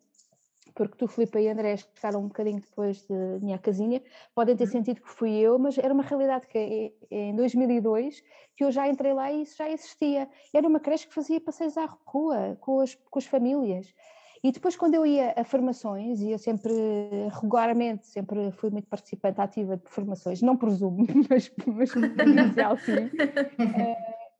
porque 0.76 0.94
tu, 0.98 1.08
Filipe 1.08 1.38
e 1.38 1.48
André 1.48 1.78
ficaram 1.78 2.20
um 2.20 2.28
bocadinho 2.28 2.60
depois 2.60 2.98
de 3.06 3.14
minha 3.42 3.58
casinha, 3.58 4.02
podem 4.34 4.54
ter 4.54 4.64
uhum. 4.64 4.70
sentido 4.70 5.00
que 5.00 5.08
fui 5.08 5.30
eu, 5.38 5.58
mas 5.58 5.78
era 5.78 5.92
uma 5.92 6.02
realidade 6.02 6.46
que 6.46 6.58
é 7.10 7.28
em 7.28 7.34
2002 7.34 8.22
que 8.54 8.62
eu 8.62 8.70
já 8.70 8.86
entrei 8.86 9.14
lá 9.14 9.32
e 9.32 9.42
isso 9.42 9.56
já 9.56 9.70
existia. 9.70 10.28
Era 10.54 10.68
uma 10.68 10.78
creche 10.78 11.06
que 11.06 11.14
fazia 11.14 11.40
passeios 11.40 11.78
à 11.78 11.86
rua 12.04 12.58
com 12.60 12.80
as, 12.80 12.94
com 12.94 13.18
as 13.18 13.24
famílias. 13.24 13.94
E 14.44 14.52
depois, 14.52 14.76
quando 14.76 14.94
eu 14.94 15.04
ia 15.04 15.34
a 15.36 15.44
formações, 15.44 16.20
e 16.20 16.30
eu 16.30 16.38
sempre, 16.38 16.72
regularmente, 17.40 18.06
sempre 18.06 18.52
fui 18.52 18.70
muito 18.70 18.86
participante 18.86 19.40
ativa 19.40 19.76
de 19.76 19.88
formações, 19.88 20.42
não 20.42 20.56
presumo, 20.56 21.06
mas, 21.28 21.50
mas 21.66 21.90
presencial 22.14 22.76
sim. 22.76 23.10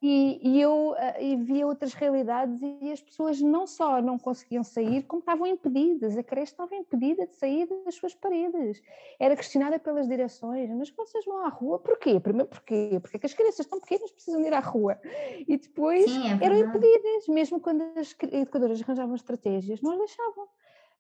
E, 0.03 0.39
e 0.43 0.61
eu 0.61 0.91
uh, 0.91 1.21
e 1.21 1.37
via 1.37 1.67
outras 1.67 1.95
realidades 1.95 2.61
e 2.63 2.93
as 2.93 3.01
pessoas 3.01 3.41
não 3.41 3.67
só 3.67 4.03
não 4.03 4.19
conseguiam 4.19 4.63
sair, 4.63 5.03
como 5.05 5.21
estavam 5.21 5.47
impedidas, 5.47 6.17
a 6.19 6.23
creche 6.23 6.53
estava 6.53 6.75
impedida 6.75 7.27
de 7.27 7.35
sair 7.35 7.67
das 7.85 7.95
suas 7.95 8.15
paredes. 8.15 8.83
Era 9.19 9.35
questionada 9.35 9.79
pelas 9.79 10.07
direções, 10.07 10.71
mas 10.71 10.91
vocês 10.91 11.25
vão 11.25 11.45
à 11.47 11.49
rua, 11.49 11.79
porquê? 11.79 12.21
Primeiro 12.21 12.49
porquê? 12.49 12.99
Porque 13.01 13.25
as 13.25 13.33
crianças 13.33 13.61
estão 13.61 13.81
pequenas 13.81 14.11
precisam 14.11 14.43
ir 14.43 14.53
à 14.53 14.61
rua. 14.61 14.99
E 15.49 15.57
depois 15.57 16.05
Sim, 16.05 16.29
é 16.29 16.45
eram 16.45 16.59
impedidas, 16.59 17.29
mesmo 17.29 17.59
quando 17.59 17.83
as 17.97 18.15
educadoras 18.33 18.83
arranjavam 18.83 19.15
estratégias, 19.15 19.81
não 19.81 19.93
as 19.93 19.99
deixavam. 19.99 20.47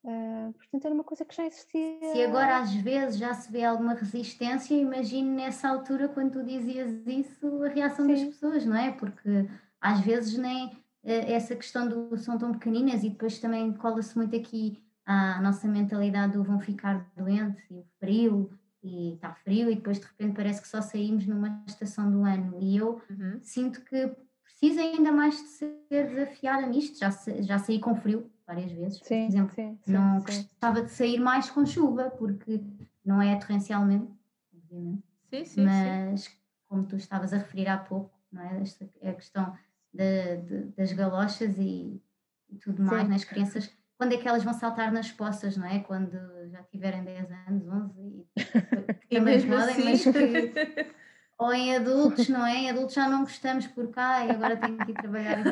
Uh, 0.06 0.52
portanto, 0.52 0.84
era 0.84 0.94
uma 0.94 1.02
coisa 1.02 1.24
que 1.24 1.34
já 1.34 1.44
existia. 1.44 1.98
Se 2.12 2.22
agora 2.22 2.58
às 2.58 2.72
vezes 2.72 3.18
já 3.18 3.34
se 3.34 3.50
vê 3.50 3.64
alguma 3.64 3.92
resistência, 3.94 4.72
imagino 4.76 5.34
nessa 5.34 5.68
altura, 5.68 6.08
quando 6.08 6.34
tu 6.34 6.44
dizias 6.44 7.04
isso, 7.04 7.64
a 7.64 7.68
reação 7.68 8.06
Sim. 8.06 8.12
das 8.12 8.24
pessoas, 8.24 8.64
não 8.64 8.76
é? 8.76 8.92
Porque 8.92 9.48
às 9.80 10.00
vezes 10.02 10.38
nem 10.38 10.70
eh, 11.02 11.32
essa 11.32 11.56
questão 11.56 11.88
do 11.88 12.16
são 12.18 12.38
tão 12.38 12.52
pequeninas 12.52 13.02
e 13.02 13.10
depois 13.10 13.40
também 13.40 13.72
cola-se 13.72 14.16
muito 14.16 14.36
aqui 14.36 14.80
a 15.04 15.40
nossa 15.40 15.66
mentalidade 15.66 16.34
do 16.34 16.44
vão 16.44 16.60
ficar 16.60 17.04
doentes 17.16 17.64
e 17.68 17.74
o 17.74 17.84
frio 17.98 18.50
e 18.84 19.14
está 19.14 19.32
frio 19.34 19.68
e 19.68 19.74
depois 19.74 19.98
de 19.98 20.06
repente 20.06 20.36
parece 20.36 20.62
que 20.62 20.68
só 20.68 20.80
saímos 20.80 21.26
numa 21.26 21.64
estação 21.66 22.08
do 22.08 22.24
ano 22.24 22.58
e 22.60 22.76
eu 22.76 23.00
uhum. 23.10 23.40
sinto 23.42 23.80
que 23.82 24.14
preciso 24.44 24.80
ainda 24.80 25.10
mais 25.10 25.34
de 25.34 25.48
ser 25.48 25.76
desafiada 25.90 26.66
nisto, 26.66 26.96
já, 26.96 27.10
já 27.40 27.58
saí 27.58 27.80
com 27.80 27.96
frio 27.96 28.30
várias 28.46 28.70
vezes. 28.70 29.00
Sim, 29.02 29.26
por 29.26 29.32
exemplo, 29.32 29.54
sim, 29.54 29.78
sim, 29.82 29.92
não 29.92 30.20
gostava 30.20 30.82
de 30.82 30.90
sair 30.90 31.18
mais 31.18 31.50
com 31.50 31.66
chuva, 31.66 32.10
porque 32.10 32.62
não 33.04 33.20
é 33.20 33.34
torrencialmente, 33.36 34.10
obviamente. 34.54 35.02
Sim, 35.30 35.44
sim, 35.44 35.64
mas 35.64 36.30
como 36.68 36.84
tu 36.84 36.96
estavas 36.96 37.32
a 37.32 37.38
referir 37.38 37.68
há 37.68 37.76
pouco, 37.76 38.16
não 38.32 38.42
é? 38.42 38.60
Esta 38.62 38.88
é 39.00 39.10
a 39.10 39.14
questão 39.14 39.56
de, 39.92 40.36
de, 40.38 40.64
das 40.76 40.92
galochas 40.92 41.58
e, 41.58 42.00
e 42.48 42.56
tudo 42.58 42.82
mais, 42.82 43.08
nas 43.08 43.22
né? 43.22 43.26
crianças, 43.26 43.70
quando 43.96 44.12
é 44.12 44.18
que 44.18 44.28
elas 44.28 44.44
vão 44.44 44.52
saltar 44.52 44.92
nas 44.92 45.10
poças, 45.10 45.56
não 45.56 45.66
é? 45.66 45.80
Quando 45.80 46.18
já 46.50 46.62
tiverem 46.64 47.02
10 47.02 47.30
anos, 47.48 47.68
11 47.68 48.00
e, 48.00 48.26
e 49.10 49.18
também 49.18 49.40
podem, 49.46 49.58
assim. 49.58 49.84
mas 49.84 50.04
que 50.04 50.95
ou 51.38 51.52
em 51.52 51.76
adultos, 51.76 52.28
não 52.28 52.46
é? 52.46 52.56
Em 52.56 52.70
adultos 52.70 52.94
já 52.94 53.08
não 53.08 53.20
gostamos 53.20 53.66
por 53.66 53.88
cá 53.90 54.24
e 54.24 54.30
agora 54.30 54.56
tenho 54.56 54.78
que 54.78 54.90
ir 54.90 54.94
trabalhar 54.94 55.44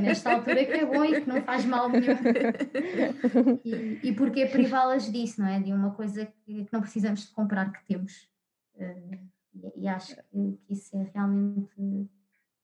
nesta 0.00 0.32
altura 0.32 0.64
que 0.64 0.72
é 0.72 0.86
bom 0.86 1.04
e 1.04 1.20
que 1.20 1.28
não 1.28 1.42
faz 1.42 1.64
mal 1.64 1.88
nenhum. 1.88 2.14
E, 3.64 4.00
e 4.08 4.12
porque 4.14 4.46
privá-las 4.46 5.10
disso, 5.10 5.40
não 5.40 5.48
é? 5.48 5.58
De 5.60 5.72
uma 5.72 5.90
coisa 5.92 6.26
que, 6.44 6.66
não 6.72 6.80
precisamos 6.80 7.26
de 7.26 7.32
comprar, 7.32 7.72
que 7.72 7.84
temos. 7.86 8.28
Uh, 8.76 9.18
e, 9.76 9.88
acho 9.88 10.14
que, 10.14 10.58
isso 10.70 10.96
é 10.96 11.10
realmente 11.12 12.08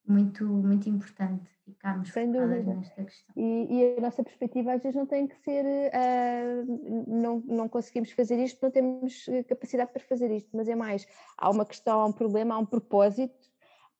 muito, 0.06 0.44
muito 0.44 0.88
importante 0.88 1.50
ficarmos 1.64 2.12
Sem 2.12 2.30
dúvida. 2.30 2.74
nesta 2.74 3.04
questão. 3.04 3.34
E, 3.36 3.66
e, 3.70 3.98
a 3.98 4.00
nossa 4.00 4.22
perspectiva 4.22 4.72
às 4.72 4.82
vezes 4.82 4.96
não 4.96 5.06
tem 5.06 5.26
que 5.26 5.36
ser, 5.36 5.64
uh, 5.64 7.04
não, 7.06 7.40
não 7.46 7.68
conseguimos 7.68 8.10
fazer 8.12 8.38
isto, 8.38 8.60
não 8.62 8.70
temos 8.70 9.26
capacidade 9.48 9.92
para 9.92 10.02
fazer 10.02 10.30
isto, 10.30 10.50
mas 10.52 10.68
é 10.68 10.74
mais, 10.74 11.06
há 11.36 11.50
uma 11.50 11.64
questão, 11.64 12.00
há 12.00 12.06
um 12.06 12.12
problema, 12.12 12.54
há 12.54 12.58
um 12.58 12.66
propósito, 12.66 13.50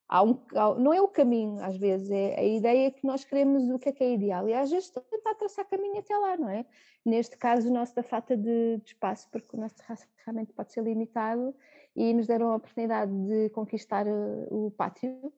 há 0.08 0.22
um, 0.22 0.38
há, 0.54 0.74
não 0.74 0.92
é 0.92 1.00
o 1.00 1.08
caminho 1.08 1.62
às 1.64 1.76
vezes, 1.76 2.10
é 2.10 2.38
a 2.38 2.44
ideia 2.44 2.90
que 2.90 3.06
nós 3.06 3.24
queremos 3.24 3.68
o 3.70 3.78
que 3.78 3.88
é 3.88 3.92
que 3.92 4.04
é 4.04 4.12
ideal 4.12 4.48
e 4.48 4.54
às 4.54 4.70
vezes 4.70 4.90
tentar 4.90 5.34
traçar 5.34 5.64
caminho 5.66 5.98
até 5.98 6.16
lá, 6.16 6.36
não 6.36 6.48
é? 6.48 6.66
Neste 7.04 7.36
caso 7.36 7.68
o 7.68 7.72
nosso 7.72 7.94
da 7.94 8.02
falta 8.02 8.36
de, 8.36 8.76
de 8.78 8.86
espaço, 8.86 9.28
porque 9.30 9.56
o 9.56 9.60
nosso 9.60 9.76
terraço 9.76 10.06
realmente 10.24 10.52
pode 10.52 10.72
ser 10.72 10.82
limitado 10.82 11.54
e 11.96 12.12
nos 12.12 12.26
deram 12.26 12.52
a 12.52 12.56
oportunidade 12.56 13.12
de 13.26 13.50
conquistar 13.50 14.06
uh, 14.06 14.66
o 14.66 14.70
pátio, 14.70 15.32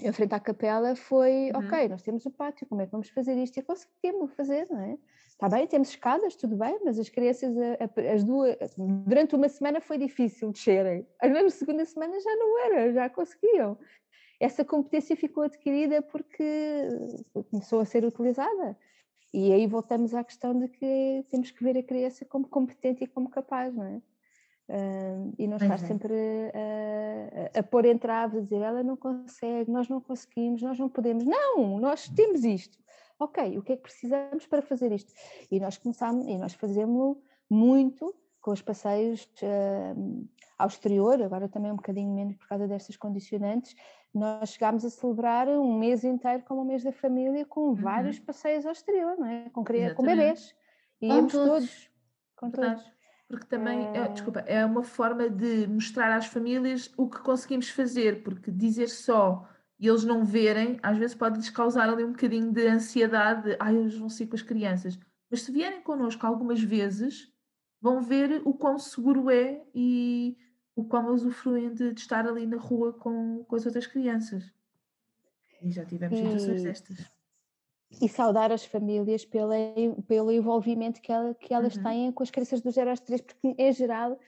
em 0.00 0.12
frente 0.12 0.34
à 0.34 0.40
capela 0.40 0.94
foi, 0.94 1.50
uhum. 1.54 1.64
ok, 1.64 1.88
nós 1.88 2.02
temos 2.02 2.26
o 2.26 2.30
pátio, 2.30 2.66
como 2.66 2.82
é 2.82 2.86
que 2.86 2.92
vamos 2.92 3.08
fazer 3.08 3.36
isto? 3.38 3.58
E 3.58 3.62
conseguimos 3.62 4.32
fazer, 4.34 4.66
não 4.70 4.80
é? 4.80 4.98
Está 5.28 5.48
bem, 5.48 5.66
temos 5.66 5.90
escadas, 5.90 6.34
tudo 6.34 6.56
bem, 6.56 6.78
mas 6.84 6.98
as 6.98 7.08
crianças, 7.08 7.54
as 8.12 8.24
duas, 8.24 8.56
durante 8.76 9.34
uma 9.34 9.48
semana 9.48 9.80
foi 9.80 9.98
difícil 9.98 10.50
descerem, 10.50 11.06
na 11.22 11.50
segunda 11.50 11.84
semana 11.84 12.18
já 12.18 12.36
não 12.36 12.64
era, 12.64 12.92
já 12.92 13.10
conseguiam. 13.10 13.78
Essa 14.40 14.64
competência 14.64 15.16
ficou 15.16 15.44
adquirida 15.44 16.00
porque 16.02 16.88
começou 17.50 17.80
a 17.80 17.84
ser 17.84 18.04
utilizada. 18.04 18.78
E 19.32 19.52
aí 19.52 19.66
voltamos 19.66 20.14
à 20.14 20.24
questão 20.24 20.58
de 20.58 20.68
que 20.68 21.24
temos 21.28 21.50
que 21.50 21.62
ver 21.62 21.76
a 21.76 21.82
criança 21.82 22.24
como 22.24 22.48
competente 22.48 23.04
e 23.04 23.06
como 23.06 23.28
capaz, 23.28 23.74
não 23.74 23.84
é? 23.84 24.00
Uh, 24.68 25.32
e 25.38 25.46
não 25.46 25.58
estar 25.58 25.74
é. 25.74 25.78
sempre 25.78 26.12
a, 26.52 27.56
a, 27.56 27.60
a 27.60 27.62
pôr 27.62 27.86
entraves, 27.86 28.36
a 28.36 28.40
dizer 28.40 28.60
ela 28.60 28.82
não 28.82 28.96
consegue, 28.96 29.70
nós 29.70 29.88
não 29.88 30.00
conseguimos, 30.00 30.60
nós 30.60 30.78
não 30.78 30.88
podemos. 30.88 31.24
Não, 31.24 31.78
nós 31.78 32.08
temos 32.08 32.44
isto. 32.44 32.76
Ok, 33.18 33.56
o 33.58 33.62
que 33.62 33.72
é 33.72 33.76
que 33.76 33.82
precisamos 33.82 34.46
para 34.46 34.60
fazer 34.60 34.92
isto? 34.92 35.12
E 35.50 35.60
nós 35.60 35.78
começamos, 35.78 36.26
e 36.26 36.36
nós 36.36 36.52
fazemos 36.54 37.16
muito 37.48 38.14
com 38.40 38.50
os 38.50 38.60
passeios 38.60 39.24
uh, 39.42 40.28
ao 40.58 40.68
exterior, 40.68 41.22
agora 41.22 41.48
também 41.48 41.70
um 41.70 41.76
bocadinho 41.76 42.12
menos 42.12 42.36
por 42.36 42.46
causa 42.48 42.66
destas 42.66 42.96
condicionantes, 42.96 43.74
nós 44.12 44.50
chegámos 44.50 44.84
a 44.84 44.90
celebrar 44.90 45.48
um 45.48 45.78
mês 45.78 46.02
inteiro 46.04 46.42
como 46.44 46.62
o 46.62 46.64
mês 46.64 46.82
da 46.82 46.92
família 46.92 47.44
com 47.44 47.68
uhum. 47.68 47.74
vários 47.74 48.18
passeios 48.18 48.66
ao 48.66 48.72
exterior, 48.72 49.16
não 49.18 49.26
é? 49.26 49.50
Com, 49.50 49.64
com 49.64 50.02
bebês. 50.02 50.54
E 51.00 51.08
íamos 51.08 51.32
todos. 51.32 51.48
todos. 51.50 51.90
Com 52.36 52.50
todos. 52.50 52.95
Porque 53.28 53.46
também, 53.46 53.88
é, 53.92 54.08
desculpa, 54.08 54.40
é 54.40 54.64
uma 54.64 54.84
forma 54.84 55.28
de 55.28 55.66
mostrar 55.66 56.14
às 56.16 56.26
famílias 56.26 56.92
o 56.96 57.08
que 57.08 57.18
conseguimos 57.20 57.68
fazer, 57.68 58.22
porque 58.22 58.50
dizer 58.50 58.88
só 58.88 59.48
e 59.78 59.88
eles 59.88 60.04
não 60.04 60.24
verem, 60.24 60.78
às 60.82 60.96
vezes 60.96 61.14
pode-lhes 61.14 61.50
causar 61.50 61.88
ali 61.88 62.02
um 62.02 62.12
bocadinho 62.12 62.50
de 62.50 62.66
ansiedade, 62.66 63.56
ai, 63.60 63.76
eles 63.76 63.96
vão 63.98 64.08
ser 64.08 64.26
com 64.26 64.34
as 64.34 64.42
crianças. 64.42 64.98
Mas 65.30 65.42
se 65.42 65.52
vierem 65.52 65.82
connosco 65.82 66.26
algumas 66.26 66.62
vezes, 66.62 67.30
vão 67.80 68.00
ver 68.00 68.40
o 68.44 68.54
quão 68.54 68.78
seguro 68.78 69.30
é 69.30 69.62
e 69.74 70.36
o 70.74 70.84
qual 70.84 71.06
usufruem 71.06 71.74
de, 71.74 71.92
de 71.92 72.00
estar 72.00 72.26
ali 72.26 72.46
na 72.46 72.56
rua 72.56 72.92
com, 72.92 73.44
com 73.44 73.56
as 73.56 73.66
outras 73.66 73.86
crianças. 73.86 74.50
E 75.60 75.70
já 75.70 75.84
tivemos 75.84 76.18
situações 76.18 76.62
destas. 76.62 77.15
E 78.00 78.08
saudar 78.08 78.50
as 78.52 78.64
famílias 78.64 79.24
pela, 79.24 79.54
pelo 80.08 80.32
envolvimento 80.32 81.00
que, 81.00 81.12
ela, 81.12 81.34
que 81.34 81.54
elas 81.54 81.76
uhum. 81.76 81.82
têm 81.82 82.12
com 82.12 82.22
as 82.22 82.30
crianças 82.30 82.60
do 82.60 82.70
0 82.70 82.90
aos 82.90 83.00
3, 83.00 83.20
porque 83.20 83.54
em 83.56 83.72
geral 83.72 84.18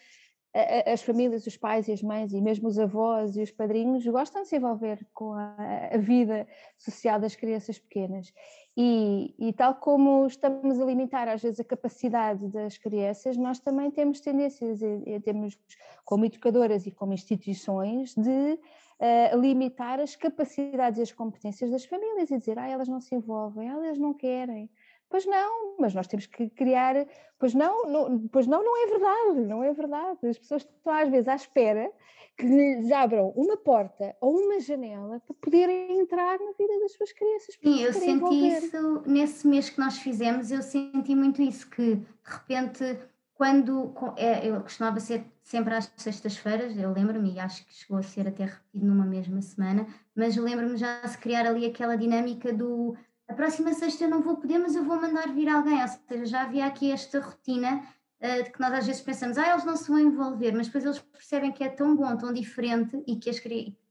as 0.86 1.02
famílias, 1.02 1.46
os 1.46 1.56
pais 1.56 1.88
e 1.88 1.92
as 1.92 2.02
mães 2.02 2.32
e 2.32 2.40
mesmo 2.40 2.68
os 2.68 2.78
avós 2.78 3.36
e 3.36 3.42
os 3.42 3.50
padrinhos 3.50 4.04
gostam 4.06 4.42
de 4.42 4.48
se 4.48 4.56
envolver 4.56 5.06
com 5.12 5.32
a, 5.32 5.54
a 5.92 5.98
vida 5.98 6.46
social 6.76 7.20
das 7.20 7.36
crianças 7.36 7.78
pequenas. 7.78 8.32
E, 8.76 9.34
e, 9.38 9.52
tal 9.52 9.74
como 9.74 10.26
estamos 10.26 10.80
a 10.80 10.84
limitar 10.84 11.28
às 11.28 11.42
vezes 11.42 11.60
a 11.60 11.64
capacidade 11.64 12.48
das 12.48 12.78
crianças, 12.78 13.36
nós 13.36 13.58
também 13.58 13.90
temos 13.90 14.20
tendências, 14.20 14.80
e, 14.80 15.02
e 15.06 15.20
temos 15.20 15.58
como 16.04 16.24
educadoras 16.24 16.86
e 16.86 16.90
como 16.92 17.12
instituições, 17.12 18.14
de 18.14 18.58
uh, 19.00 19.40
limitar 19.40 20.00
as 20.00 20.16
capacidades 20.16 20.98
e 20.98 21.02
as 21.02 21.12
competências 21.12 21.70
das 21.70 21.84
famílias 21.84 22.30
e 22.30 22.38
dizer, 22.38 22.58
ah, 22.58 22.68
elas 22.68 22.88
não 22.88 23.00
se 23.00 23.14
envolvem, 23.14 23.68
elas 23.68 23.98
não 23.98 24.14
querem. 24.14 24.70
Pois 25.10 25.24
não, 25.24 25.76
mas 25.78 25.94
nós 25.94 26.06
temos 26.06 26.26
que 26.26 26.50
criar. 26.50 26.94
Pois 27.38 27.54
não, 27.54 27.88
não, 27.88 28.28
pois 28.28 28.46
não, 28.46 28.62
não 28.62 28.76
é 28.76 28.86
verdade, 28.86 29.40
não 29.40 29.64
é 29.64 29.72
verdade. 29.72 30.26
As 30.26 30.38
pessoas 30.38 30.62
estão 30.62 30.92
às 30.92 31.08
vezes 31.08 31.28
à 31.28 31.34
espera 31.34 31.90
que 32.36 32.46
lhes 32.46 32.92
abram 32.92 33.30
uma 33.30 33.56
porta 33.56 34.14
ou 34.20 34.38
uma 34.38 34.60
janela 34.60 35.20
para 35.20 35.34
poderem 35.40 35.98
entrar 35.98 36.38
na 36.38 36.52
vida 36.52 36.78
das 36.80 36.92
suas 36.92 37.12
crianças. 37.12 37.56
Sim, 37.60 37.80
eu 37.80 37.92
senti 37.92 38.10
envolver. 38.10 38.58
isso 38.58 39.02
nesse 39.06 39.48
mês 39.48 39.70
que 39.70 39.80
nós 39.80 39.98
fizemos, 39.98 40.50
eu 40.50 40.62
senti 40.62 41.14
muito 41.14 41.40
isso, 41.40 41.68
que 41.70 41.96
de 41.96 42.06
repente, 42.24 42.98
quando 43.38 43.94
é, 44.16 44.48
eu 44.48 44.60
costumava 44.60 44.98
ser 44.98 45.24
sempre 45.44 45.72
às 45.72 45.88
sextas-feiras, 45.96 46.76
eu 46.76 46.92
lembro-me, 46.92 47.34
e 47.34 47.38
acho 47.38 47.64
que 47.64 47.72
chegou 47.72 47.96
a 47.96 48.02
ser 48.02 48.26
até 48.26 48.46
repetido 48.46 48.84
numa 48.84 49.06
mesma 49.06 49.40
semana, 49.40 49.86
mas 50.14 50.36
lembro-me 50.36 50.76
já 50.76 51.00
de 51.02 51.16
criar 51.18 51.46
ali 51.46 51.64
aquela 51.64 51.96
dinâmica 51.96 52.52
do 52.52 52.96
a 53.28 53.34
próxima 53.34 53.72
sexta 53.74 54.04
eu 54.04 54.10
não 54.10 54.22
vou 54.22 54.38
poder, 54.38 54.58
mas 54.58 54.74
eu 54.74 54.82
vou 54.82 55.00
mandar 55.00 55.32
vir 55.32 55.48
alguém. 55.48 55.80
Ou 55.80 55.88
seja, 55.88 56.24
já 56.24 56.42
havia 56.42 56.66
aqui 56.66 56.90
esta 56.90 57.20
rotina 57.20 57.84
uh, 58.20 58.42
de 58.42 58.50
que 58.50 58.58
nós 58.58 58.72
às 58.72 58.86
vezes 58.86 59.02
pensamos, 59.02 59.38
ah, 59.38 59.50
eles 59.50 59.64
não 59.64 59.76
se 59.76 59.86
vão 59.86 60.00
envolver, 60.00 60.52
mas 60.52 60.66
depois 60.66 60.84
eles 60.84 60.98
percebem 60.98 61.52
que 61.52 61.62
é 61.62 61.68
tão 61.68 61.94
bom, 61.94 62.16
tão 62.16 62.32
diferente 62.32 63.00
e 63.06 63.16
que 63.16 63.30
as, 63.30 63.40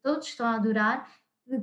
todos 0.01 0.27
estão 0.27 0.45
a 0.45 0.55
adorar, 0.55 1.09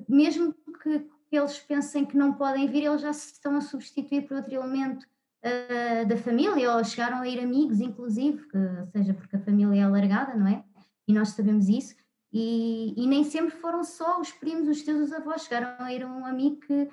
mesmo 0.08 0.54
que, 0.82 1.06
eles 1.30 1.58
pensem 1.58 2.06
que 2.06 2.16
não 2.16 2.32
podem 2.32 2.68
vir, 2.68 2.84
eles 2.84 3.02
já 3.02 3.12
se 3.12 3.32
estão 3.32 3.56
a 3.56 3.60
substituir 3.60 4.22
por 4.22 4.36
outro 4.36 4.54
elemento 4.54 5.04
uh, 5.44 6.06
da 6.06 6.16
família, 6.16 6.74
ou 6.74 6.84
chegaram 6.84 7.18
a 7.18 7.28
ir 7.28 7.38
amigos, 7.40 7.80
inclusive, 7.80 8.46
que, 8.48 8.58
seja 8.92 9.14
porque 9.14 9.36
a 9.36 9.40
família 9.40 9.80
é 9.80 9.84
alargada, 9.84 10.34
não 10.34 10.48
é? 10.48 10.64
E 11.06 11.12
nós 11.12 11.30
sabemos 11.30 11.68
isso. 11.68 11.94
E, 12.32 12.94
e, 12.96 13.06
nem 13.06 13.22
sempre 13.22 13.52
foram 13.52 13.84
só 13.84 14.20
os 14.20 14.32
primos, 14.32 14.66
os 14.68 14.82
teus, 14.82 15.00
os 15.00 15.12
avós, 15.12 15.44
chegaram 15.44 15.84
a 15.84 15.92
ir 15.92 16.04
um 16.04 16.26
amigo 16.26 16.56
que 16.60 16.90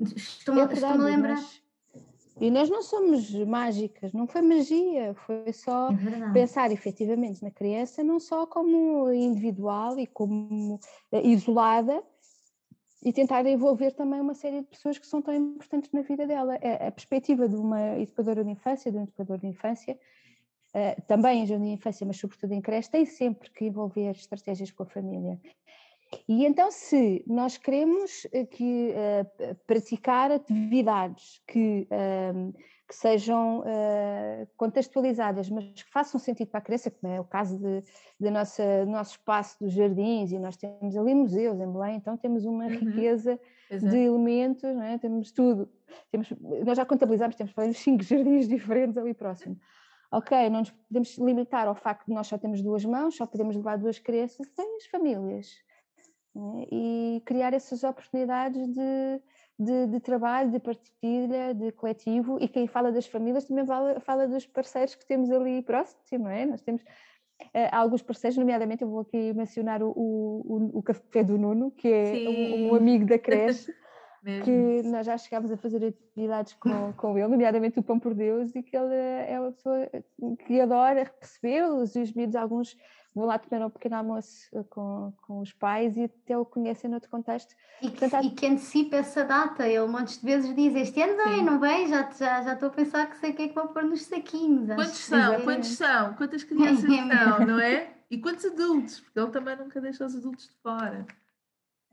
que. 0.00 0.06
Estou-me 0.16 0.60
é 0.62 0.72
estou 0.72 0.88
a 0.88 0.94
lembrar. 0.94 1.34
Nós, 1.34 1.62
e 2.40 2.50
nós 2.50 2.70
não 2.70 2.82
somos 2.82 3.34
mágicas, 3.44 4.14
não 4.14 4.26
foi 4.26 4.40
magia, 4.40 5.14
foi 5.26 5.52
só 5.52 5.90
é 5.90 6.32
pensar 6.32 6.72
efetivamente 6.72 7.42
na 7.42 7.50
criança, 7.50 8.02
não 8.02 8.18
só 8.18 8.46
como 8.46 9.12
individual 9.12 9.98
e 9.98 10.06
como 10.06 10.80
isolada, 11.12 12.02
e 13.02 13.12
tentar 13.12 13.46
envolver 13.46 13.92
também 13.92 14.20
uma 14.20 14.34
série 14.34 14.60
de 14.60 14.66
pessoas 14.66 14.98
que 14.98 15.06
são 15.06 15.22
tão 15.22 15.34
importantes 15.34 15.90
na 15.92 16.02
vida 16.02 16.26
dela. 16.26 16.58
A, 16.62 16.88
a 16.88 16.92
perspectiva 16.92 17.48
de 17.48 17.56
uma 17.56 17.98
educadora 17.98 18.44
de 18.44 18.50
infância, 18.50 18.92
de 18.92 18.98
um 18.98 19.02
educador 19.02 19.38
de 19.38 19.46
infância, 19.46 19.98
uh, 20.74 21.02
também 21.06 21.42
em 21.42 21.46
jardim 21.46 21.64
de 21.66 21.72
infância, 21.72 22.06
mas 22.06 22.18
sobretudo 22.18 22.52
em 22.52 22.60
creche, 22.60 22.90
tem 22.90 23.06
sempre 23.06 23.50
que 23.50 23.64
envolver 23.64 24.10
estratégias 24.10 24.70
com 24.70 24.82
a 24.82 24.86
família. 24.86 25.40
E 26.28 26.44
então, 26.44 26.70
se 26.70 27.22
nós 27.26 27.56
queremos 27.56 28.26
eh, 28.32 28.44
que, 28.44 28.90
uh, 28.90 29.54
praticar 29.66 30.30
atividades 30.32 31.40
que, 31.46 31.86
uh, 31.90 32.52
que 32.90 32.96
sejam 32.96 33.60
uh, 33.60 34.48
contextualizadas, 34.56 35.48
mas 35.48 35.64
que 35.64 35.84
façam 35.92 36.18
sentido 36.18 36.48
para 36.48 36.58
a 36.58 36.60
criança, 36.60 36.90
como 36.90 37.12
é 37.12 37.20
o 37.20 37.24
caso 37.24 37.56
de, 37.56 37.84
de 38.18 38.30
nossa, 38.32 38.84
do 38.84 38.90
nosso 38.90 39.12
espaço 39.12 39.56
dos 39.60 39.72
jardins, 39.72 40.32
e 40.32 40.40
nós 40.40 40.56
temos 40.56 40.96
ali 40.96 41.14
museus 41.14 41.60
em 41.60 41.72
Belém, 41.72 41.94
então 41.94 42.16
temos 42.16 42.44
uma 42.44 42.64
uhum. 42.64 42.70
riqueza 42.70 43.38
de 43.70 43.96
elementos, 43.96 44.64
é? 44.64 44.98
temos 44.98 45.30
tudo. 45.30 45.68
Temos, 46.10 46.32
nós 46.66 46.76
já 46.76 46.84
contabilizamos, 46.84 47.36
temos 47.36 47.52
uns 47.56 47.78
cinco 47.78 48.02
jardins 48.02 48.48
diferentes 48.48 48.98
ali 48.98 49.14
próximo. 49.14 49.56
Ok, 50.10 50.50
não 50.50 50.58
nos 50.58 50.72
podemos 50.72 51.16
limitar 51.16 51.68
ao 51.68 51.76
facto 51.76 52.08
de 52.08 52.12
nós 52.12 52.26
só 52.26 52.36
temos 52.36 52.60
duas 52.60 52.84
mãos, 52.84 53.14
só 53.14 53.24
podemos 53.24 53.54
levar 53.54 53.78
duas 53.78 54.00
crianças, 54.00 54.48
tem 54.48 54.76
as 54.78 54.86
famílias 54.86 55.54
né? 56.34 56.66
e 56.72 57.22
criar 57.24 57.54
essas 57.54 57.84
oportunidades 57.84 58.66
de, 58.66 59.22
de, 59.60 59.86
de, 59.88 60.00
trabalho, 60.00 60.50
de 60.50 60.58
partilha, 60.58 61.54
de 61.54 61.70
coletivo. 61.72 62.38
E 62.40 62.48
quem 62.48 62.66
fala 62.66 62.90
das 62.90 63.06
famílias 63.06 63.44
também 63.44 63.66
fala, 63.66 64.00
fala 64.00 64.26
dos 64.26 64.46
parceiros 64.46 64.94
que 64.94 65.04
temos 65.04 65.30
ali 65.30 65.60
próximo, 65.62 66.24
não 66.24 66.30
é? 66.30 66.46
Nós 66.46 66.62
temos 66.62 66.80
uh, 66.82 67.68
alguns 67.70 68.00
parceiros, 68.00 68.38
nomeadamente, 68.38 68.82
eu 68.82 68.88
vou 68.88 69.00
aqui 69.00 69.34
mencionar 69.34 69.82
o, 69.82 69.90
o, 69.90 70.78
o 70.78 70.82
Café 70.82 71.22
do 71.22 71.36
Nuno, 71.36 71.70
que 71.72 71.88
é 71.88 72.28
um, 72.28 72.72
um, 72.72 72.74
amigo 72.74 73.04
da 73.04 73.18
creche. 73.18 73.70
que 74.44 74.82
nós 74.84 75.06
já 75.06 75.16
chegámos 75.16 75.50
a 75.50 75.56
fazer 75.56 75.82
atividades 75.82 76.52
com, 76.54 76.92
com 76.92 77.16
ele, 77.16 77.28
nomeadamente 77.28 77.78
o 77.78 77.82
Pão 77.82 77.98
por 77.98 78.14
Deus, 78.14 78.54
e 78.54 78.62
que 78.62 78.76
ele 78.76 78.94
é 78.94 79.38
uma 79.40 79.52
pessoa 79.52 79.88
que 80.46 80.60
adora 80.60 81.10
recebê-los 81.20 81.96
e 81.96 82.02
os 82.02 82.12
miúdos, 82.12 82.36
alguns 82.36 82.76
vou 83.14 83.26
lá 83.26 83.38
tomar 83.38 83.66
um 83.66 83.70
pequeno 83.70 83.96
almoço 83.96 84.48
eh, 84.52 84.62
com, 84.70 85.12
com 85.22 85.40
os 85.40 85.52
pais 85.52 85.96
e 85.96 86.04
até 86.04 86.36
o 86.36 86.44
conhecem 86.44 86.90
noutro 86.90 87.10
contexto. 87.10 87.54
E 87.82 87.90
que, 87.90 87.98
Portanto, 87.98 88.26
e 88.26 88.30
que 88.30 88.46
antecipa 88.46 88.96
essa 88.96 89.24
data, 89.24 89.66
ele 89.66 89.86
montes 89.86 90.18
de 90.18 90.26
vezes 90.26 90.54
diz, 90.54 90.74
este 90.74 91.02
ano 91.02 91.16
vem, 91.24 91.44
não 91.44 91.58
vem? 91.58 91.88
Já, 91.88 92.10
já, 92.10 92.42
já 92.42 92.52
estou 92.54 92.68
a 92.68 92.72
pensar 92.72 93.06
que 93.06 93.16
sei 93.18 93.30
o 93.30 93.34
que 93.34 93.42
é 93.42 93.48
que 93.48 93.54
vou 93.54 93.68
pôr 93.68 93.84
nos 93.84 94.02
saquinhos. 94.02 94.66
Quantos 94.74 94.98
são? 94.98 95.34
É... 95.34 95.40
Quantos 95.40 95.68
são? 95.70 96.14
Quantas 96.14 96.44
crianças 96.44 96.90
são, 96.90 97.46
não 97.46 97.60
é? 97.60 97.94
E 98.10 98.18
quantos 98.18 98.44
adultos? 98.44 98.98
Porque 98.98 99.20
ele 99.20 99.30
também 99.30 99.56
nunca 99.56 99.80
deixa 99.80 100.04
os 100.04 100.16
adultos 100.16 100.48
de 100.48 100.54
fora. 100.60 101.06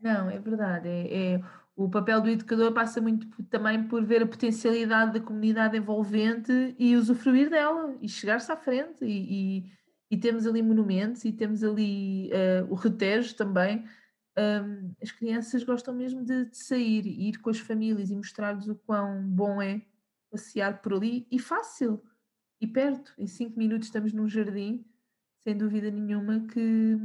Não, 0.00 0.28
é 0.28 0.36
verdade. 0.40 0.88
É, 0.88 1.34
é, 1.34 1.40
o 1.76 1.88
papel 1.88 2.20
do 2.20 2.28
educador 2.28 2.72
passa 2.72 3.00
muito 3.00 3.28
também 3.44 3.84
por 3.84 4.04
ver 4.04 4.24
a 4.24 4.26
potencialidade 4.26 5.12
da 5.12 5.24
comunidade 5.24 5.76
envolvente 5.76 6.74
e 6.76 6.96
usufruir 6.96 7.48
dela 7.48 7.94
e 8.02 8.08
chegar-se 8.08 8.50
à 8.50 8.56
frente 8.56 9.04
e, 9.04 9.60
e 9.60 9.72
e 10.10 10.16
temos 10.16 10.46
ali 10.46 10.62
monumentos 10.62 11.24
e 11.24 11.32
temos 11.32 11.62
ali 11.62 12.30
uh, 12.30 12.70
o 12.70 12.74
retejo 12.74 13.34
também. 13.34 13.84
Um, 14.38 14.94
as 15.02 15.10
crianças 15.10 15.64
gostam 15.64 15.94
mesmo 15.94 16.24
de, 16.24 16.46
de 16.46 16.56
sair 16.56 17.04
e 17.06 17.28
ir 17.28 17.38
com 17.40 17.50
as 17.50 17.58
famílias 17.58 18.10
e 18.10 18.16
mostrar-lhes 18.16 18.68
o 18.68 18.74
quão 18.74 19.22
bom 19.22 19.60
é 19.60 19.82
passear 20.30 20.80
por 20.80 20.94
ali 20.94 21.26
e 21.30 21.38
fácil 21.38 22.02
e 22.60 22.66
perto. 22.66 23.12
Em 23.18 23.26
cinco 23.26 23.58
minutos 23.58 23.88
estamos 23.88 24.12
num 24.12 24.28
jardim, 24.28 24.84
sem 25.42 25.56
dúvida 25.56 25.90
nenhuma 25.90 26.40
que, 26.40 26.96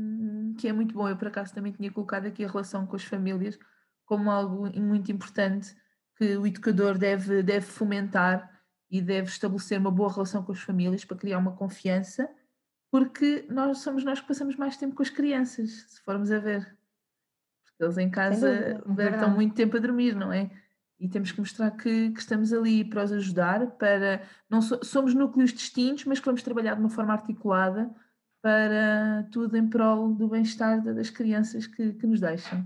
que 0.59 0.67
é 0.67 0.73
muito 0.73 0.93
bom. 0.93 1.09
Eu, 1.09 1.17
por 1.17 1.27
acaso, 1.27 1.53
também 1.53 1.71
tinha 1.71 1.91
colocado 1.91 2.27
aqui 2.27 2.43
a 2.43 2.47
relação 2.47 2.85
com 2.85 2.95
as 2.95 3.03
famílias 3.03 3.57
como 4.05 4.29
algo 4.29 4.69
muito 4.79 5.11
importante 5.11 5.75
que 6.15 6.37
o 6.37 6.45
educador 6.45 6.97
deve, 6.97 7.41
deve 7.41 7.65
fomentar 7.65 8.61
e 8.89 9.01
deve 9.01 9.29
estabelecer 9.29 9.79
uma 9.79 9.89
boa 9.89 10.11
relação 10.11 10.43
com 10.43 10.51
as 10.51 10.59
famílias 10.59 11.03
para 11.03 11.17
criar 11.17 11.39
uma 11.39 11.55
confiança 11.55 12.29
porque 12.93 13.43
nós 13.49 13.79
somos 13.79 14.03
nós 14.03 14.21
que 14.21 14.27
passamos 14.27 14.55
mais 14.55 14.77
tempo 14.77 14.93
com 14.93 15.01
as 15.01 15.09
crianças, 15.09 15.71
se 15.87 15.99
formos 16.01 16.31
a 16.31 16.37
ver. 16.37 16.77
Porque 17.65 17.83
eles 17.83 17.97
em 17.97 18.07
casa 18.07 18.47
é 18.47 19.09
estão 19.09 19.31
muito 19.31 19.55
tempo 19.55 19.75
a 19.77 19.79
dormir, 19.79 20.15
não 20.15 20.31
é? 20.31 20.51
E 20.99 21.09
temos 21.09 21.31
que 21.31 21.39
mostrar 21.39 21.71
que, 21.71 22.11
que 22.11 22.19
estamos 22.19 22.53
ali 22.53 22.85
para 22.85 23.03
os 23.03 23.11
ajudar, 23.11 23.65
para 23.77 24.21
não 24.47 24.61
so, 24.61 24.79
somos 24.83 25.15
núcleos 25.15 25.51
distintos, 25.51 26.05
mas 26.05 26.19
que 26.19 26.25
vamos 26.27 26.43
trabalhar 26.43 26.75
de 26.75 26.81
uma 26.81 26.89
forma 26.89 27.13
articulada 27.13 27.89
para 28.43 29.27
tudo 29.31 29.57
em 29.57 29.67
prol 29.67 30.13
do 30.13 30.27
bem-estar 30.27 30.79
das 30.83 31.09
crianças 31.09 31.65
que, 31.65 31.93
que 31.93 32.05
nos 32.05 32.19
deixam. 32.19 32.63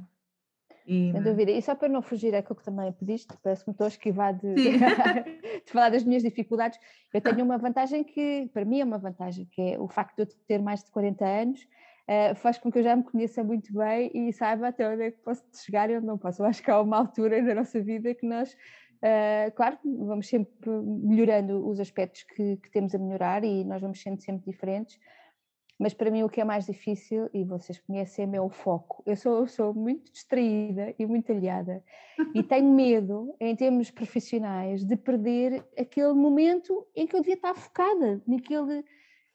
E... 0.88 1.12
Sem 1.12 1.22
dúvida. 1.22 1.52
E 1.52 1.62
só 1.62 1.76
para 1.76 1.90
não 1.90 2.02
fugir 2.02 2.34
àquilo 2.34 2.56
que 2.56 2.64
também 2.64 2.92
pediste, 2.94 3.28
parece-me 3.44 3.74
estou 3.74 3.86
a 3.86 3.90
esquivar 3.90 4.34
de, 4.34 4.54
de, 4.56 5.72
falar 5.72 5.90
das 5.90 6.06
minhas 6.06 6.24
dificuldades, 6.24 6.80
eu 7.14 7.20
tenho 7.20 7.44
uma 7.44 7.58
vantagem 7.58 8.06
que, 8.06 8.50
para 8.54 8.64
mim 8.64 8.80
é 8.80 8.86
uma 8.86 8.98
vantagem, 8.98 9.46
que 9.52 9.62
é 9.62 9.80
o 9.80 9.90
facto 9.90 10.16
de 10.16 10.22
eu 10.22 10.28
ter 10.48 10.62
mais 10.62 10.86
de 10.86 10.92
40 10.92 11.26
anos, 11.26 11.62
uh, 11.62 12.36
faz 12.36 12.58
com 12.58 12.72
que 12.72 12.80
eu 12.80 12.84
já 12.84 12.96
me 12.96 13.04
conheça 13.04 13.44
muito 13.44 13.74
bem 13.74 14.10
e 14.14 14.32
saiba 14.32 14.70
até 14.70 14.90
onde 14.90 15.04
é 15.04 15.12
que 15.12 15.18
posso 15.18 15.44
chegar 15.54 15.90
e 15.90 15.98
onde 15.98 16.06
não 16.06 16.18
posso. 16.18 16.42
Eu 16.42 16.46
acho 16.46 16.64
que 16.64 16.72
há 16.72 16.80
uma 16.80 16.98
altura 17.00 17.44
da 17.44 17.54
nossa 17.54 17.82
vida 17.82 18.16
que 18.16 18.26
nós, 18.26 18.54
uh, 18.54 19.52
claro, 19.56 19.78
vamos 19.84 20.30
sempre 20.30 20.72
melhorando 20.72 21.68
os 21.68 21.82
aspectos 21.82 22.24
que, 22.24 22.56
que 22.56 22.72
temos 22.72 22.96
a 22.96 22.98
melhorar 22.98 23.44
e 23.44 23.66
nós 23.66 23.82
vamos 23.82 24.02
sendo 24.02 24.22
sempre 24.22 24.50
diferentes, 24.50 24.98
mas 25.80 25.94
para 25.94 26.10
mim 26.10 26.24
o 26.24 26.30
que 26.30 26.42
é 26.42 26.44
mais 26.44 26.66
difícil, 26.66 27.30
e 27.34 27.44
vocês 27.44 27.80
conhecem, 27.80 28.28
é 28.34 28.42
o 28.42 28.50
foco. 28.50 29.04
Eu 29.06 29.16
sou, 29.16 29.48
sou 29.48 29.74
muito 29.74 30.12
distraída 30.12 30.94
e 30.98 31.06
muito 31.06 31.32
aliada 31.32 31.84
e 32.34 32.42
tenho 32.42 32.74
medo, 32.74 33.36
em 33.40 33.56
termos 33.56 33.92
profissionais, 33.92 34.84
de 34.84 34.96
perder 34.96 35.64
aquele 35.78 36.14
momento 36.14 36.86
em 36.96 37.06
que 37.06 37.16
eu 37.16 37.20
devia 37.20 37.36
estar 37.36 37.54
focada, 37.54 38.22
naquele 38.28 38.84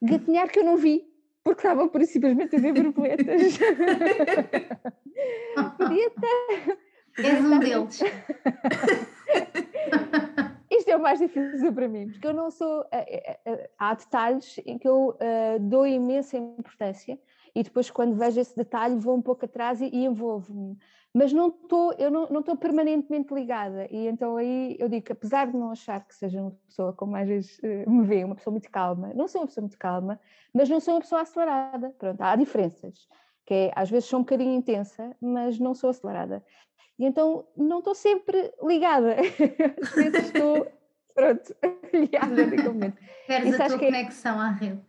gatinhar 0.01 0.51
que 0.51 0.59
eu 0.59 0.65
não 0.65 0.77
vi, 0.77 1.07
porque 1.45 1.61
estava 1.61 1.87
por 1.89 2.03
simplesmente 2.05 2.57
a 2.57 2.59
ver 2.59 2.73
borboletas. 2.73 3.59
Podia 5.79 6.07
estar. 6.07 6.77
És 7.19 7.45
um 7.45 7.59
deles. 7.61 8.01
Mais 11.03 11.19
difícil 11.19 11.73
para 11.73 11.89
mim, 11.89 12.09
porque 12.11 12.27
eu 12.27 12.33
não 12.33 12.51
sou. 12.51 12.87
Eh, 12.93 13.23
eh, 13.29 13.41
eh, 13.45 13.71
há 13.77 13.93
detalhes 13.95 14.61
em 14.65 14.79
que 14.79 14.89
eu 14.89 15.17
dou 15.61 15.87
imensa 15.87 16.37
importância 16.37 17.19
e 17.55 17.63
depois, 17.63 17.91
quando 17.91 18.15
vejo 18.15 18.41
esse 18.41 18.57
detalhe, 18.57 18.95
vou 18.97 19.17
um 19.17 19.21
pouco 19.21 19.45
atrás 19.45 19.81
e, 19.81 19.87
envolvo-me. 19.87 20.79
Mas 21.13 21.33
não 21.33 21.49
estou, 21.49 21.93
eu 21.99 22.11
não 22.11 22.41
estou 22.41 22.57
permanentemente 22.57 23.35
ligada, 23.35 23.87
e 23.91 24.07
então 24.07 24.37
aí 24.39 24.77
eu 24.79 24.89
digo 24.89 25.05
que, 25.05 25.13
apesar 25.13 25.47
de 25.47 25.57
não 25.59 25.71
achar 25.71 26.01
que 26.07 26.15
seja 26.15 26.41
uma 26.41 26.53
pessoa 26.67 26.95
como 26.95 27.15
às 27.15 27.29
vezes 27.29 27.61
me 27.87 28.03
vê, 28.07 28.25
uma 28.25 28.35
pessoa 28.35 28.53
muito 28.53 28.71
calma, 28.71 29.13
não 29.15 29.29
sou 29.29 29.43
uma 29.43 29.47
pessoa 29.47 29.63
muito 29.63 29.79
calma, 29.79 30.19
mas 30.55 30.71
não 30.71 30.81
sou 30.81 30.95
uma 30.95 31.01
pessoa 31.01 31.21
acelerada. 31.21 31.95
Pronto, 31.99 32.19
há 32.19 32.35
diferenças, 32.35 33.07
que 33.45 33.53
é, 33.53 33.73
às 33.77 33.91
vezes 33.91 34.09
sou 34.09 34.21
um 34.21 34.23
bocadinho 34.23 34.55
intensa, 34.55 35.15
mas 35.21 35.59
não 35.59 35.75
sou 35.75 35.91
acelerada. 35.91 36.43
E 36.99 37.05
então 37.05 37.45
não 37.57 37.81
estou 37.81 37.95
sempre 37.95 38.53
ligada. 38.63 39.17
Estou, 40.25 40.67
pronto, 41.15 41.55
ligada 41.93 42.47
naquele 42.47 42.69
momento. 42.69 42.99
Queres 43.27 43.61
a 43.61 43.67
tua 43.67 43.77
é 43.77 43.79
conexão 43.79 44.41
à 44.41 44.51
rede. 44.51 44.81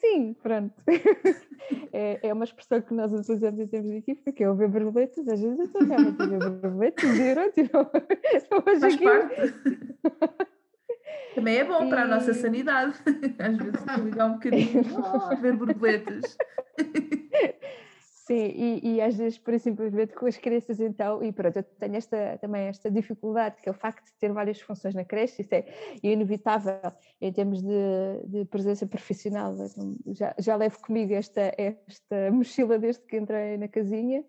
Sim, 0.00 0.34
pronto. 0.42 0.74
É, 1.92 2.18
é, 2.22 2.32
uma 2.32 2.44
expressão 2.44 2.80
que 2.82 2.92
nós 2.92 3.12
utilizamos 3.12 3.60
em 3.60 3.66
termos 3.66 3.90
de 3.90 3.98
equipa, 3.98 4.32
que 4.32 4.42
é 4.42 4.50
o 4.50 4.54
ver 4.54 4.68
borboletas. 4.68 5.28
Às 5.28 5.40
vezes 5.40 5.58
eu 5.58 5.64
estou 5.66 5.84
realmente 5.84 6.20
a 6.20 6.26
ver 6.26 6.38
borboletas 6.38 7.18
e 7.18 7.28
eu 7.28 7.52
tipo, 7.52 7.84
Faz 8.80 8.96
parte. 8.96 9.54
Também 11.34 11.58
é 11.58 11.64
bom 11.64 11.86
e... 11.86 11.88
para 11.88 12.02
a 12.02 12.06
nossa 12.06 12.34
sanidade. 12.34 12.94
Às 13.38 13.56
vezes 13.56 14.04
ligar 14.04 14.26
um 14.26 14.32
bocadinho 14.34 14.82
oh, 14.98 15.36
ver 15.36 15.56
borboletas. 15.56 16.36
Sim, 18.32 18.46
e, 18.56 18.94
e, 18.94 19.00
às 19.02 19.14
vezes, 19.14 19.38
por 19.38 19.58
simplesmente 19.60 20.14
com 20.14 20.24
as 20.24 20.38
crianças, 20.38 20.80
então, 20.80 21.22
e 21.22 21.30
pronto, 21.30 21.58
eu 21.58 21.62
tenho 21.62 21.96
esta, 21.96 22.38
também 22.40 22.62
esta 22.62 22.90
dificuldade, 22.90 23.60
que 23.60 23.68
é 23.68 23.72
o 23.72 23.74
facto 23.74 24.06
de 24.06 24.12
ter 24.14 24.32
várias 24.32 24.58
funções 24.58 24.94
na 24.94 25.04
creche, 25.04 25.42
isso 25.42 25.54
é 25.54 25.66
inevitável 26.02 26.80
em 27.20 27.30
termos 27.30 27.60
de, 27.60 27.68
de 28.24 28.46
presença 28.46 28.86
profissional. 28.86 29.54
Já, 30.06 30.34
já 30.38 30.56
levo 30.56 30.80
comigo 30.80 31.12
esta, 31.12 31.52
esta 31.58 32.30
mochila 32.32 32.78
desde 32.78 33.02
que 33.02 33.18
entrei 33.18 33.58
na 33.58 33.68
casinha, 33.68 34.24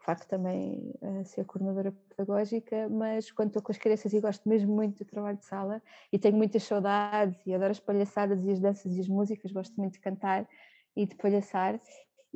o 0.00 0.04
facto 0.04 0.26
também 0.26 0.92
uh, 1.00 1.24
ser 1.24 1.44
coordenadora 1.44 1.94
pedagógica, 2.08 2.88
mas 2.88 3.30
quando 3.30 3.50
estou 3.50 3.62
com 3.62 3.70
as 3.70 3.78
crianças 3.78 4.12
e 4.12 4.20
gosto 4.20 4.48
mesmo 4.48 4.74
muito 4.74 5.04
do 5.04 5.08
trabalho 5.08 5.38
de 5.38 5.44
sala 5.44 5.80
e 6.12 6.18
tenho 6.18 6.36
muitas 6.36 6.64
saudades 6.64 7.40
e 7.46 7.54
adoro 7.54 7.70
as 7.70 7.78
palhaçadas 7.78 8.44
e 8.44 8.50
as 8.50 8.58
danças 8.58 8.92
e 8.96 9.00
as 9.00 9.06
músicas, 9.06 9.52
gosto 9.52 9.76
muito 9.76 9.92
de 9.92 10.00
cantar 10.00 10.48
e 10.96 11.06
de 11.06 11.14
palhaçar 11.14 11.78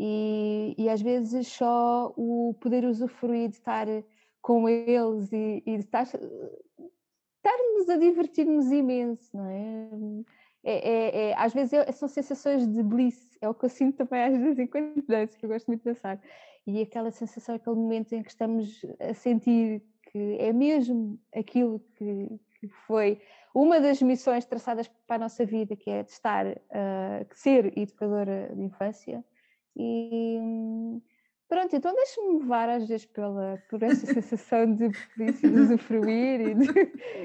e, 0.03 0.75
e 0.79 0.89
às 0.89 1.03
vezes 1.03 1.47
só 1.47 2.11
o 2.17 2.55
poder 2.59 2.87
usufruir 2.87 3.51
de 3.51 3.57
estar 3.57 3.87
com 4.41 4.67
eles 4.67 5.31
e, 5.31 5.63
e 5.67 5.77
de 5.77 5.85
estar, 5.85 6.05
estarmos 6.05 7.91
a 7.91 7.99
divertir-nos 7.99 8.73
imenso, 8.73 9.37
não 9.37 9.45
é? 9.45 10.25
É, 10.65 10.73
é, 10.73 11.29
é, 11.31 11.35
às 11.37 11.53
vezes 11.53 11.73
são 11.97 12.09
sensações 12.09 12.67
de 12.67 12.83
bliss, 12.83 13.37
é 13.43 13.49
o 13.49 13.55
que 13.55 13.67
eu 13.67 13.69
sinto 13.69 13.99
também 13.99 14.23
às 14.25 14.39
vezes 14.39 14.59
enquanto 14.59 15.07
danço, 15.07 15.39
que 15.39 15.45
eu 15.45 15.51
gosto 15.51 15.67
muito 15.67 15.81
de 15.81 15.91
dançar. 15.91 16.19
E 16.67 16.81
aquela 16.81 17.11
sensação, 17.11 17.57
aquele 17.57 17.77
momento 17.77 18.15
em 18.15 18.23
que 18.23 18.31
estamos 18.31 18.81
a 18.99 19.13
sentir 19.13 19.83
que 20.11 20.37
é 20.39 20.51
mesmo 20.51 21.21
aquilo 21.35 21.79
que, 21.99 22.41
que 22.59 22.69
foi 22.87 23.21
uma 23.55 23.79
das 23.81 24.01
missões 24.01 24.47
traçadas 24.47 24.89
para 25.07 25.17
a 25.17 25.19
nossa 25.19 25.45
vida, 25.45 25.77
que 25.77 25.91
é 25.91 26.03
de 26.03 26.11
estar, 26.11 26.47
uh, 26.47 27.27
ser 27.35 27.77
educadora 27.79 28.51
de 28.55 28.63
infância, 28.63 29.23
e 29.77 31.01
pronto, 31.49 31.75
então 31.75 31.95
deixa-me 31.95 32.39
levar 32.39 32.69
às 32.69 32.87
vezes 32.87 33.07
pela, 33.07 33.63
por 33.69 33.83
essa 33.83 34.07
sensação 34.07 34.75
de, 34.75 34.89
de 35.19 35.47
usufruir 35.47 36.41
e 36.41 36.55
de, 36.55 36.67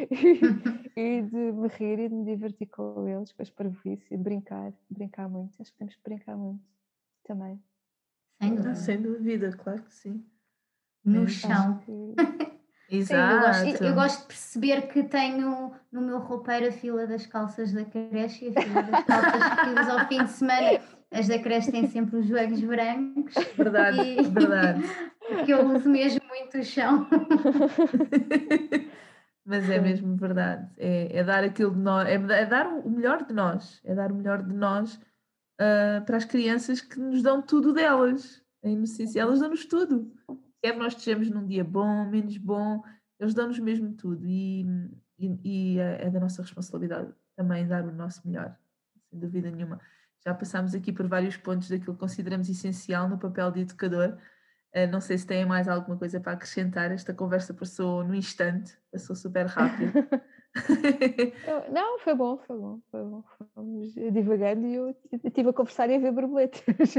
e, 0.98 1.00
e, 1.00 1.22
de 1.22 1.52
me 1.52 1.68
rir 1.68 2.00
e 2.00 2.10
de 2.10 2.16
me 2.16 2.26
divertir 2.26 2.68
com 2.68 3.08
eles, 3.08 3.32
com 3.32 3.42
as 3.42 3.50
parvoíces 3.50 4.12
e 4.12 4.18
de 4.18 4.24
brincar, 4.24 4.74
brincar 4.90 5.30
muito. 5.30 5.62
Acho 5.62 5.72
que 5.72 5.78
temos 5.78 5.96
que 5.96 6.02
brincar 6.04 6.36
muito 6.36 6.64
também. 7.24 7.62
Sem 8.42 8.56
dúvida, 8.56 8.72
ah, 8.72 8.76
sem 8.76 9.02
dúvida 9.02 9.52
claro 9.52 9.84
que 9.84 9.94
sim. 9.94 10.26
No 11.04 11.24
é, 11.24 11.28
chão. 11.28 11.82
Exato. 12.90 13.34
eu, 13.36 13.40
gosto, 13.40 13.84
eu, 13.84 13.96
gosto, 13.96 14.22
de 14.22 14.28
perceber 14.28 14.82
que 14.88 15.04
tenho 15.04 15.72
no 15.92 16.02
meu 16.02 16.20
roupeiro 16.20 16.68
a 16.68 16.72
fila 16.72 17.08
das 17.08 17.26
calças 17.26 17.72
da 17.72 17.86
creche 17.86 18.46
e 18.46 18.50
a 18.50 18.62
fila 18.62 18.84
das 18.84 19.04
calças 19.06 19.86
que 19.86 19.92
ao 19.92 20.08
fim 20.08 20.24
de 20.24 20.32
semana 20.32 20.95
as 21.16 21.30
da 21.30 21.40
creche 21.40 21.72
têm 21.72 21.88
sempre 21.88 22.18
os 22.18 22.28
joelhos 22.28 22.62
brancos. 22.62 23.34
Verdade, 23.58 24.02
e... 24.02 24.22
verdade. 24.24 24.84
Porque 25.28 25.54
eu 25.54 25.66
uso 25.74 25.90
mesmo 25.90 26.22
muito 26.28 26.58
o 26.58 26.64
chão. 26.64 27.08
Mas 29.44 29.68
é 29.70 29.80
mesmo 29.80 30.16
verdade. 30.16 30.70
É, 30.78 31.18
é 31.18 31.24
dar 31.24 31.44
aquilo 31.44 31.72
de 31.72 31.80
nós, 31.80 32.08
é, 32.08 32.14
é, 32.14 32.46
dar 32.46 32.68
o 32.68 32.90
melhor 32.90 33.26
de 33.26 33.34
nós, 33.34 33.82
é 33.84 33.96
dar 33.96 34.12
o 34.12 34.16
melhor 34.16 34.44
de 34.44 34.54
nós 34.54 34.96
uh, 34.96 36.06
para 36.06 36.18
as 36.18 36.26
crianças 36.26 36.82
que 36.82 37.00
nos 37.00 37.24
dão 37.24 37.42
tudo 37.42 37.74
delas. 37.74 38.44
Em 38.64 38.84
essência, 38.84 39.22
elas 39.22 39.40
dão-nos 39.40 39.66
tudo. 39.66 40.12
Quer 40.62 40.78
nós 40.78 40.94
estejamos 40.94 41.30
num 41.30 41.46
dia 41.46 41.64
bom, 41.64 42.06
menos 42.06 42.38
bom, 42.38 42.84
eles 43.20 43.34
dão-nos 43.34 43.60
mesmo 43.60 43.94
tudo. 43.94 44.28
E, 44.28 44.64
e, 45.18 45.40
e 45.44 45.80
é, 45.80 46.06
é 46.06 46.10
da 46.10 46.20
nossa 46.20 46.42
responsabilidade 46.42 47.14
também 47.36 47.68
dar 47.68 47.84
o 47.84 47.92
nosso 47.92 48.28
melhor, 48.28 48.56
sem 49.10 49.20
dúvida 49.20 49.52
nenhuma. 49.52 49.80
Já 50.26 50.34
passámos 50.34 50.74
aqui 50.74 50.92
por 50.92 51.08
vários 51.08 51.38
pontos 51.38 51.70
daquilo 51.70 51.94
que 51.94 52.00
consideramos 52.00 52.50
essencial 52.50 53.08
no 53.08 53.18
papel 53.18 53.52
de 53.52 53.62
educador. 53.62 54.18
Uh, 54.76 54.88
não 54.92 55.00
sei 55.00 55.18
se 55.18 55.28
têm 55.28 55.46
mais 55.46 55.68
alguma 55.68 55.98
coisa 55.98 56.20
para 56.20 56.34
acrescentar. 56.34 56.92
Esta 56.92 57.14
conversa 57.14 57.54
passou 57.54 58.04
no 58.04 58.16
instante, 58.16 58.78
passou 58.92 59.16
super 59.16 59.46
rápido. 59.46 59.94
não, 61.72 62.00
foi 62.00 62.16
bom, 62.16 62.38
foi 62.48 62.58
bom, 62.58 62.80
foi 62.90 63.04
bom. 63.04 63.24
Fomos 63.54 63.94
divagando 63.94 64.66
e 64.68 64.76
eu 64.76 64.96
estive 65.24 65.50
a 65.50 65.54
conversar 65.54 65.90
e 65.90 65.96
a 65.96 66.00
ver 66.00 66.12
borboletas. 66.14 66.96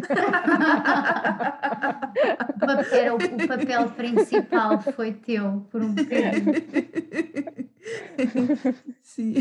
Era 2.92 3.14
o, 3.14 3.16
o 3.16 3.48
papel 3.48 3.90
principal 3.92 4.80
foi 4.80 5.14
teu 5.14 5.66
por 5.70 5.82
um 5.82 5.94
bocadinho. 5.94 6.52
Sim. 9.02 9.34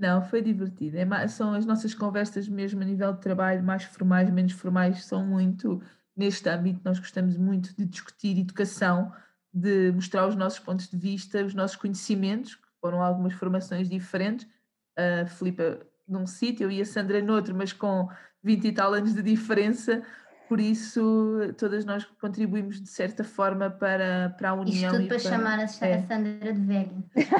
Não, 0.00 0.22
foi 0.22 0.40
divertido. 0.40 0.96
É 0.96 1.28
são 1.28 1.52
as 1.52 1.66
nossas 1.66 1.94
conversas 1.94 2.48
mesmo 2.48 2.80
a 2.80 2.86
nível 2.86 3.12
de 3.12 3.20
trabalho, 3.20 3.62
mais 3.62 3.84
formais, 3.84 4.30
menos 4.30 4.52
formais, 4.52 5.04
são 5.04 5.26
muito 5.26 5.82
neste 6.16 6.48
âmbito. 6.48 6.80
Nós 6.82 6.98
gostamos 6.98 7.36
muito 7.36 7.76
de 7.76 7.84
discutir 7.84 8.38
educação, 8.38 9.12
de 9.52 9.92
mostrar 9.92 10.26
os 10.26 10.34
nossos 10.34 10.58
pontos 10.58 10.88
de 10.88 10.96
vista, 10.96 11.44
os 11.44 11.52
nossos 11.52 11.76
conhecimentos, 11.76 12.54
que 12.54 12.66
foram 12.80 13.02
algumas 13.02 13.34
formações 13.34 13.90
diferentes. 13.90 14.48
A 14.96 15.26
Filipa 15.26 15.86
num 16.08 16.26
sítio 16.26 16.70
e 16.70 16.80
a 16.80 16.86
Sandra 16.86 17.20
noutro, 17.20 17.54
mas 17.54 17.74
com 17.74 18.08
20 18.42 18.68
e 18.68 18.72
tal 18.72 18.94
anos 18.94 19.12
de 19.12 19.22
diferença, 19.22 20.02
por 20.50 20.58
isso, 20.58 21.54
todas 21.56 21.84
nós 21.84 22.04
contribuímos 22.20 22.82
de 22.82 22.88
certa 22.88 23.22
forma 23.22 23.70
para, 23.70 24.34
para 24.36 24.50
a 24.50 24.54
união. 24.54 24.74
Isto 24.74 24.96
tudo 24.96 25.06
para, 25.06 25.20
para 25.20 25.30
chamar 25.30 25.58
a, 25.60 25.62
é. 25.62 26.02
Sandra 26.02 26.52
de 26.52 26.60
velha. 26.60 26.90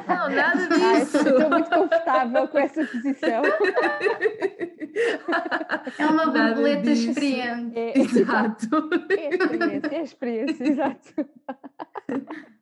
Não, 0.06 0.30
nada 0.30 0.68
disso. 0.70 1.16
estou 1.16 1.50
muito 1.50 1.70
confortável 1.70 2.46
com 2.46 2.58
essa 2.58 2.84
posição. 2.84 3.42
É 5.98 6.06
uma 6.06 6.26
borboleta 6.26 6.88
experiente. 6.88 7.76
É, 7.76 7.98
exato. 7.98 8.90
É 9.10 9.34
experiência, 9.34 9.90
é 9.90 10.02
experiência, 10.02 10.64
exato. 10.68 11.28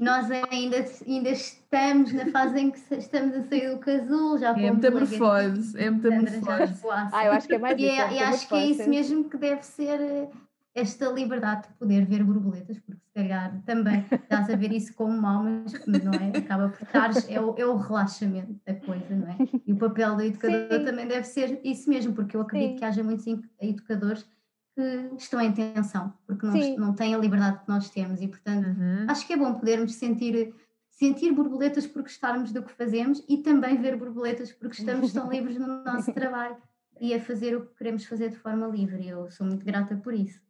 Nós 0.00 0.30
ainda, 0.30 0.84
ainda 1.06 1.30
estamos 1.30 2.12
na 2.12 2.26
fase 2.26 2.60
em 2.60 2.70
que 2.70 2.78
estamos 2.94 3.34
a 3.34 3.42
sair 3.42 3.70
do 3.70 3.78
casulo, 3.78 4.38
já 4.38 4.50
É 4.50 4.70
metamorfose, 4.70 5.78
é 5.78 5.90
metamorfose. 5.90 6.82
Ah, 7.12 7.26
eu 7.26 7.32
acho 7.32 7.46
que 7.48 7.54
é 7.54 7.58
mais 7.58 7.78
E, 7.78 7.84
é, 7.84 8.12
e 8.14 8.18
acho 8.20 8.48
que 8.48 8.54
é 8.54 8.66
isso 8.66 8.88
mesmo 8.88 9.28
que 9.28 9.36
deve 9.36 9.62
ser 9.62 10.00
eh, 10.00 10.28
esta 10.74 11.08
liberdade 11.08 11.68
de 11.68 11.74
poder 11.74 12.04
ver 12.04 12.24
borboletas, 12.24 12.78
porque 12.80 13.00
se 13.00 13.12
calhar 13.14 13.62
também 13.64 14.04
estás 14.10 14.50
a 14.50 14.56
ver 14.56 14.72
isso 14.72 14.92
como 14.94 15.20
mal, 15.20 15.44
mas 15.44 16.02
não 16.02 16.12
é? 16.14 16.36
Acaba 16.38 16.68
por 16.68 16.82
estar, 16.82 17.10
é 17.28 17.40
o, 17.40 17.54
é 17.56 17.64
o 17.64 17.76
relaxamento 17.76 18.60
da 18.66 18.74
coisa, 18.74 19.14
não 19.14 19.28
é? 19.28 19.36
E 19.66 19.72
o 19.72 19.76
papel 19.76 20.16
do 20.16 20.22
educador 20.22 20.78
Sim. 20.78 20.84
também 20.84 21.06
deve 21.06 21.24
ser 21.24 21.60
isso 21.62 21.88
mesmo, 21.88 22.12
porque 22.12 22.36
eu 22.36 22.40
acredito 22.40 22.72
Sim. 22.72 22.76
que 22.78 22.84
haja 22.84 23.02
muitos 23.04 23.24
educadores 23.60 24.26
que 24.74 25.14
estão 25.16 25.40
em 25.40 25.52
tensão, 25.52 26.12
porque 26.26 26.46
não, 26.46 26.76
não 26.76 26.94
têm 26.94 27.14
a 27.14 27.18
liberdade 27.18 27.60
que 27.60 27.68
nós 27.68 27.88
temos 27.90 28.20
e, 28.20 28.26
portanto, 28.26 28.66
uhum. 28.66 29.06
acho 29.08 29.26
que 29.26 29.32
é 29.32 29.36
bom 29.36 29.54
podermos 29.54 29.94
sentir, 29.94 30.52
sentir 30.90 31.32
borboletas 31.32 31.86
por 31.86 32.02
gostarmos 32.02 32.52
do 32.52 32.62
que 32.62 32.72
fazemos 32.72 33.24
e 33.28 33.38
também 33.38 33.80
ver 33.80 33.96
borboletas 33.96 34.52
porque 34.52 34.80
estamos 34.80 35.12
tão 35.12 35.30
livres 35.30 35.58
no 35.58 35.84
nosso 35.84 36.12
trabalho. 36.12 36.56
e 37.00 37.14
a 37.14 37.20
fazer 37.20 37.56
o 37.56 37.66
que 37.66 37.74
queremos 37.76 38.04
fazer 38.04 38.30
de 38.30 38.36
forma 38.36 38.66
livre. 38.66 39.06
Eu 39.06 39.30
sou 39.30 39.46
muito 39.46 39.64
grata 39.64 39.96
por 39.96 40.12
isso. 40.12 40.40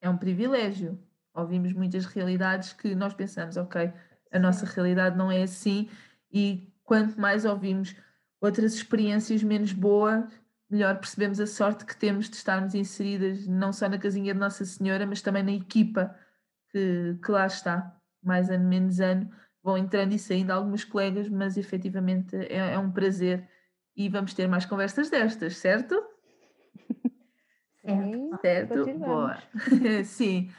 É 0.00 0.10
um 0.10 0.16
privilégio. 0.16 0.98
Ouvimos 1.32 1.72
muitas 1.72 2.06
realidades 2.06 2.72
que 2.72 2.94
nós 2.94 3.14
pensamos, 3.14 3.56
ok, 3.56 3.92
a 4.32 4.38
nossa 4.38 4.66
realidade 4.66 5.16
não 5.16 5.30
é 5.30 5.42
assim, 5.42 5.88
e 6.32 6.72
quanto 6.82 7.20
mais 7.20 7.44
ouvimos 7.44 7.94
outras 8.40 8.74
experiências 8.74 9.44
menos 9.44 9.72
boas, 9.72 10.24
melhor 10.70 10.98
percebemos 10.98 11.40
a 11.40 11.46
sorte 11.46 11.84
que 11.84 11.96
temos 11.96 12.28
de 12.30 12.36
estarmos 12.36 12.74
inseridas 12.74 13.46
não 13.46 13.72
só 13.72 13.88
na 13.88 13.98
casinha 13.98 14.32
de 14.32 14.38
Nossa 14.38 14.64
Senhora, 14.64 15.06
mas 15.06 15.20
também 15.20 15.42
na 15.42 15.52
equipa 15.52 16.14
que, 16.70 17.18
que 17.22 17.30
lá 17.30 17.46
está, 17.46 17.96
mais 18.22 18.48
ano 18.50 18.68
menos 18.68 19.00
ano, 19.00 19.30
vão 19.62 19.76
entrando 19.76 20.12
e 20.12 20.18
saindo 20.18 20.50
algumas 20.52 20.84
colegas, 20.84 21.28
mas 21.28 21.56
efetivamente 21.56 22.36
é, 22.36 22.74
é 22.74 22.78
um 22.78 22.90
prazer 22.90 23.48
e 23.96 24.08
vamos 24.08 24.32
ter 24.32 24.48
mais 24.48 24.64
conversas 24.64 25.10
destas, 25.10 25.56
certo? 25.56 26.00
Certo. 27.82 28.38
Certo, 28.42 28.98
boa. 28.98 29.38
Sim. 30.04 30.50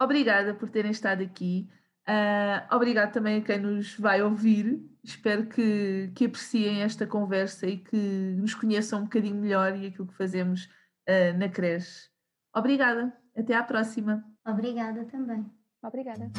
Obrigada 0.00 0.54
por 0.54 0.70
terem 0.70 0.92
estado 0.92 1.22
aqui. 1.22 1.68
Uh, 2.08 2.74
obrigado 2.74 3.12
também 3.12 3.38
a 3.38 3.42
quem 3.42 3.58
nos 3.58 3.98
vai 3.98 4.22
ouvir. 4.22 4.88
Espero 5.04 5.46
que, 5.46 6.10
que 6.14 6.24
apreciem 6.24 6.82
esta 6.82 7.06
conversa 7.06 7.66
e 7.66 7.78
que 7.78 7.96
nos 8.38 8.54
conheçam 8.54 9.00
um 9.00 9.04
bocadinho 9.04 9.36
melhor 9.36 9.76
e 9.76 9.86
aquilo 9.86 10.08
que 10.08 10.14
fazemos 10.14 10.64
uh, 11.06 11.38
na 11.38 11.48
creche. 11.48 12.08
Obrigada. 12.54 13.12
Até 13.36 13.54
à 13.54 13.62
próxima. 13.62 14.24
Obrigada 14.46 15.04
também. 15.04 15.44
Obrigada. 15.82 16.30